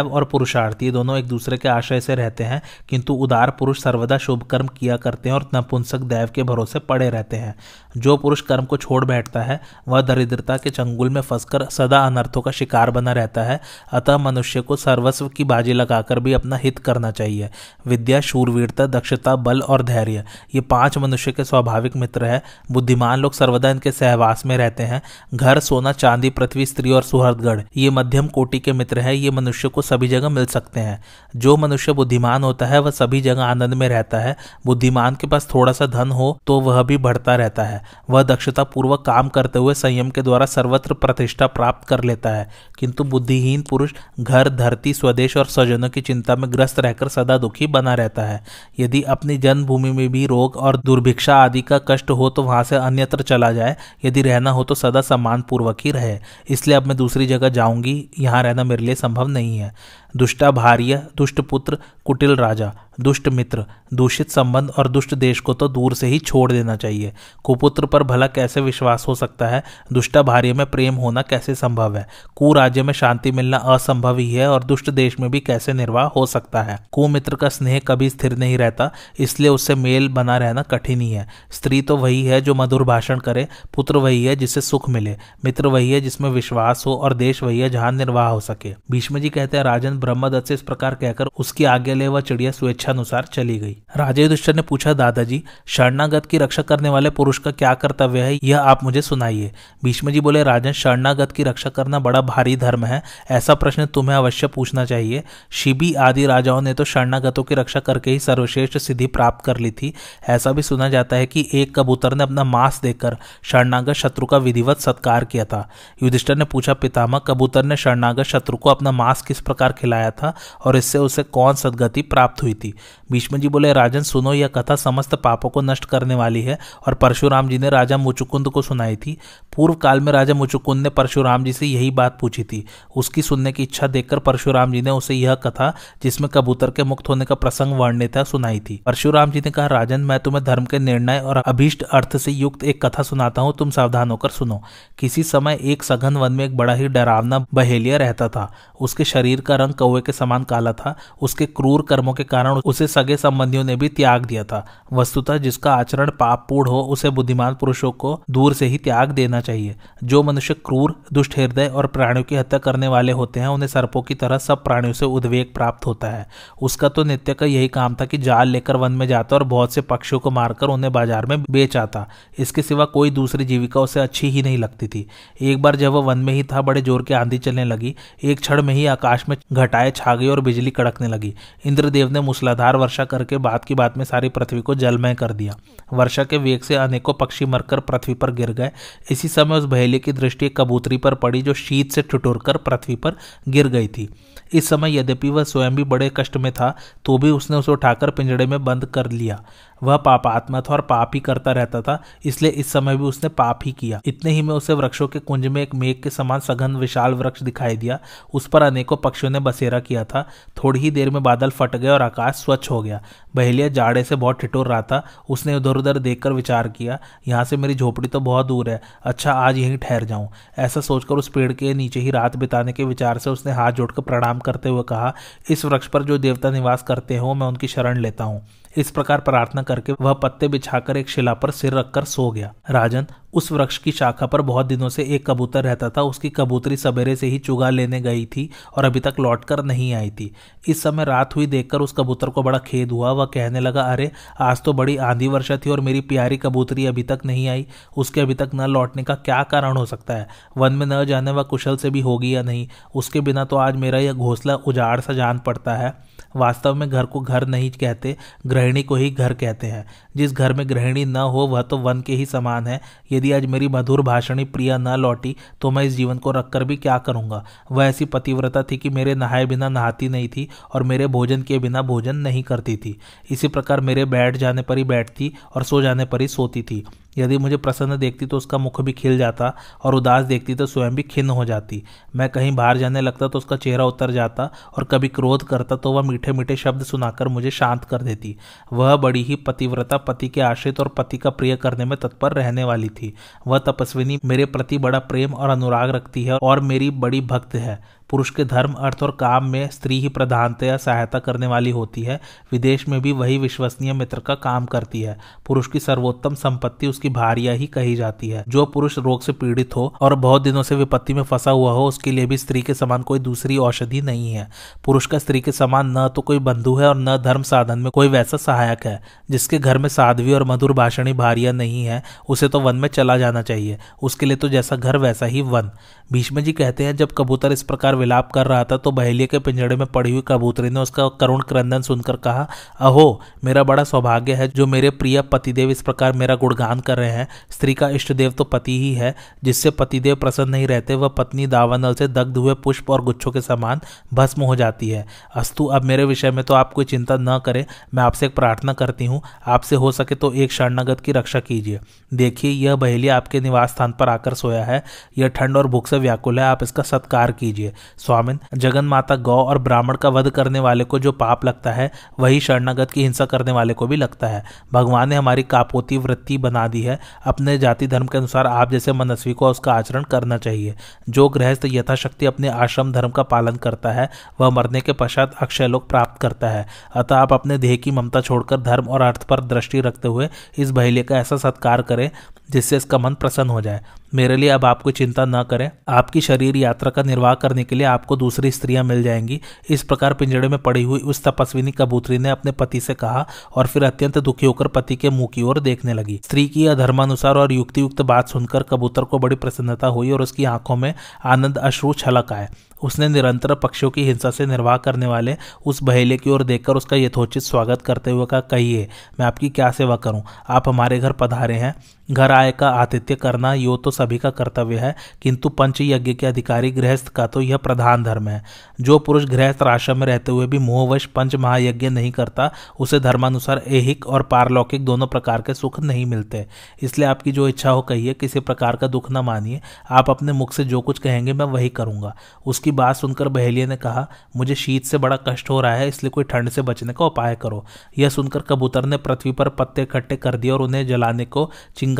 दैव 0.00 0.12
और 0.14 0.24
पुरुषार्थ, 0.24 0.82
ये 0.82 0.90
दोनों 0.90 1.18
एक 1.18 1.28
दूसरे 1.28 1.56
के 1.56 1.68
आश्रय 1.68 2.00
से 2.00 2.14
रहते 2.14 2.44
हैं, 2.44 2.62
किंतु 2.88 3.14
उदार 3.14 3.50
पुरुष 3.50 3.82
सर्वदा 3.82 4.18
शुभ 4.18 4.42
कर्म 4.42 4.66
किया 4.66 4.96
करते 4.96 5.28
हैं 5.28 5.36
और 5.36 5.48
नपुंसक 5.54 5.98
दैव 5.98 6.28
के 6.34 6.42
भरोसे 6.42 6.78
पड़े 6.78 7.10
रहते 7.10 7.36
हैं। 7.36 7.54
जो 7.96 8.16
पुरुष 8.16 8.40
कर्म 8.40 8.64
को 8.64 8.76
छोड़ 8.76 9.04
बैठता 9.04 9.42
है, 9.42 9.60
वह 9.88 10.00
दरिद्रता 10.00 10.56
के 10.56 10.70
चंगुल 10.70 11.10
में 11.10 11.20
फंसकर 11.20 11.64
सदा 11.64 12.00
अनर्थों 12.00 12.42
का 12.42 12.50
शिकार 12.50 12.90
बना 12.90 13.12
रहता 13.12 13.42
है, 13.42 13.60
अतः 13.92 14.18
मनुष्य 14.18 14.60
को 14.60 14.76
सर्वस्व 14.76 15.28
की 15.28 15.44
बाजी 15.44 15.72
लगाकर 15.72 16.20
भी 16.20 16.32
अपना 16.32 16.56
हित 16.56 16.78
करना 16.78 17.10
चाहिए। 17.10 17.50
विद्या, 17.86 18.20
शूरवीरता, 18.20 18.86
दक्षता, 18.86 19.36
बल 19.36 19.60
और 19.60 19.82
धैर्य, 19.82 20.24
ये 20.54 20.60
पाँच 20.60 20.98
मनुष्य 20.98 21.32
के 21.32 21.44
स्वाभाविक 21.44 21.96
मित्र 21.96 22.24
है। 22.24 22.42
बुद्धिमान 22.70 23.18
लोग 23.18 23.32
सर्वदा 23.32 23.70
इनके 23.70 23.92
सहवास 23.92 24.46
में 24.46 24.56
रहते 24.58 24.82
हैं। 24.82 25.02
घर, 25.34 25.58
सोना, 25.58 25.92
चांदी, 25.92 26.30
पृथ्वी, 26.30 26.66
स्त्री 26.66 26.90
और 26.90 27.02
सुहृदगढ़ 27.02 27.60
ये 27.76 27.90
मध्यम 27.90 28.26
कोटि 28.26 28.58
के 28.58 28.72
मित्र 28.72 28.98
है। 28.98 29.16
ये 29.16 29.30
मनुष्य 29.30 29.68
को 29.68 29.82
सभी 29.90 30.08
जगह 30.08 30.28
मिल 30.28 30.46
सकते 30.46 30.80
हैं। 30.80 31.02
जो 31.36 31.56
मनुष्य 31.56 31.92
बुद्धिमान 31.92 32.44
होता 32.44 32.66
है, 32.66 32.78
वह 32.78 32.90
सभी 32.90 33.20
जगह 33.20 33.44
आनंद 33.44 33.74
में 33.74 33.88
रहता 33.88 34.18
है। 34.18 34.36
बुद्धिमान 34.66 35.14
के 35.14 35.26
पास 35.26 35.48
थोड़ा 35.54 35.72
सा 35.72 35.86
धन 35.86 36.10
हो 36.10 36.38
तो 36.46 36.60
वह 36.60 36.82
भी 36.82 36.96
बढ़ता 36.98 37.34
रहता 37.36 37.62
है। 37.62 37.82
वह 38.10 38.22
दक्षता 38.22 38.64
पूर्वक 38.64 39.02
काम 39.06 39.28
करते 39.28 39.58
हुए 39.58 39.74
संयम 39.74 40.10
के 40.10 40.22
द्वारा 40.22 40.46
सर्वत्र 40.46 40.94
प्रतिष्ठा 40.94 41.46
प्राप्त 41.46 41.88
कर 41.88 42.04
लेता 42.04 42.30
है। 42.30 42.48
किंतु 42.78 43.04
बुद्धिहीन 43.04 43.62
पुरुष 43.62 43.92
घर, 44.20 44.48
धरती, 44.48 44.94
स्वदेश 44.94 45.36
और 45.36 45.46
स्वजनों 45.46 45.88
की 45.88 46.00
चिंता 46.00 46.36
में 46.36 46.52
ग्रस्त 46.52 46.80
रहकर 46.80 47.08
सदा 47.08 47.38
दुखी 47.38 47.66
बना 47.66 47.94
रहता 47.94 48.22
है। 48.22 48.42
यदि 48.78 49.02
अपनी 49.02 49.36
जन्मभूमि 49.38 49.90
में 49.90 50.08
भी 50.12 50.26
रोग 50.26 50.56
और 50.56 50.76
दुर्भिक्षा 50.76 51.36
आदि 51.36 51.62
का 51.62 51.78
कष्ट 51.88 52.10
हो 52.10 52.30
तो 52.30 52.42
वहाँ 52.42 52.62
से 52.62 52.76
अन्यत्र 52.76 53.22
चला 53.22 53.52
जाए। 53.52 53.76
यदि 54.04 54.22
रहना 54.22 54.50
हो 54.50 54.64
तो 54.64 54.74
सदा 54.74 55.00
सम्मान 55.00 55.42
पूर्वक 55.42 55.78
ही 55.84 55.90
रहे। 55.90 56.18
इसलिए 56.48 56.76
अब 56.76 56.86
मैं 56.86 56.96
दूसरी 56.96 57.26
जगह 57.26 57.48
जाऊँगी। 57.48 58.10
यहाँ 58.18 58.42
रहना 58.42 58.64
मेरे 58.64 58.84
लिए 58.84 58.94
संभव 58.94 59.28
नहीं 59.28 59.58
है। 59.58 59.74
दुष्टा 60.16 60.50
भार्य, 60.50 61.02
दुष्ट 61.16 61.40
पुत्र, 61.40 61.78
कुटिल 62.04 62.36
राजा, 62.36 62.72
दुष्ट 63.00 63.28
मित्र, 63.28 63.64
दूषित 63.94 64.30
संबंध 64.30 64.70
और 64.70 64.88
दुष्ट 64.88 65.14
देश 65.14 65.40
को 65.40 65.54
तो 65.54 65.68
दूर 65.68 65.94
से 65.94 66.06
ही 66.06 66.18
छोड़ 66.18 66.50
देना 66.52 66.76
चाहिए। 66.76 67.12
कुपुत्र 67.44 67.86
पर 67.86 68.02
भला 68.02 68.26
कैसे 68.26 68.60
विश्वास 68.60 69.04
हो 69.08 69.14
सकता 69.14 69.48
है? 69.48 69.62
दुष्टा 69.92 70.22
भार्य 70.22 70.52
में 70.52 70.66
प्रेम 70.66 70.94
होना 70.94 71.22
कैसे 71.22 71.54
संभव 71.54 71.96
है? 71.96 72.06
कुराज्य 72.36 72.82
में 72.82 72.92
शांति 72.92 73.32
मिलना 73.32 73.56
असंभव 73.56 74.18
ही 74.18 74.34
है 74.34 74.48
और 74.48 74.64
दुष्ट 74.64 74.90
देश 74.90 75.18
में 75.20 75.30
भी 75.30 75.40
कैसे 75.40 75.72
निर्वाह 75.72 76.06
हो 76.06 76.26
सकता 76.26 76.62
है? 76.62 76.78
कुमित्र 76.92 77.36
का 77.36 77.48
स्नेह 77.48 77.80
कभी 77.86 78.10
स्थिर 78.10 78.36
नहीं 78.36 78.58
रहता, 78.58 78.90
इसलिए 79.18 79.50
उससे 79.50 79.74
मेल 79.74 80.08
बना 80.08 80.36
रहना 80.38 80.62
कठिन 80.62 81.00
ही 81.00 81.10
है। 81.10 81.28
स्त्री 81.50 81.82
तो 81.82 81.96
वही 81.96 82.22
है 82.24 82.40
जो 82.40 82.54
मधुर 82.54 82.84
भाषण 82.84 83.18
करे, 83.18 83.48
पुत्र 83.74 83.96
वही 83.96 84.24
है 84.24 84.36
जिसे 84.36 84.60
सुख 84.60 84.88
मिले, 84.88 85.16
मित्र 85.44 85.66
वही 85.66 85.90
है 85.90 86.00
जिसमें 86.00 86.30
विश्वास 86.30 86.84
हो 86.86 86.94
और 86.94 87.14
देश 87.14 87.42
वही 87.42 87.58
है 87.58 87.70
जहाँ 87.70 87.92
निर्वाह 87.92 88.28
हो 88.28 88.40
सके। 88.40 88.74
भीष्म 88.90 89.18
जी 89.18 89.28
कहते 89.30 89.56
हैं 89.56 89.64
राजन 89.70 89.98
ब्रह्मदत्त 89.98 90.48
से 90.48 90.54
इस 90.54 90.62
प्रकार 90.62 90.94
कहकर 90.94 91.26
उसकी 91.38 91.64
आज्ञा 91.64 91.94
ले 91.94 92.08
वह 92.08 92.20
चिड़िया 92.20 92.50
स्वेच्छानुसार 92.50 93.24
चली 93.24 93.58
गई। 93.58 93.76
राजा 93.96 94.22
युधिष्ठर 94.22 94.54
ने 94.54 94.62
पूछा, 94.62 94.92
दादाजी, 94.92 95.42
शरणागत 95.66 96.26
की 96.26 96.38
रक्षा 96.38 96.62
करने 96.62 96.88
वाले 96.88 97.10
पुरुष 97.10 97.38
का 97.38 97.50
क्या 97.50 97.74
कर्तव्य 97.74 98.20
है? 98.20 98.38
यह 98.44 98.60
आप 98.60 98.84
मुझे 98.84 99.02
सुनाइए। 99.02 99.52
भीष्म 99.84 100.10
जी 100.10 100.20
बोले, 100.20 100.42
राजन, 100.42 100.72
शरणागत 100.72 101.32
की 101.32 101.42
रक्षा 101.42 101.70
करना 101.70 101.98
बड़ा 101.98 102.20
भारी 102.20 102.56
धर्म 102.56 102.84
है। 102.84 103.02
ऐसा 103.30 103.54
प्रश्न 103.54 103.86
तुम्हें 103.86 104.16
अवश्य 104.16 104.46
पूछना 104.46 104.84
चाहिए। 104.84 105.22
शिबी 105.50 105.94
आदि 105.94 106.26
राजाओं 106.26 106.60
ने 106.60 106.74
तो 106.74 106.84
शरणागतों 106.84 107.42
की 107.42 107.54
रक्षा 107.54 107.80
करके 107.80 108.10
ही 108.10 108.18
सर्वश्रेष्ठ 108.18 108.78
सिद्धि 108.78 109.06
प्राप्त 109.06 109.44
कर 109.44 109.56
ली 109.56 109.70
थी। 109.70 109.94
ऐसा 110.28 110.52
भी 110.52 110.62
सुना 110.62 110.88
जाता 110.88 111.16
है 111.16 111.26
कि 111.26 111.48
एक 111.54 111.74
कबूतर 111.78 112.14
ने 112.14 112.22
अपना 112.22 112.44
मांस 112.44 112.80
देकर 112.82 113.16
शरणागत 113.42 113.92
शत्रु 113.92 114.26
का 114.26 114.36
विधिवत 114.36 114.80
सत्कार 114.80 115.24
किया 115.24 115.44
था। 115.44 115.68
युधिष्ठर 116.02 116.36
ने 116.36 116.44
पूछा, 116.44 116.74
पितामह, 116.74 117.18
कबूतर 117.18 117.64
ने 117.64 117.76
शरणागत 117.76 118.22
शत्रु 118.22 118.56
को 118.56 118.70
अपना 118.70 118.90
मांस 118.90 119.22
किस 119.22 119.40
प्रकार 119.50 119.72
खिलाया 119.72 120.10
था 120.12 120.32
और 120.64 120.76
इससे 120.76 120.98
उसे 120.98 121.22
कौन 121.22 121.54
सदगति 121.54 122.02
प्राप्त 122.02 122.42
हुई 122.42 122.54
थी? 122.54 122.72
भीष्म 123.12 123.38
जी 123.38 123.48
बोले, 123.48 123.72
राजन 123.72 124.02
सुनो, 124.02 124.32
यह 124.34 124.48
कथा 124.48 124.76
समस्त 124.76 125.14
पापों 125.14 125.48
को 125.50 125.60
नष्ट 125.60 125.84
करने 125.84 126.14
वाली 126.14 126.42
है 126.42 126.58
और 126.86 126.94
परशुराम 126.94 127.48
जी 127.48 127.58
ने 127.58 127.70
राजा 127.70 127.96
मुचुकुंद 127.96 128.48
को 128.48 128.62
सुनाई 128.62 128.96
थी। 128.96 129.16
पूर्व 129.56 129.74
काल 129.74 130.00
में 130.00 130.12
राजा 130.12 130.34
मुचुकुंद 130.34 130.82
ने 130.82 130.88
परशुराम 130.90 131.44
जी 131.44 131.52
से 131.52 131.66
यही 131.66 131.90
बात 131.90 132.18
पूछी 132.20 132.44
थी। 132.44 132.64
उसकी 132.96 133.22
सुनने 133.22 133.52
की 133.52 133.62
इच्छा 133.62 133.86
देखकर 133.86 134.18
परशुराम 134.18 134.72
जी 134.72 134.82
ने 134.82 134.90
उसे 134.90 135.14
यह 135.14 135.34
कथा, 135.34 135.72
जिसमें 136.02 136.28
कबूतर 136.34 136.70
के 136.70 136.84
मुक्त 136.84 137.08
होने 137.08 137.24
का 137.24 137.34
प्रसंग 137.34 137.78
वर्णित 137.78 138.16
था 138.16 138.24
सुनाई 138.24 138.60
थी। 138.60 138.80
परशुराम 138.86 139.30
जी 139.30 139.40
ने 139.40 139.50
कहा, 139.50 139.66
राजन, 139.66 140.00
मैं 140.00 140.20
तुम्हें 140.20 140.44
धर्म 140.44 140.64
के 140.64 140.78
निर्णय 140.78 141.20
और 141.20 141.36
अभीष्ट 141.36 141.82
अर्थ 141.82 142.16
से 142.16 142.32
युक्त 142.32 142.64
एक 142.64 142.84
कथा 142.86 143.02
सुनाता 143.02 143.42
हूँ, 143.42 143.54
तुम 143.58 143.70
सावधान 143.70 144.10
होकर 144.10 144.28
सुनो। 144.28 144.62
किसी 144.98 145.22
समय 145.22 145.58
एक 145.62 145.82
सघन 145.82 146.16
वन 146.16 146.32
में 146.32 146.44
एक 146.44 146.56
बड़ा 146.56 146.74
ही 146.74 146.88
डरावना 146.88 147.44
बहेलिया 147.54 147.96
रहता 147.96 148.28
था। 148.28 148.50
उसके 148.80 149.04
शरीर 149.04 149.39
शरीर 149.40 149.46
का 149.46 149.56
रंग 149.56 149.74
कौए 149.74 150.00
के 150.00 150.12
समान 150.12 150.44
काला 150.44 150.72
था। 150.72 150.94
उसके 151.22 151.46
क्रूर 151.48 151.82
कर्मों 151.88 152.12
के 152.14 152.24
कारण 152.24 152.60
उसे 152.64 152.86
सगे 152.86 153.16
संबंधियों 153.16 153.64
ने 153.64 153.76
भी 153.76 153.88
त्याग 153.90 154.24
दिया 154.26 154.44
था। 154.44 154.64
वस्तुतः 154.92 155.36
जिसका 155.38 155.74
आचरण 155.74 156.10
पापपूर्ण 156.10 156.70
हो, 156.70 156.80
उसे 156.82 157.10
बुद्धिमान 157.10 157.54
पुरुषों 157.54 157.90
को 157.92 158.20
दूर 158.30 158.54
से 158.54 158.66
ही 158.66 158.78
त्याग 158.78 159.10
देना 159.12 159.40
चाहिए। 159.40 159.76
जो 160.04 160.22
मनुष्य 160.22 160.54
क्रूर, 160.56 160.94
दुष्ट 161.12 161.36
हृदय 161.38 161.66
और 161.66 161.86
प्राणियों 161.86 162.24
की 162.24 162.36
हत्या 162.36 162.58
करने 162.58 162.88
वाले 162.88 163.12
होते 163.12 163.40
हैं, 163.40 163.48
उन्हें 163.48 163.68
सर्पों 163.68 164.02
की 164.02 164.14
तरह 164.14 164.38
सब 164.40 164.64
प्राणियों 164.64 164.92
से 164.92 165.06
उद्वेग 165.06 165.52
प्राप्त 165.54 165.86
होता 165.86 166.08
है। 166.08 166.26
उसका 166.62 166.88
तो 166.88 167.04
नित्य 167.04 167.34
का 167.34 167.46
यही 167.46 167.68
काम 167.70 167.94
था 168.00 168.04
कि 168.04 168.18
जाल 168.20 168.48
लेकर 168.48 168.76
वन 168.76 168.92
में 168.92 169.06
जाता 169.08 169.36
और 169.36 169.44
बहुत 169.46 169.74
से 169.74 169.80
पक्षियों 169.82 170.20
को 170.20 170.30
मारकर 170.30 170.68
उन्हें 170.68 170.92
बाज़ार 170.92 171.26
में 171.26 171.42
बेच 171.50 171.76
आता। 171.76 172.06
इसके 172.38 172.62
सिवा 172.62 172.84
कोई 172.90 173.10
दूसरी 173.10 173.44
जीविका 173.44 173.80
उसे 173.80 174.00
अच्छी 174.00 174.30
ही 174.30 174.42
नहीं 174.42 174.58
लगती 174.58 174.88
थी। 174.88 175.06
एक 175.42 175.62
बार 175.62 175.76
जब 175.76 175.92
वह 175.92 176.04
वन 176.04 176.18
में 176.18 176.32
ही 176.34 176.42
था, 176.42 176.60
बड़े 176.60 176.82
ज़ोर 176.82 177.02
की 177.02 177.14
आंधी 177.14 177.38
चलने 177.38 177.64
लगी। 177.64 177.94
एक 178.24 178.40
क्षण 178.40 178.62
में 178.62 178.72
ही 178.74 178.86
आकाश 178.86 179.24
में 179.30 179.36
घटाए 179.52 179.90
छा 179.90 180.14
गई 180.14 180.26
और 180.26 180.40
बिजली 180.40 180.70
कड़कने 180.70 181.08
लगी। 181.08 181.34
इंद्रदेव 181.66 182.10
ने 182.10 182.20
मूसलाधार 182.20 182.76
वर्षा 182.76 183.04
करके 183.04 183.38
बात 183.38 183.64
की 183.64 183.74
बात 183.74 183.96
में 183.98 184.04
सारी 184.04 184.28
पृथ्वी 184.28 184.60
को 184.60 184.74
जलमय 184.74 185.14
कर 185.14 185.32
दिया। 185.32 185.56
वर्षा 185.92 186.24
के 186.24 186.36
वेग 186.38 186.62
से 186.62 186.74
अनेकों 186.76 187.14
पक्षी 187.14 187.44
मरकर 187.44 187.80
पृथ्वी 187.80 188.14
पर 188.14 188.30
गिर 188.32 188.52
गए। 188.52 188.70
इसी 189.10 189.28
समय 189.28 189.56
उस 189.56 189.64
बहेली 189.66 189.98
की 189.98 190.12
दृष्टि 190.12 190.48
कबूतरी 190.48 190.96
पर 190.96 191.14
पड़ी 191.14 191.42
जो 191.42 191.54
शीत 191.54 191.92
से 191.92 192.02
ठिठुरकर 192.02 192.56
पृथ्वी 192.58 192.96
पर 192.96 193.16
गिर 193.48 193.68
गई 193.68 193.88
थी। 193.88 194.08
इस 194.52 194.68
समय 194.68 194.96
यद्यपि 194.98 195.28
वह 195.30 195.44
स्वयं 195.44 195.74
भी 195.76 195.84
बड़े 195.84 196.10
कष्ट 196.16 196.36
में 196.36 196.50
था 196.52 196.74
तो 197.04 197.16
भी 197.18 197.30
उसने 197.30 197.56
उसे 197.56 197.72
उठाकर 197.72 198.10
पिंजड़े 198.10 198.46
में 198.46 198.64
बंद 198.64 198.84
कर 198.84 199.10
लिया। 199.10 199.42
वह 199.82 199.96
पापात्मा 199.98 200.60
था 200.60 200.72
और 200.72 200.80
पाप 200.80 201.10
ही 201.14 201.20
करता 201.20 201.52
रहता 201.52 201.80
था, 201.82 201.98
इसलिए 202.24 202.50
इस 202.52 202.72
समय 202.72 202.96
भी 202.96 203.04
उसने 203.04 203.28
पाप 203.30 203.60
ही 203.64 203.72
किया। 203.72 204.00
इतने 204.06 204.30
ही 204.30 204.42
में 204.42 204.54
उसे 204.54 204.72
वृक्षों 204.72 205.08
के 205.08 205.18
कुंज 205.20 205.46
में 205.46 205.60
एक 205.62 205.74
मेघ 205.74 205.94
के 206.02 206.10
समान 206.10 206.40
सघन 206.40 206.76
विशाल 206.76 207.14
वृक्ष 207.14 207.42
दिखाई 207.42 207.76
दिया। 207.76 207.98
उस 208.34 208.46
पर 208.46 208.62
अनेकों 208.62 208.96
पक्षियों 208.98 209.30
ने 209.30 209.40
बसेरा 209.40 209.80
किया 209.80 210.04
था। 210.04 210.26
थोड़ी 210.56 210.80
ही 210.80 210.90
देर 210.90 211.10
में 211.10 211.22
बादल 211.22 211.50
फट 211.50 211.76
गए 211.76 211.88
और 211.88 212.02
आकाश 212.02 212.34
स्वच्छ 212.36 212.70
हो 212.70 212.82
गया। 212.82 213.00
बहेलिया 213.36 213.68
जाड़े 213.70 214.02
से 214.04 214.16
बहुत 214.16 214.40
ठिठुर 214.40 214.68
रहा 214.68 214.82
था। 214.82 215.02
उसने 215.30 215.54
उधर 215.56 215.76
उधर 215.76 215.98
देखकर 216.00 216.32
विचार 216.32 216.68
किया, 216.70 216.98
यहाँ 217.28 217.44
से 217.44 217.56
मेरी 217.56 217.74
झोपड़ी 217.74 218.08
तो 218.08 218.20
बहुत 218.20 218.46
दूर 218.46 218.70
है। 218.70 218.80
अच्छा 219.02 219.32
आज 219.32 219.58
यहीं 219.58 219.78
ठहर 219.78 220.04
जाऊँ। 220.04 220.28
ऐसा 220.58 220.80
सोचकर 220.80 221.14
उस 221.14 221.28
पेड़ 221.28 221.52
के 221.52 221.74
नीचे 221.74 222.00
ही 222.00 222.10
रात 222.10 222.36
बिताने 222.36 222.72
के 222.72 222.84
विचार 222.84 223.18
से 223.18 223.30
उसने 223.30 223.52
हाथ 223.52 223.72
जोड़कर 223.72 224.02
प्रणाम 224.02 224.38
करते 224.40 224.68
हुए 224.68 224.82
कहा, 224.82 225.12
इस 225.50 225.64
वृक्ष 225.64 225.86
पर 225.86 226.02
जो 226.02 226.18
देवता 226.18 226.50
निवास 226.50 226.82
करते 226.82 227.16
हो, 227.16 227.34
मैं 227.34 227.46
उनकी 227.46 227.68
शरण 227.68 227.98
लेता 227.98 228.24
हूँ। 228.24 228.46
इस 228.76 228.90
प्रकार 228.90 229.20
प्रार्थना 229.20 229.62
करके 229.62 229.92
वह 230.00 230.12
पत्ते 230.12 230.48
बिछाकर 230.48 230.96
एक 230.96 231.08
शिला 231.08 231.34
पर 231.34 231.50
सिर 231.50 231.72
रखकर 231.72 232.04
सो 232.04 232.30
गया। 232.30 232.54
राजन 232.70 233.06
उस 233.34 233.52
वृक्ष 233.52 233.78
की 233.78 233.92
शाखा 233.92 234.26
पर 234.26 234.42
बहुत 234.42 234.66
दिनों 234.66 234.88
से 234.88 235.02
एक 235.04 235.26
कबूतर 235.26 235.64
रहता 235.64 235.90
था। 235.90 236.02
उसकी 236.02 236.30
कबूतरी 236.30 236.76
सवेरे 236.76 237.16
से 237.16 237.26
ही 237.26 237.38
चुगा 237.38 237.70
लेने 237.70 238.00
गई 238.00 238.26
थी 238.26 238.50
और 238.76 238.84
अभी 238.84 239.00
तक 239.00 239.14
लौटकर 239.20 239.64
नहीं 239.64 239.94
आई 239.94 240.10
थी। 240.10 240.34
इस 240.68 240.82
समय 240.82 241.04
रात 241.04 241.36
हुई 241.36 241.46
देखकर 241.46 241.78
उस 241.78 241.92
कबूतर 241.92 242.30
को 242.30 242.42
बड़ा 242.42 242.58
खेद 242.58 242.90
हुआ। 242.90 243.12
वह 243.12 243.24
कहने 243.24 243.60
लगा, 243.60 243.82
अरे, 243.82 244.10
आज 244.40 244.62
तो 244.62 244.72
बड़ी 244.72 244.96
आंधी 244.96 245.28
वर्षा 245.28 245.56
थी 245.56 245.70
और 245.70 245.80
मेरी 245.80 246.00
प्यारी 246.00 246.36
कबूतरी 246.36 246.86
अभी 246.86 247.02
तक 247.02 247.20
नहीं 247.26 247.48
आई। 247.48 247.66
उसके 247.96 248.20
अभी 248.20 248.34
तक 248.34 248.50
न 248.54 248.60
लौटने 248.60 249.02
का 249.02 249.14
क्या 249.14 249.42
कारण 249.42 249.76
हो 249.76 249.86
सकता 249.86 250.14
है? 250.14 250.28
वन 250.56 250.72
में 250.72 250.86
न 250.86 251.04
जाने 251.04 251.30
वह 251.30 251.42
कुशल 251.42 251.76
से 251.76 251.90
भी 251.90 252.00
होगी 252.00 252.34
या 252.34 252.42
नहीं? 252.42 252.68
उसके 252.94 253.20
बिना 253.20 253.44
तो 253.44 253.56
आज 253.56 253.76
मेरा 253.76 253.98
यह 253.98 254.12
घोंसला 254.12 254.54
उजाड़ 254.54 255.00
सा 255.00 255.12
जान 255.12 255.38
पड़ता 255.38 255.74
है। 255.74 256.09
वास्तव 256.36 256.74
में 256.74 256.88
घर 256.90 257.06
को 257.06 257.20
घर 257.20 257.46
नहीं 257.46 257.70
कहते, 257.70 258.16
गृहिणी 258.46 258.82
को 258.82 258.94
ही 258.94 259.10
घर 259.10 259.34
कहते 259.34 259.66
हैं। 259.66 259.84
जिस 260.16 260.32
घर 260.32 260.52
में 260.52 260.68
गृहिणी 260.68 261.04
न 261.04 261.16
हो, 261.16 261.40
वह 261.40 261.62
तो 261.62 261.78
वन 261.78 262.00
के 262.00 262.14
ही 262.14 262.26
समान 262.26 262.66
है। 262.66 262.80
यदि 263.12 263.32
आज 263.32 263.46
मेरी 263.46 263.68
मधुर 263.68 264.02
भाषणी 264.02 264.44
प्रिया 264.44 264.78
न 264.78 264.88
लौटी 264.88 265.36
तो 265.60 265.70
मैं 265.70 265.84
इस 265.84 265.94
जीवन 265.96 266.18
को 266.18 266.30
रखकर 266.30 266.64
भी 266.64 266.76
क्या 266.76 266.98
करूँगा? 266.98 267.44
वह 267.72 267.84
ऐसी 267.84 268.04
पतिव्रता 268.04 268.62
थी 268.62 268.76
कि 268.76 268.90
मेरे 268.90 269.14
नहाए 269.14 269.46
बिना 269.46 269.68
नहाती 269.68 270.08
नहीं 270.08 270.28
थी 270.28 270.48
और 270.74 270.82
मेरे 270.82 271.06
भोजन 271.06 271.42
के 271.42 271.58
बिना 271.58 271.82
भोजन 271.82 272.16
नहीं 272.16 272.42
करती 272.42 272.76
थी। 272.76 272.98
इसी 273.30 273.48
प्रकार 273.48 273.80
मेरे 273.80 274.04
बैठ 274.04 274.36
जाने 274.36 274.62
पर 274.62 274.78
ही 274.78 274.84
बैठती 274.84 275.32
और 275.54 275.62
सो 275.62 275.82
जाने 275.82 276.04
पर 276.04 276.20
ही 276.20 276.28
सोती 276.28 276.62
थी। 276.62 276.84
यदि 277.16 277.38
मुझे 277.38 277.56
प्रसन्न 277.56 277.96
देखती 277.96 278.26
तो 278.26 278.36
उसका 278.36 278.58
मुख 278.58 278.80
भी 278.80 278.92
खिल 278.92 279.16
जाता 279.18 279.52
और 279.84 279.94
उदास 279.94 280.24
देखती 280.24 280.54
तो 280.54 280.66
स्वयं 280.66 280.94
भी 280.94 281.02
खिन्न 281.02 281.30
हो 281.30 281.44
जाती। 281.44 281.82
मैं 282.16 282.28
कहीं 282.28 282.54
बाहर 282.56 282.78
जाने 282.78 283.00
लगता 283.00 283.28
तो 283.28 283.38
उसका 283.38 283.56
चेहरा 283.56 283.84
उतर 283.84 284.10
जाता 284.10 284.48
और 284.78 284.84
कभी 284.84 285.08
क्रोध 285.10 285.42
करता 285.42 285.76
तो 285.76 285.92
वह 285.92 286.02
मीठे 286.02 286.32
मीठे 286.32 286.56
शब्द 286.56 286.82
सुनाकर 286.82 287.28
मुझे 287.28 287.50
शांत 287.50 287.84
कर 287.84 288.02
देती। 288.02 288.36
वह 288.72 288.94
बड़ी 288.96 289.22
ही 289.22 289.36
पतिव्रता 289.46 289.96
पति 289.98 290.28
के 290.28 290.40
आश्रित 290.40 290.80
और 290.80 290.88
पति 290.88 291.18
का 291.18 291.30
प्रिय 291.30 291.56
करने 291.56 291.84
में 291.84 291.96
तत्पर 291.98 292.32
रहने 292.32 292.64
वाली 292.64 292.88
थी। 292.90 293.12
वह 293.46 293.58
तपस्विनी 293.58 294.18
मेरे 294.24 294.44
प्रति 294.46 294.78
बड़ा 294.78 294.98
प्रेम 295.00 295.34
और 295.34 295.50
अनुराग 295.50 295.90
रखती 295.90 296.24
है 296.24 296.38
और 296.38 296.60
मेरी 296.62 296.90
बड़ी 296.90 297.20
भक्त 297.22 297.54
है। 297.54 297.78
पुरुष 298.10 298.30
के 298.30 298.44
धर्म, 298.44 298.72
अर्थ 298.72 299.02
और 299.02 299.10
काम 299.10 299.44
में 299.44 299.68
स्त्री 299.70 300.00
ही 300.00 300.08
प्रधानतया 300.08 300.76
सहायता 300.76 301.18
करने 301.18 301.46
वाली 301.46 301.70
होती 301.70 302.02
है। 302.02 302.20
विदेश 302.52 302.88
में 302.88 303.00
भी 303.02 303.12
वही 303.12 303.38
विश्वसनीय 303.38 303.92
मित्र 303.92 304.20
का 304.20 304.34
काम 304.34 304.64
करती 304.64 305.02
है। 305.02 305.18
पुरुष 305.46 305.66
की 305.66 305.80
सर्वोत्तम 305.80 306.34
संपत्ति 306.34 306.86
उसकी 306.86 307.08
भारिया 307.08 307.52
ही 307.52 307.66
कही 307.66 307.96
जाती 307.96 308.28
है। 308.28 308.44
जो 308.48 308.66
पुरुष 308.66 308.98
रोग 308.98 309.22
से 309.22 309.32
पीड़ित 309.32 309.76
हो 309.76 309.94
और 310.00 310.14
बहुत 310.14 310.42
दिनों 310.42 310.62
से 310.62 310.74
विपत्ति 310.74 311.14
में 311.14 311.22
फंसा 311.22 311.50
हुआ 311.50 311.72
हो, 311.72 311.86
उसके 311.86 312.10
लिए 312.10 312.26
भी 312.26 312.36
स्त्री 312.36 312.62
के 312.62 312.74
समान 312.74 313.02
कोई 313.02 313.18
दूसरी 313.18 313.56
औषधि 313.56 314.00
नहीं 314.00 314.32
है। 314.32 314.50
पुरुष 314.84 315.06
का 315.06 315.18
स्त्री 315.18 315.40
के 315.40 315.52
समान 315.52 315.98
न 315.98 316.08
तो 316.08 316.22
कोई 316.22 316.38
बंधु 316.38 316.74
है 316.74 316.88
और 316.88 316.96
न 316.96 317.16
धर्म 317.16 317.42
साधन 317.42 317.78
में 317.78 317.90
कोई 317.90 318.08
वैसा 318.08 318.36
सहायक 318.36 318.86
है, 318.86 319.02
जिसके 319.30 319.58
घर 319.58 319.78
में 319.78 319.88
साध्वी 319.88 320.32
और 320.32 320.44
मधुर 320.44 320.72
भाषणी 320.72 321.12
भारिया 321.12 321.52
नहीं 321.52 321.84
है, 321.84 322.02
उसे 322.28 322.48
तो 322.48 322.60
वन 322.60 322.76
में 322.76 322.88
चला 322.88 323.18
जाना 323.18 323.42
चाहिए। 323.42 323.78
उसके 324.02 324.26
लिए 324.26 324.36
तो 324.36 324.48
जैसा 324.48 324.76
घर 324.76 324.96
वैसा 324.96 325.26
ही 325.26 325.40
वन। 325.40 325.70
भीष्म 326.12 326.40
जी 326.40 326.52
कहते 326.52 326.84
हैं, 326.84 326.96
जब 326.96 327.08
कबूतर 327.18 327.52
इस 327.52 327.62
प्रकार 327.62 327.94
विलाप 328.00 328.30
कर 328.32 328.46
रहा 328.46 328.64
था 328.64 328.76
तो 328.76 328.90
बहेलिए 328.90 329.26
के 329.26 329.38
पिंजड़े 329.38 329.76
में 329.76 329.86
पड़ी 329.86 330.10
हुई 330.10 330.22
कबूतरी 330.28 330.70
ने 330.70 330.80
उसका 330.80 331.08
करुण 331.20 331.40
क्रंदन 331.42 331.82
सुनकर 331.82 332.16
कहा, 332.18 332.46
अहो, 332.80 333.20
मेरा 333.44 333.62
बड़ा 333.62 333.84
सौभाग्य 333.84 334.34
है 334.34 334.48
जो 334.48 334.66
मेरे 334.66 334.90
प्रिय 334.92 335.20
पतिदेव 335.22 335.70
इस 335.70 335.82
प्रकार 335.82 336.12
मेरा 336.12 336.34
गुणगान 336.34 336.80
कर 336.80 336.98
रहे 336.98 337.10
हैं। 337.10 337.28
स्त्री 337.50 337.74
का 337.74 337.88
इष्ट 337.90 338.12
देव 338.12 338.30
तो 338.30 338.44
पति 338.44 338.78
ही 338.78 338.92
है, 338.94 339.14
जिससे 339.44 339.70
पतिदेव 339.70 340.16
प्रसन्न 340.16 340.50
नहीं 340.50 340.66
रहते, 340.66 340.94
वह 340.94 341.08
पत्नी 341.08 341.46
दावानल 341.46 341.94
से 341.94 342.08
दग्ध 342.08 342.36
हुए 342.36 342.54
पुष्प 342.54 342.90
और 342.90 343.04
गुच्छों 343.04 343.30
के 343.30 343.40
समान 343.40 343.80
भस्म 344.14 344.42
हो 344.42 344.56
जाती 344.56 344.88
है। 344.88 345.06
अस्तु, 345.34 345.66
अब 345.66 345.84
मेरे 345.84 346.04
विषय 346.04 346.30
में 346.30 346.44
तो 346.44 346.54
आप 346.54 346.72
कोई 346.72 346.84
चिंता 346.84 347.16
न 347.20 347.38
करें, 347.46 347.64
मैं 347.94 348.02
आपसे 348.02 348.26
एक 348.26 348.34
प्रार्थना 348.34 348.72
करती 348.72 349.06
हूँ, 349.06 349.20
आपसे 349.46 349.76
हो 349.76 349.92
सके 349.92 350.14
तो 350.14 350.32
एक 350.32 350.52
शरणागत 350.52 351.00
की 351.00 351.12
रक्षा 351.12 351.40
कीजिए। 351.40 351.80
देखिए, 352.14 352.50
यह 352.50 352.76
बहेलिया 352.76 353.16
आपके 353.16 353.40
निवास 353.40 353.70
स्थान 353.70 353.92
पर 353.92 354.08
आकर 354.08 354.34
सोया 354.34 354.64
है, 354.64 354.82
यह 355.18 355.28
ठंड 355.28 355.56
और 355.56 355.66
भूख 355.66 355.86
से 355.86 355.98
व्याकुल 355.98 356.38
है, 356.40 356.44
आप 356.44 356.62
इसका 356.62 356.82
सत्कार 356.82 357.32
कीजिए। 357.32 357.72
स्वामिन, 357.98 358.40
जगन 358.54 358.84
माता 358.84 359.16
गौ 359.16 359.42
और 359.44 359.58
ब्राह्मण 359.58 359.96
का 359.96 360.08
वध 360.08 360.30
करने 360.30 360.60
वाले 360.60 360.84
को 360.84 360.98
जो 360.98 361.12
पाप 361.12 361.44
लगता 361.44 361.72
है, 361.72 361.90
वही 362.20 362.40
शरणागत 362.40 362.90
की 362.90 363.02
हिंसा 363.02 363.24
करने 363.24 363.52
वाले 363.52 363.74
को 363.74 363.86
भी 363.86 363.96
लगता 363.96 364.26
है। 364.26 364.44
भगवान 364.72 365.08
ने 365.08 365.16
हमारी 365.16 365.42
कापोती 365.42 365.98
वृत्ति 365.98 366.38
बना 366.38 366.68
दी 366.68 366.82
है। 366.82 366.98
अपने 367.24 367.58
जाति 367.58 367.86
धर्म 367.86 368.06
के 368.06 368.18
अनुसार 368.18 368.46
आप 368.46 368.70
जैसे 368.70 368.92
मनस्वी 368.92 369.32
को 369.32 369.48
उसका 369.48 369.74
आचरण 369.74 370.02
करना 370.02 370.38
चाहिए। 370.38 370.74
जो 371.08 371.28
गृहस्थ 371.28 371.60
यथाशक्ति 371.64 372.26
अपने 372.26 372.48
आश्रम 372.48 372.92
धर्म 372.92 373.10
का 373.10 373.22
पालन 373.22 373.56
करता 373.56 373.90
है, 373.90 374.10
वह 374.40 374.50
मरने 374.50 374.80
के 374.80 374.92
पश्चात 374.92 375.34
अक्षय 375.42 375.66
लोक 375.66 375.88
प्राप्त 375.88 376.20
करता 376.20 376.48
है। 376.48 376.66
अतः 376.94 377.16
आप 377.16 377.32
अपने 377.32 377.58
देह 377.58 377.76
की 377.76 377.90
ममता 377.90 378.20
छोड़कर 378.20 378.60
धर्म 378.60 378.84
और 378.84 379.00
अर्थ 379.00 379.24
पर 379.24 379.40
दृष्टि 379.40 379.80
रखते 379.80 380.08
हुए 380.08 380.28
इस 380.58 380.70
बहेलिए 380.70 381.02
का 381.02 381.18
ऐसा 381.18 381.36
सत्कार 381.36 381.82
करें। 381.82 382.10
जिससे 382.50 382.76
इसका 382.76 382.98
मन 382.98 383.14
प्रसन्न 383.14 383.50
हो 383.50 383.60
जाए। 383.60 383.80
मेरे 384.14 384.36
लिए 384.36 384.48
अब 384.48 384.64
आपको 384.64 384.90
चिंता 384.90 385.24
न 385.24 385.42
करें। 385.42 385.70
आपकी 385.88 386.20
शरीर 386.20 386.56
यात्रा 386.56 386.90
का 386.90 387.02
निर्वाह 387.02 387.34
करने 387.34 387.64
के 387.64 387.76
लिए 387.76 387.86
आपको 387.86 388.16
दूसरी 388.16 388.50
स्त्रियाँ 388.50 388.84
मिल 388.84 389.02
जाएँगी। 389.02 389.40
इस 389.68 389.82
प्रकार 389.82 390.14
पिंजड़े 390.14 390.48
में 390.48 390.58
पड़ी 390.58 390.82
हुई 390.82 391.00
उस 391.00 391.24
तपस्विनी 391.24 391.70
कबूतरी 391.70 392.18
ने 392.18 392.30
अपने 392.30 392.52
पति 392.52 392.80
से 392.80 392.94
कहा 392.94 393.26
और 393.54 393.66
फिर 393.66 393.84
अत्यंत 393.84 394.18
दुखी 394.18 394.46
होकर 394.46 394.68
पति 394.68 394.96
के 394.96 395.10
मुँह 395.10 395.28
की 395.34 395.42
ओर 395.42 395.60
देखने 395.60 395.92
लगी। 395.92 396.20
स्त्री 396.24 396.48
की 396.48 396.66
अधर्मानुसार 396.66 397.36
और 397.36 397.52
युक्ति 397.52 397.80
युक्त 397.80 398.02
बात 398.02 398.28
सुनकर 398.28 398.62
कबूतर 398.62 399.04
को 399.04 399.18
बड़ी 399.18 399.36
प्रसन्नता 399.36 399.86
हुई 399.86 400.10
और 400.10 400.22
उसकी 400.22 400.44
आँखों 400.44 400.76
में 400.76 400.94
आनंद 401.24 401.58
अश्रु 401.58 401.92
छलक 401.92 402.32
आए। 402.32 402.48
उसने 402.82 403.08
निरंतर 403.08 403.54
पक्षियों 403.54 403.90
की 403.90 404.04
हिंसा 404.04 404.30
से 404.30 404.46
निर्वाह 404.46 404.76
करने 404.76 405.06
वाले 405.06 405.36
उस 405.66 405.82
बहेले 405.82 406.16
की 406.16 406.30
ओर 406.30 406.42
देखकर 406.42 406.72
उसका 406.72 406.96
यथोचित 406.96 407.42
स्वागत 407.42 407.82
करते 407.82 408.10
हुए 408.10 408.26
कहा, 408.26 408.40
कहिए, 408.40 408.88
मैं 409.20 409.26
आपकी 409.26 409.48
क्या 409.48 409.70
सेवा 409.70 409.96
करूँ? 409.96 410.22
आप 410.48 410.68
हमारे 410.68 410.98
घर 410.98 411.12
पधारे 411.12 411.54
हैं। 411.54 411.74
घर 412.10 412.30
आय 412.30 412.50
का 412.52 412.68
आतिथ्य 412.70 413.14
करना 413.14 413.52
यो 413.54 413.76
तो 413.76 413.90
सभी 413.90 414.18
का 414.18 414.30
कर्तव्य 414.30 414.76
है, 414.76 414.94
किंतु 415.22 415.48
पंच 415.48 415.80
यज्ञ 415.80 416.14
के 416.14 416.26
अधिकारी 416.26 416.70
गृहस्थ 416.70 417.08
का 417.08 417.26
तो 417.26 417.40
यह 417.40 417.56
प्रधान 417.56 418.02
धर्म 418.02 418.28
है। 418.28 418.42
जो 418.80 418.98
पुरुष 418.98 419.24
गृहस्थ 419.24 419.62
आश्रम 419.62 419.98
में 419.98 420.06
रहते 420.06 420.32
हुए 420.32 420.46
भी 420.46 420.58
मोहवश 420.58 421.04
पंच 421.06 421.34
महायज्ञ 421.36 421.88
नहीं 421.90 422.10
करता, 422.10 422.50
उसे 422.80 423.00
धर्मानुसार 423.00 423.62
ऐहिक 423.68 424.06
और 424.06 424.22
पारलौकिक 424.22 424.84
दोनों 424.84 425.06
प्रकार 425.06 425.42
के 425.42 425.54
सुख 425.54 425.80
नहीं 425.80 426.04
मिलते। 426.06 426.46
इसलिए 426.82 427.08
आपकी 427.08 427.32
जो 427.32 427.48
इच्छा 427.48 427.70
हो 427.70 427.82
कहिए, 427.82 428.14
किसी 428.14 428.40
प्रकार 428.40 428.76
का 428.76 428.86
दुख 428.86 429.10
न 429.10 429.18
मानिए। 429.18 429.60
आप 429.90 430.10
अपने 430.10 430.32
मुख 430.32 430.52
से 430.52 430.64
जो 430.64 430.80
कुछ 430.80 430.98
कहेंगे 430.98 431.32
मैं 431.32 431.46
वही 431.46 431.68
करूँगा। 431.70 432.14
उसकी 432.46 432.70
बात 432.72 432.96
सुनकर 432.96 433.28
बहेलिया 433.28 433.66
ने 433.66 433.76
कहा, 433.76 434.06
मुझे 434.36 434.54
शीत 434.54 434.84
से 434.84 434.98
बड़ा 434.98 435.16
कष्ट 435.28 435.50
हो 435.50 435.60
रहा 435.60 435.74
है, 435.74 435.88
इसलिए 435.88 436.10
कोई 436.10 436.24
ठंड 436.24 436.48
से 436.48 436.62
बचने 436.62 436.92
का 436.92 437.04
उपाय 437.04 437.36
करो। 437.36 437.64
यह 437.98 438.08
सुनकर 438.08 438.40
कबूतर 438.40 438.84
ने 438.84 438.96
पृथ्वी 438.98 439.32
पर 439.32 439.48
पत्ते 439.50 439.82
इकट्ठे 439.82 440.16
कर 440.16 440.36
दिए 440.36 440.50
और 440.50 440.62
उन्हें 440.62 440.86
जलाने 440.86 441.24
को 441.26 441.50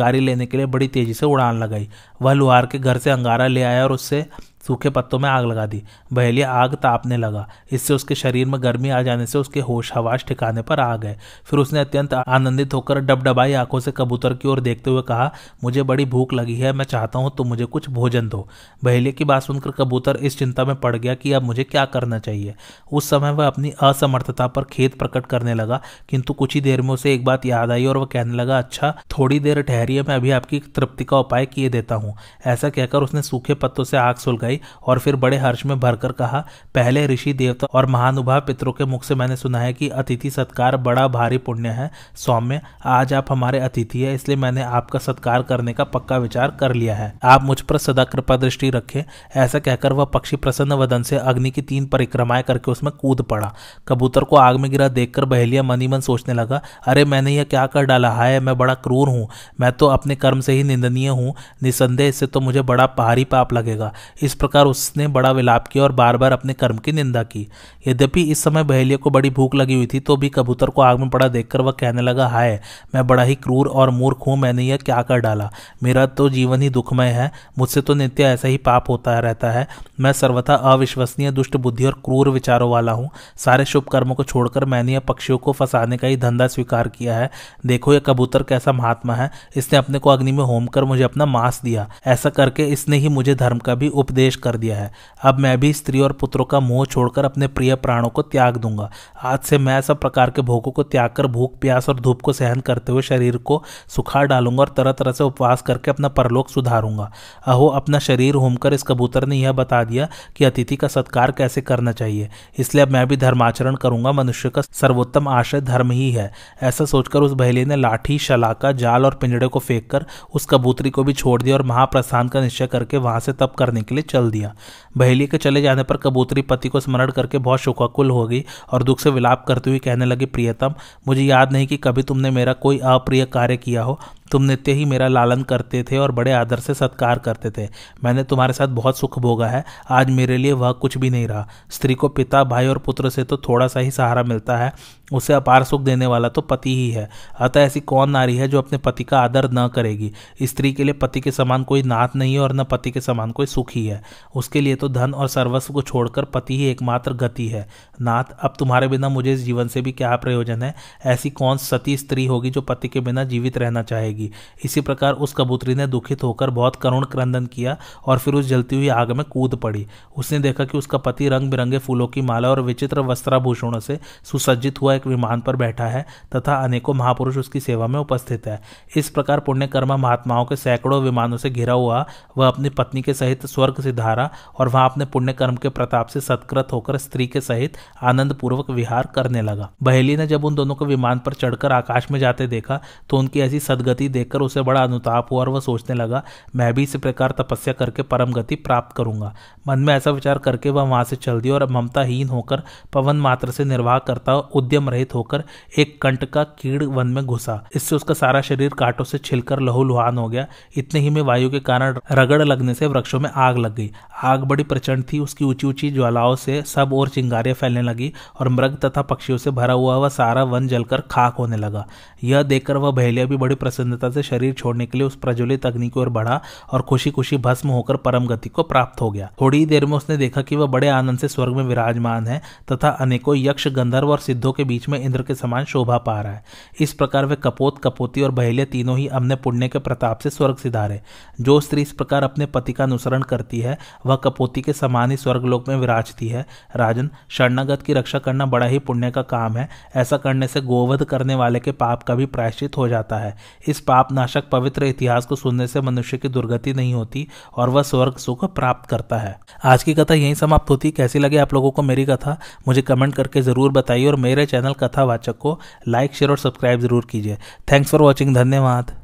चिंगारी 0.01 0.19
लेने 0.19 0.45
के 0.45 0.57
लिए 0.57 0.65
बड़ी 0.65 0.87
तेज़ी 0.87 1.13
से 1.13 1.25
उड़ान 1.25 1.59
लगाई। 1.59 1.87
वह 2.21 2.33
लुहार 2.33 2.65
के 2.65 2.79
घर 2.79 2.97
से 2.97 3.09
अंगारा 3.09 3.47
ले 3.47 3.61
आया 3.61 3.83
और 3.83 3.91
उससे 3.91 4.25
सूखे 4.61 4.89
पत्तों 4.89 5.19
में 5.19 5.29
आग 5.29 5.45
लगा 5.45 5.65
दी। 5.65 5.81
बहेलिया 6.13 6.51
आग 6.53 6.75
तापने 6.75 7.17
लगा। 7.17 7.47
इससे 7.71 7.93
उसके 7.93 8.15
शरीर 8.15 8.47
में 8.47 8.61
गर्मी 8.63 8.89
आ 8.89 9.01
जाने 9.01 9.25
से 9.25 9.37
उसके 9.37 9.59
होश 9.61 9.91
हवाश 9.95 10.25
ठिकाने 10.25 10.61
पर 10.61 10.79
आ 10.79 10.95
गए। 10.97 11.15
फिर 11.45 11.59
उसने 11.59 11.79
अत्यंत 11.79 12.13
आनंदित 12.13 12.73
होकर 12.73 12.99
डबडबाई 13.01 13.53
आँखों 13.53 13.79
से 13.79 13.91
कबूतर 13.91 14.33
की 14.33 14.47
ओर 14.47 14.59
देखते 14.59 14.89
हुए 14.89 15.01
कहा, 15.01 15.31
मुझे 15.63 15.83
बड़ी 15.83 16.05
भूख 16.05 16.33
लगी 16.33 16.55
है, 16.55 16.73
मैं 16.73 16.85
चाहता 16.85 17.19
हूँ 17.19 17.31
तुम 17.37 17.47
मुझे 17.47 17.65
कुछ 17.65 17.89
भोजन 17.89 18.29
दो। 18.29 18.47
बहेलिया 18.83 19.11
की 19.11 19.23
बात 19.23 19.43
सुनकर 19.43 19.71
कबूतर 19.71 20.17
इस 20.17 20.37
चिंता 20.39 20.65
में 20.65 20.75
पड़ 20.75 20.95
गया 20.95 21.15
कि 21.15 21.31
अब 21.33 21.43
मुझे 21.43 21.63
क्या 21.63 21.85
करना 21.87 22.19
चाहिए। 22.19 22.55
उस 22.91 23.09
समय 23.09 23.31
वह 23.31 23.47
अपनी 23.47 23.73
असमर्थता 23.81 24.47
पर 24.47 24.63
खेत 24.63 24.97
प्रकट 24.99 25.25
करने 25.25 25.53
लगा, 25.53 25.81
किंतु 26.09 26.33
कुछ 26.33 26.53
ही 26.55 26.61
देर 26.61 26.81
में 26.81 26.89
उसे 26.89 27.13
एक 27.13 27.25
बात 27.25 27.45
याद 27.45 27.71
आई 27.71 27.85
और 27.85 27.97
वह 27.97 28.05
कहने 28.05 28.33
लगा 28.33 28.57
अच्छा 28.57 28.91
थोड़ी 29.11 29.39
देर 29.39 29.61
ठहरिए, 29.61 30.01
मैं 30.01 30.15
अभी 30.15 30.31
आपकी 30.31 30.59
तृप्ति 30.75 31.03
का 31.03 31.19
उपाय 31.19 31.45
किए 31.45 31.69
देता 31.69 31.95
हूँ। 31.95 32.15
ऐसा 32.45 32.69
कहकर 32.69 33.03
उसने 33.03 33.21
सूखे 33.21 33.53
पत्तों 33.55 33.83
से 33.83 33.97
आग 33.97 34.15
सुलगाई। 34.17 34.50
और 34.83 34.99
फिर 34.99 35.15
बड़े 35.15 35.37
हर्ष 35.37 35.65
में 35.65 35.79
भरकर 35.79 36.11
कहा, 36.11 36.45
पहले 36.75 37.07
ऋषि 37.07 37.33
देवता 37.33 37.67
और 37.73 37.85
महानुभाव 37.85 38.41
पितरों 38.41 38.71
के 38.71 38.85
मुख 38.85 39.03
से 39.03 39.15
मैंने 39.15 39.35
सुना 39.35 39.59
है 39.59 39.73
कि 39.73 39.89
अतिथि 39.89 40.29
सत्कार 40.29 40.77
बड़ा 40.77 41.07
भारी 41.07 41.37
पुण्य 41.37 41.69
है। 41.69 41.91
सौम्य, 42.15 42.61
आज 42.85 43.13
आप 43.13 43.25
हमारे 43.31 43.59
अतिथि 43.59 44.01
है, 44.01 44.15
इसलिए 44.15 44.37
मैंने 44.37 44.61
आपका 44.61 44.99
सत्कार 44.99 45.41
करने 45.41 45.73
का 45.73 45.83
पक्का 45.83 46.17
विचार 46.17 46.57
कर 46.59 46.73
लिया 46.73 46.95
है। 46.95 47.19
आप 47.23 47.43
मुझ 47.43 47.61
पर 47.61 47.77
सदा 47.77 48.03
कृपा 48.03 48.37
दृष्टि 48.37 48.69
रखें। 48.69 49.03
ऐसा 49.35 49.59
कहकर 49.59 49.93
वह 49.93 50.05
पक्षी 50.05 50.35
प्रसन्न 50.35 50.73
वदन 50.73 51.03
से 51.03 51.17
अग्नि 51.17 51.51
की 51.51 51.61
तीन 51.61 51.85
परिक्रमाएँ 51.85 52.43
करके 52.43 52.71
उसमें 52.71 52.93
कूद 53.01 53.21
पड़ा। 53.21 53.53
कबूतर 53.87 54.23
को 54.23 54.35
आग 54.35 54.55
में 54.55 54.71
गिरा 54.71 54.87
देखकर 54.87 55.25
बहेलिया 55.25 55.63
मनी 55.63 55.87
मन 55.87 55.99
सोचने 55.99 56.33
लगा, 56.33 56.61
अरे, 56.87 57.05
मैंने 57.05 57.31
यह 57.31 57.43
क्या 57.43 57.67
कर 57.67 57.83
डाला? 57.83 58.11
हाय, 58.11 58.39
मैं 58.39 58.57
बड़ा 58.57 58.73
क्रूर 58.73 59.09
हूँ। 59.09 59.29
मैं 59.59 59.71
तो 59.71 59.87
अपने 59.87 60.15
कर्म 60.15 60.39
से 60.39 60.53
ही 60.53 60.63
निंदनीय 60.63 61.07
हूँ। 61.07 61.35
निसंदेह, 61.63 62.07
इससे 62.07 62.27
तो 62.27 62.39
मुझे 62.39 62.61
बड़ा 62.61 62.85
भारी 62.97 63.23
पाप 63.23 63.53
लगेगा। 63.53 63.93
इस 64.21 64.35
प्रकार 64.41 64.65
उसने 64.65 65.07
बड़ा 65.09 65.31
विलाप 65.31 65.67
किया 65.67 65.83
और 65.83 65.91
बार 65.91 66.17
बार 66.17 66.31
अपने 66.31 66.53
कर्म 66.53 66.77
की 66.77 66.91
निंदा 66.91 67.23
की। 67.23 67.47
यद्यपि 67.87 68.21
इस 68.23 68.43
समय 68.43 68.63
बहेलिया 68.63 68.97
को 68.97 69.09
बड़ी 69.09 69.29
भूख 69.29 69.55
लगी 69.55 69.73
हुई 69.73 69.85
थी 69.85 69.99
तो 69.99 70.17
भी 70.17 70.29
कबूतर 70.29 70.69
को 70.69 70.81
आग 70.81 70.99
में 70.99 71.09
पड़ा 71.09 71.27
देखकर 71.27 71.61
वह 71.61 71.71
कहने 71.71 72.01
लगा, 72.01 72.27
हाय, 72.27 72.59
मैं 72.95 73.05
बड़ा 73.07 73.23
ही 73.23 73.35
क्रूर 73.35 73.67
और 73.67 73.89
मूर्ख 73.89 74.27
हूँ, 74.27 74.37
मैंने 74.37 74.63
यह 74.63 74.77
क्या 74.77 75.01
कर 75.01 75.19
डाला? 75.19 75.49
मेरा 75.83 76.05
तो 76.05 76.29
जीवन 76.29 76.61
ही 76.61 76.69
दुखमय 76.69 77.09
है, 77.09 77.31
मुझसे 77.59 77.81
तो 77.81 77.93
नित्य 77.93 78.23
ऐसा 78.23 78.47
ही 78.47 78.57
पाप 78.57 78.89
होता 78.89 79.19
रहता 79.19 79.51
है। 79.51 79.67
मैं 79.99 80.11
सर्वथा 80.13 80.55
अविश्वसनीय, 80.71 81.31
दुष्ट 81.31 81.57
बुद्धि 81.57 81.85
और 81.85 81.93
क्रूर 82.05 82.29
विचारों 82.29 82.69
वाला 82.71 82.91
हूँ। 82.91 83.09
सारे 83.37 83.65
शुभ 83.65 83.83
कर्मों 83.83 84.15
को 84.15 84.23
छोड़कर 84.23 84.65
मैंने 84.65 84.93
यह 84.93 84.99
पक्षियों 84.99 85.37
को 85.37 85.51
फंसाने 85.51 85.97
का 85.97 86.07
ही 86.07 86.17
धंधा 86.17 86.47
स्वीकार 86.47 86.87
किया 86.87 87.15
है। 87.15 87.29
देखो, 87.65 87.93
यह 87.93 87.99
कबूतर 87.99 88.43
कैसा 88.43 88.71
महात्मा 88.71 89.15
है। 89.15 89.29
इसने 89.55 89.79
अपने 89.79 89.99
को 89.99 90.09
अग्नि 90.09 90.31
में 90.31 90.43
होम 90.43 90.65
कर 90.65 90.83
मुझे 90.83 91.03
अपना 91.03 91.25
मांस 91.25 91.61
दिया। 91.63 91.87
ऐसा 92.07 92.29
करके 92.29 92.65
इसने 92.65 92.97
ही 92.97 93.09
मुझे 93.09 93.35
धर्म 93.35 93.57
का 93.57 93.75
भी 93.75 93.87
उपदेश 93.87 94.30
कर 94.35 94.57
दिया 94.57 94.77
है। 94.77 94.91
अब 95.23 95.39
मैं 95.39 95.59
भी 95.59 95.73
स्त्री 95.73 95.99
और 95.99 96.11
पुत्रों 96.11 96.45
का 96.45 96.59
मोह 96.59 96.85
छोड़कर 96.85 97.25
अपने 97.25 97.47
प्रिय 97.47 97.75
प्राणों 97.75 98.09
को 98.09 98.21
त्याग 98.21 98.57
दूँगा। 98.57 98.91
आज 99.23 99.39
से 99.39 99.57
मैं 99.57 99.81
सब 99.81 99.99
प्रकार 99.99 100.29
के 100.29 100.41
भोगों 100.41 100.71
को 100.71 100.83
त्याग 100.83 101.09
कर 101.09 101.27
भूख, 101.27 101.59
प्यास 101.59 101.89
और 101.89 101.99
धूप 101.99 102.21
को 102.21 102.33
सहन 102.33 102.59
करते 102.59 102.91
हुए 102.91 103.01
शरीर 103.01 103.37
को 103.37 103.63
सुखा 103.87 104.23
डालूँगा 104.23 104.59
और 104.59 104.73
तरह 104.77 104.91
तरह 104.91 105.11
से 105.11 105.23
उपवास 105.23 105.61
करके 105.61 105.91
अपना 105.91 106.07
परलोक 106.07 106.49
सुधारूँगा। 106.49 107.11
अहो, 107.45 107.67
अपना 107.67 107.99
शरीर 107.99 108.35
होमकर 108.35 108.73
इस 108.73 108.83
कबूतर 108.83 109.25
ने 109.25 109.35
यह 109.35 109.51
बता 109.51 109.83
दिया 109.83 110.07
कि 110.35 110.45
अतिथि 110.45 110.75
का 110.75 110.87
सत्कार 110.87 111.31
कैसे 111.31 111.61
करना 111.61 111.91
चाहिए। 111.91 112.29
इसलिए 112.57 112.85
अब 112.85 112.91
मैं 112.91 113.07
भी 113.07 113.17
धर्माचरण 113.17 113.75
करूँगा। 113.75 114.11
मनुष्य 114.11 114.49
का 114.49 114.61
सर्वोत्तम 114.61 115.27
आशय 115.27 115.61
धर्म 115.61 115.91
ही 115.91 116.11
है। 116.11 116.31
ऐसा 116.61 116.85
सोचकर 116.85 117.19
उस 117.19 117.31
बहेली 117.31 117.65
ने 117.65 117.75
लाठी, 117.75 118.17
शलाका, 118.17 118.71
जाल 118.71 119.05
और 119.05 119.15
पिंजड़े 119.15 119.47
को 119.47 119.59
फेंक 119.59 119.89
कर 119.91 120.05
उस 120.33 120.45
कबूतरी 120.45 120.89
को 120.89 121.03
भी 121.03 121.13
छोड़ 121.13 121.41
दिया 121.41 121.55
और 121.55 121.63
महाप्रस्थान 121.63 122.27
का 122.27 122.41
निश्चय 122.41 122.67
करके 122.67 122.97
वहाँ 122.97 123.19
से 123.19 123.33
तप 123.33 123.53
करने 123.59 123.81
के 123.81 123.95
लिए 123.95 124.01
चल 124.01 124.20
दिया। 124.29 124.53
बहेली 124.97 125.27
के 125.27 125.37
चले 125.37 125.61
जाने 125.61 125.83
पर 125.83 125.97
कबूतरी 125.97 126.41
पति 126.41 126.69
को 126.69 126.79
स्मरण 126.79 127.11
करके 127.11 127.37
बहुत 127.37 127.59
शोकाकुल 127.59 128.09
हो 128.09 128.27
गई 128.27 128.43
और 128.71 128.83
दुख 128.83 128.99
से 128.99 129.09
विलाप 129.09 129.45
करते 129.47 129.69
हुए 129.69 129.79
कहने 129.79 130.05
लगी, 130.05 130.25
प्रियतम, 130.25 130.73
मुझे 131.07 131.21
याद 131.21 131.53
नहीं 131.53 131.67
कि 131.67 131.77
कभी 131.77 132.03
तुमने 132.03 132.31
मेरा 132.31 132.53
कोई 132.53 132.77
अप्रिय 132.77 133.25
कार्य 133.25 133.57
किया 133.57 133.83
हो। 133.83 133.99
तुम 134.31 134.43
नित्य 134.43 134.71
ही 134.71 134.85
मेरा 134.85 135.07
लालन 135.07 135.41
करते 135.41 135.83
थे 135.83 135.97
और 135.97 136.11
बड़े 136.11 136.31
आदर 136.31 136.59
से 136.59 136.73
सत्कार 136.73 137.19
करते 137.19 137.51
थे। 137.51 137.69
मैंने 138.03 138.23
तुम्हारे 138.23 138.53
साथ 138.53 138.67
बहुत 138.67 138.97
सुख 138.97 139.19
भोगा 139.19 139.47
है। 139.47 139.63
आज 139.89 140.09
मेरे 140.09 140.37
लिए 140.37 140.51
वह 140.51 140.71
कुछ 140.71 140.97
भी 140.97 141.09
नहीं 141.09 141.27
रहा। 141.27 141.47
स्त्री 141.71 141.93
को 141.93 142.09
पिता, 142.09 142.43
भाई 142.43 142.67
और 142.67 142.77
पुत्र 142.77 143.09
से 143.09 143.23
तो 143.23 143.37
थोड़ा 143.37 143.67
सा 143.67 143.79
ही 143.79 143.91
सहारा 143.91 144.23
मिलता 144.23 144.57
है। 144.57 144.73
उसे 145.13 145.33
अपार 145.33 145.63
सुख 145.63 145.81
देने 145.81 146.05
वाला 146.05 146.29
तो 146.29 146.41
पति 146.41 146.75
ही 146.75 146.91
है। 146.91 147.09
अतः 147.39 147.59
ऐसी 147.59 147.79
कौन 147.79 148.09
नारी 148.09 148.35
है 148.37 148.47
जो 148.47 148.57
अपने 148.57 148.77
पति 148.77 149.03
का 149.03 149.19
आदर 149.19 149.49
न 149.51 149.67
करेगी? 149.67 150.11
स्त्री 150.43 150.73
के 150.73 150.83
लिए 150.83 150.93
पति 150.93 151.21
के 151.21 151.31
समान 151.31 151.63
कोई 151.63 151.83
नाथ 151.83 152.07
नहीं 152.15 152.33
है 152.33 152.39
और 152.39 152.53
न 152.53 152.63
पति 152.63 152.91
के 152.91 153.01
समान 153.01 153.31
कोई 153.31 153.45
सुख 153.45 153.71
ही। 153.71 153.85
है 153.87 154.01
उसके 154.35 154.61
लिए 154.61 154.75
तो 154.75 154.89
धन 154.89 155.13
और 155.13 155.27
सर्वस्व 155.27 155.73
को 155.73 155.81
छोड़कर 155.81 156.25
पति 156.25 156.57
ही 156.57 156.65
एकमात्र 156.65 157.13
गति 157.13 157.47
है। 157.47 157.67
नाथ, 158.01 158.23
अब 158.41 158.53
तुम्हारे 158.59 158.87
बिना 158.87 159.09
मुझे 159.09 159.33
इस 159.33 159.39
जीवन 159.39 159.67
से 159.67 159.81
भी 159.81 159.91
क्या 159.91 160.15
प्रयोजन 160.15 160.63
है? 160.63 160.73
ऐसी 161.05 161.29
कौन 161.29 161.57
सती 161.57 161.97
स्त्री 161.97 162.25
होगी 162.25 162.49
जो 162.49 162.61
पति 162.61 162.87
के 162.87 162.99
बिना 162.99 163.23
जीवित 163.23 163.57
रहना 163.57 163.83
चाहेगी? 163.83 164.20
इसी 164.65 164.81
प्रकार 164.81 165.13
उस 165.13 165.33
कबूतरी 165.37 165.75
ने 165.75 165.87
दुखित 165.87 166.23
होकर 166.23 166.49
बहुत 166.49 166.75
करुण 166.75 167.05
क्रंदन 167.05 167.45
किया 167.45 167.77
और 168.05 168.19
फिर 168.19 168.33
उस 168.33 168.45
जलती 168.45 168.75
हुई 168.75 168.87
आग 168.89 169.11
में 169.11 169.23
कूद 169.25 169.55
पड़ी। 169.55 169.85
उसने 170.17 170.39
देखा 170.39 170.65
कि 170.65 170.77
उसका 170.77 170.97
पति 170.97 171.29
रंग 171.29 171.49
बिरंगे 171.51 171.77
फूलों 171.77 172.07
की 172.07 172.21
माला 172.21 172.49
और 172.49 172.61
विचित्र 172.61 173.01
वस्त्राभूषणों 173.01 173.79
से 173.79 173.99
सुसज्जित 174.23 174.81
हुआ 174.81 174.93
एक 174.93 175.07
विमान 175.07 175.41
पर 175.41 175.55
बैठा 175.55 175.85
है 175.85 176.05
तथा 176.35 176.55
अनेकों 176.55 176.93
महापुरुष 176.93 177.37
उसकी 177.37 177.59
सेवा 177.59 177.87
में 177.87 177.99
उपस्थित 177.99 178.47
है। 178.47 178.59
इस 178.95 179.09
प्रकार 179.09 179.39
पुण्यकर्मा 179.39 179.97
महात्माओं 179.97 180.45
के 180.45 180.55
सैकड़ों 180.55 181.01
विमानों 181.01 181.37
से 181.37 181.49
घिरा 181.49 181.73
हुआ, 181.73 182.05
वह 182.37 182.47
अपनी 182.47 182.69
पत्नी 182.69 183.01
के 183.01 183.13
सहित 183.13 183.45
स्वर्ग 183.45 183.81
से 183.81 183.91
धारा 183.91 184.29
और 184.59 184.67
वहाँ 184.67 184.89
अपने 184.89 185.05
पुण्य 185.05 185.33
कर्म 185.33 185.55
के 185.55 185.69
प्रताप 185.69 186.07
से 186.07 186.21
सत्कृत 186.21 186.67
होकर 186.73 186.97
स्त्री 186.97 187.27
के 187.27 187.41
सहित 187.41 187.77
आनंद 188.03 188.33
पूर्वक 188.33 188.69
विहार 188.69 189.07
करने 189.15 189.41
लगा। 189.41 189.69
बहेली 189.83 190.15
ने 190.17 190.27
जब 190.27 190.45
उन 190.45 190.55
दोनों 190.55 190.75
को 190.75 190.85
विमान 190.85 191.19
पर 191.19 191.33
चढ़कर 191.33 191.71
आकाश 191.71 192.09
में 192.11 192.19
जाते 192.19 192.47
देखा 192.47 192.79
तो 193.09 193.17
उनकी 193.17 193.39
ऐसी 193.39 193.59
सदगति 193.59 194.07
देखकर 194.11 194.41
उसे 194.41 194.61
बड़ा 194.61 194.83
अनुताप 194.83 195.27
हुआ 195.31 195.39
और 195.39 195.49
वह 195.49 195.59
सोचने 195.59 195.95
लगा, 195.95 196.23
मैं 196.55 196.73
भी 196.73 196.83
इसी 196.83 196.97
प्रकार 196.97 197.33
तपस्या 197.39 197.73
करके 197.73 198.01
परम 198.03 198.31
गति 198.31 198.55
प्राप्त 198.57 198.95
करूँगा। 198.95 199.33
मन 199.67 199.79
में 199.79 199.93
ऐसा 199.93 200.11
विचार 200.11 200.37
करके 200.37 200.69
वह 200.69 200.83
वहाँ 200.83 201.03
से 201.03 201.15
चल 201.15 201.41
दिया 201.41 201.53
और 201.53 201.69
ममताहीन 201.71 202.29
होकर 202.29 202.63
पवन 202.93 203.15
मात्र 203.17 203.51
से 203.51 203.65
निर्वाह 203.65 203.97
करता 203.99 204.35
उद्यम 204.35 204.89
रहित 204.89 205.15
होकर 205.15 205.43
एक 205.77 206.01
कंट 206.01 206.25
का 206.25 206.43
कीड़ 206.59 206.83
वन 206.83 207.07
में 207.07 207.25
घुसा। 207.25 207.59
इससे 207.75 207.95
उसका 207.95 208.13
सारा 208.13 208.41
शरीर 208.41 208.73
कांटों 208.73 209.03
से 209.03 209.17
छिलकर 209.17 209.59
लहूलुहान 209.59 210.17
हो 210.17 210.27
गया। 210.27 210.45
इतने 210.77 210.99
ही 210.99 211.09
में 211.09 211.21
वायु 211.21 211.49
के 211.49 211.59
कारण 211.61 211.99
रगड़ 212.11 212.41
लगने 212.41 212.73
से 212.73 212.87
वृक्षों 212.87 213.19
में 213.19 213.29
आग 213.29 213.57
लग 213.57 213.75
गई। 213.75 213.91
आग 214.23 214.43
बड़ी 214.43 214.63
प्रचंड 214.63 215.03
थी, 215.03 215.19
उसकी 215.19 215.45
ऊँची 215.45 215.67
ऊँची 215.67 215.89
ज्वालाओं 215.91 216.35
से 216.35 216.61
सब 216.63 216.93
और 216.93 217.09
चिंगारियाँ 217.09 217.55
फैलने 217.55 217.81
लगी 217.81 218.11
और 218.39 218.49
मृग 218.49 218.77
तथा 218.77 219.01
पक्षियों 219.03 219.37
से 219.37 219.51
भरा 219.51 219.73
हुआ 219.73 219.95
वह 219.95 220.09
सारा 220.09 220.43
वन 220.45 220.67
जलकर 220.67 221.01
खाक 221.11 221.35
होने 221.35 221.57
लगा। 221.57 221.85
यह 222.23 222.43
देखकर 222.43 222.77
वह 222.77 222.91
बहेलिया 222.91 223.25
भी 223.25 223.37
बड़ी 223.37 223.55
प्रसन्नता 223.91 224.21
से 224.21 224.23
शरीर 224.23 224.53
छोड़ने 224.53 224.85
के 224.85 224.97
लिए 224.97 225.07
उस 225.07 225.15
प्रज्वलित 225.15 225.65
अग्नि 225.65 225.89
की 225.89 225.99
ओर 225.99 226.09
बढ़ा 226.09 226.41
और 226.71 226.81
खुशी 226.81 227.11
खुशी 227.11 227.37
भस्म 227.37 227.69
होकर 227.69 227.95
परम 227.95 228.27
गति 228.27 228.49
को 228.49 228.63
प्राप्त 228.63 229.01
हो 229.01 229.11
गया। 229.11 229.31
थोड़ी 229.41 229.65
देर 229.65 229.85
में 229.85 229.97
उसने 229.97 230.17
देखा 230.17 230.41
कि 230.41 230.55
वह 230.55 230.67
बड़े 230.67 230.87
आनंद 230.87 231.19
से 231.19 231.27
स्वर्ग 231.27 231.55
में 231.55 231.63
विराजमान 231.63 232.27
है 232.27 232.41
तथा 232.71 232.89
अनेकों 232.89 233.35
यक्ष, 233.37 233.67
गंधर्व 233.67 234.11
और 234.11 234.19
सिद्धों 234.19 234.51
के 234.51 234.63
बीच 234.63 234.89
में 234.89 234.99
इंद्र 234.99 235.23
के 235.23 235.35
समान 235.35 235.65
शोभा 235.65 235.97
पा 235.97 236.21
रहा 236.21 236.33
है। 236.33 236.43
इस 236.79 236.93
प्रकार 236.93 237.25
वे 237.25 237.35
कपोत, 237.35 237.77
कपोती 237.83 238.21
और 238.21 238.31
बहेलिया 238.31 238.65
तीनों 238.65 238.97
ही 238.97 239.07
अपने 239.07 239.35
पुण्य 239.35 239.67
के 239.67 239.79
प्रताप 239.79 240.19
से 240.19 240.29
स्वर्ग 240.29 240.55
सिधारे। 240.55 241.01
जो 241.41 241.59
स्त्री 241.59 241.81
इस 241.81 241.91
प्रकार 241.91 242.23
अपने 242.23 242.45
पति 242.45 242.73
का 242.73 242.83
अनुसरण 242.83 243.21
करती 243.21 243.59
है, 243.59 243.77
वह 244.05 244.15
कपोती 244.15 244.61
के 244.61 244.73
समान 244.73 245.11
ही 245.11 245.17
स्वर्गलोक 245.17 245.69
में 245.69 245.75
विराजती 245.75 246.27
है। 246.27 246.45
राजन, 246.75 247.09
शरणागत 247.29 247.81
की 247.81 247.93
रक्षा 247.93 248.19
करना 248.19 248.45
बड़ा 248.45 248.65
ही 248.65 248.79
पुण्य 248.79 249.11
का 249.11 249.21
काम 249.21 249.57
है। 249.57 249.69
ऐसा 249.95 250.17
करने 250.17 250.47
से 250.47 250.61
गोवध 250.61 251.03
करने 251.03 251.35
वाले 251.35 251.59
के 251.59 251.71
पाप 251.71 252.03
का 252.03 252.15
भी 252.15 252.25
प्रायश्चित 252.25 252.77
हो 252.77 252.87
जाता 252.87 253.17
है। 253.17 253.37
इस 253.67 253.79
पाप 253.81 254.11
नाशक 254.11 254.49
पवित्र 254.49 254.85
इतिहास 254.85 255.25
को 255.25 255.35
सुनने 255.35 255.67
से 255.67 255.81
मनुष्य 255.81 256.17
की 256.17 256.29
दुर्गति 256.29 256.73
नहीं 256.73 256.93
होती 256.93 257.27
और 257.55 257.69
वह 257.69 257.83
स्वर्ग 257.83 258.17
सुख 258.17 258.45
प्राप्त 258.45 258.89
करता 258.89 259.17
है। 259.17 259.39
आज 259.65 259.83
की 259.83 259.93
कथा 259.93 260.13
यही 260.13 260.35
समाप्त 260.35 260.69
होती। 260.69 260.91
कैसी 260.91 261.19
लगे 261.19 261.37
आप 261.37 261.53
लोगों 261.53 261.71
को 261.71 261.81
मेरी 261.81 262.05
कथा? 262.05 262.37
मुझे 262.67 262.81
कमेंट 262.81 263.15
करके 263.15 263.41
ज़रूर 263.41 263.71
बताइए 263.71 264.07
और 264.07 264.15
मेरे 264.15 264.45
चैनल 264.45 264.73
कथावाचक 264.73 265.37
को 265.37 265.59
लाइक, 265.87 266.15
शेयर 266.15 266.31
और 266.31 266.37
सब्सक्राइब 266.37 266.79
ज़रूर 266.79 267.07
कीजिए। 267.11 267.37
थैंक्स 267.71 267.91
फॉर 267.91 268.01
वॉचिंग 268.01 268.35
धन्यवाद। 268.35 269.00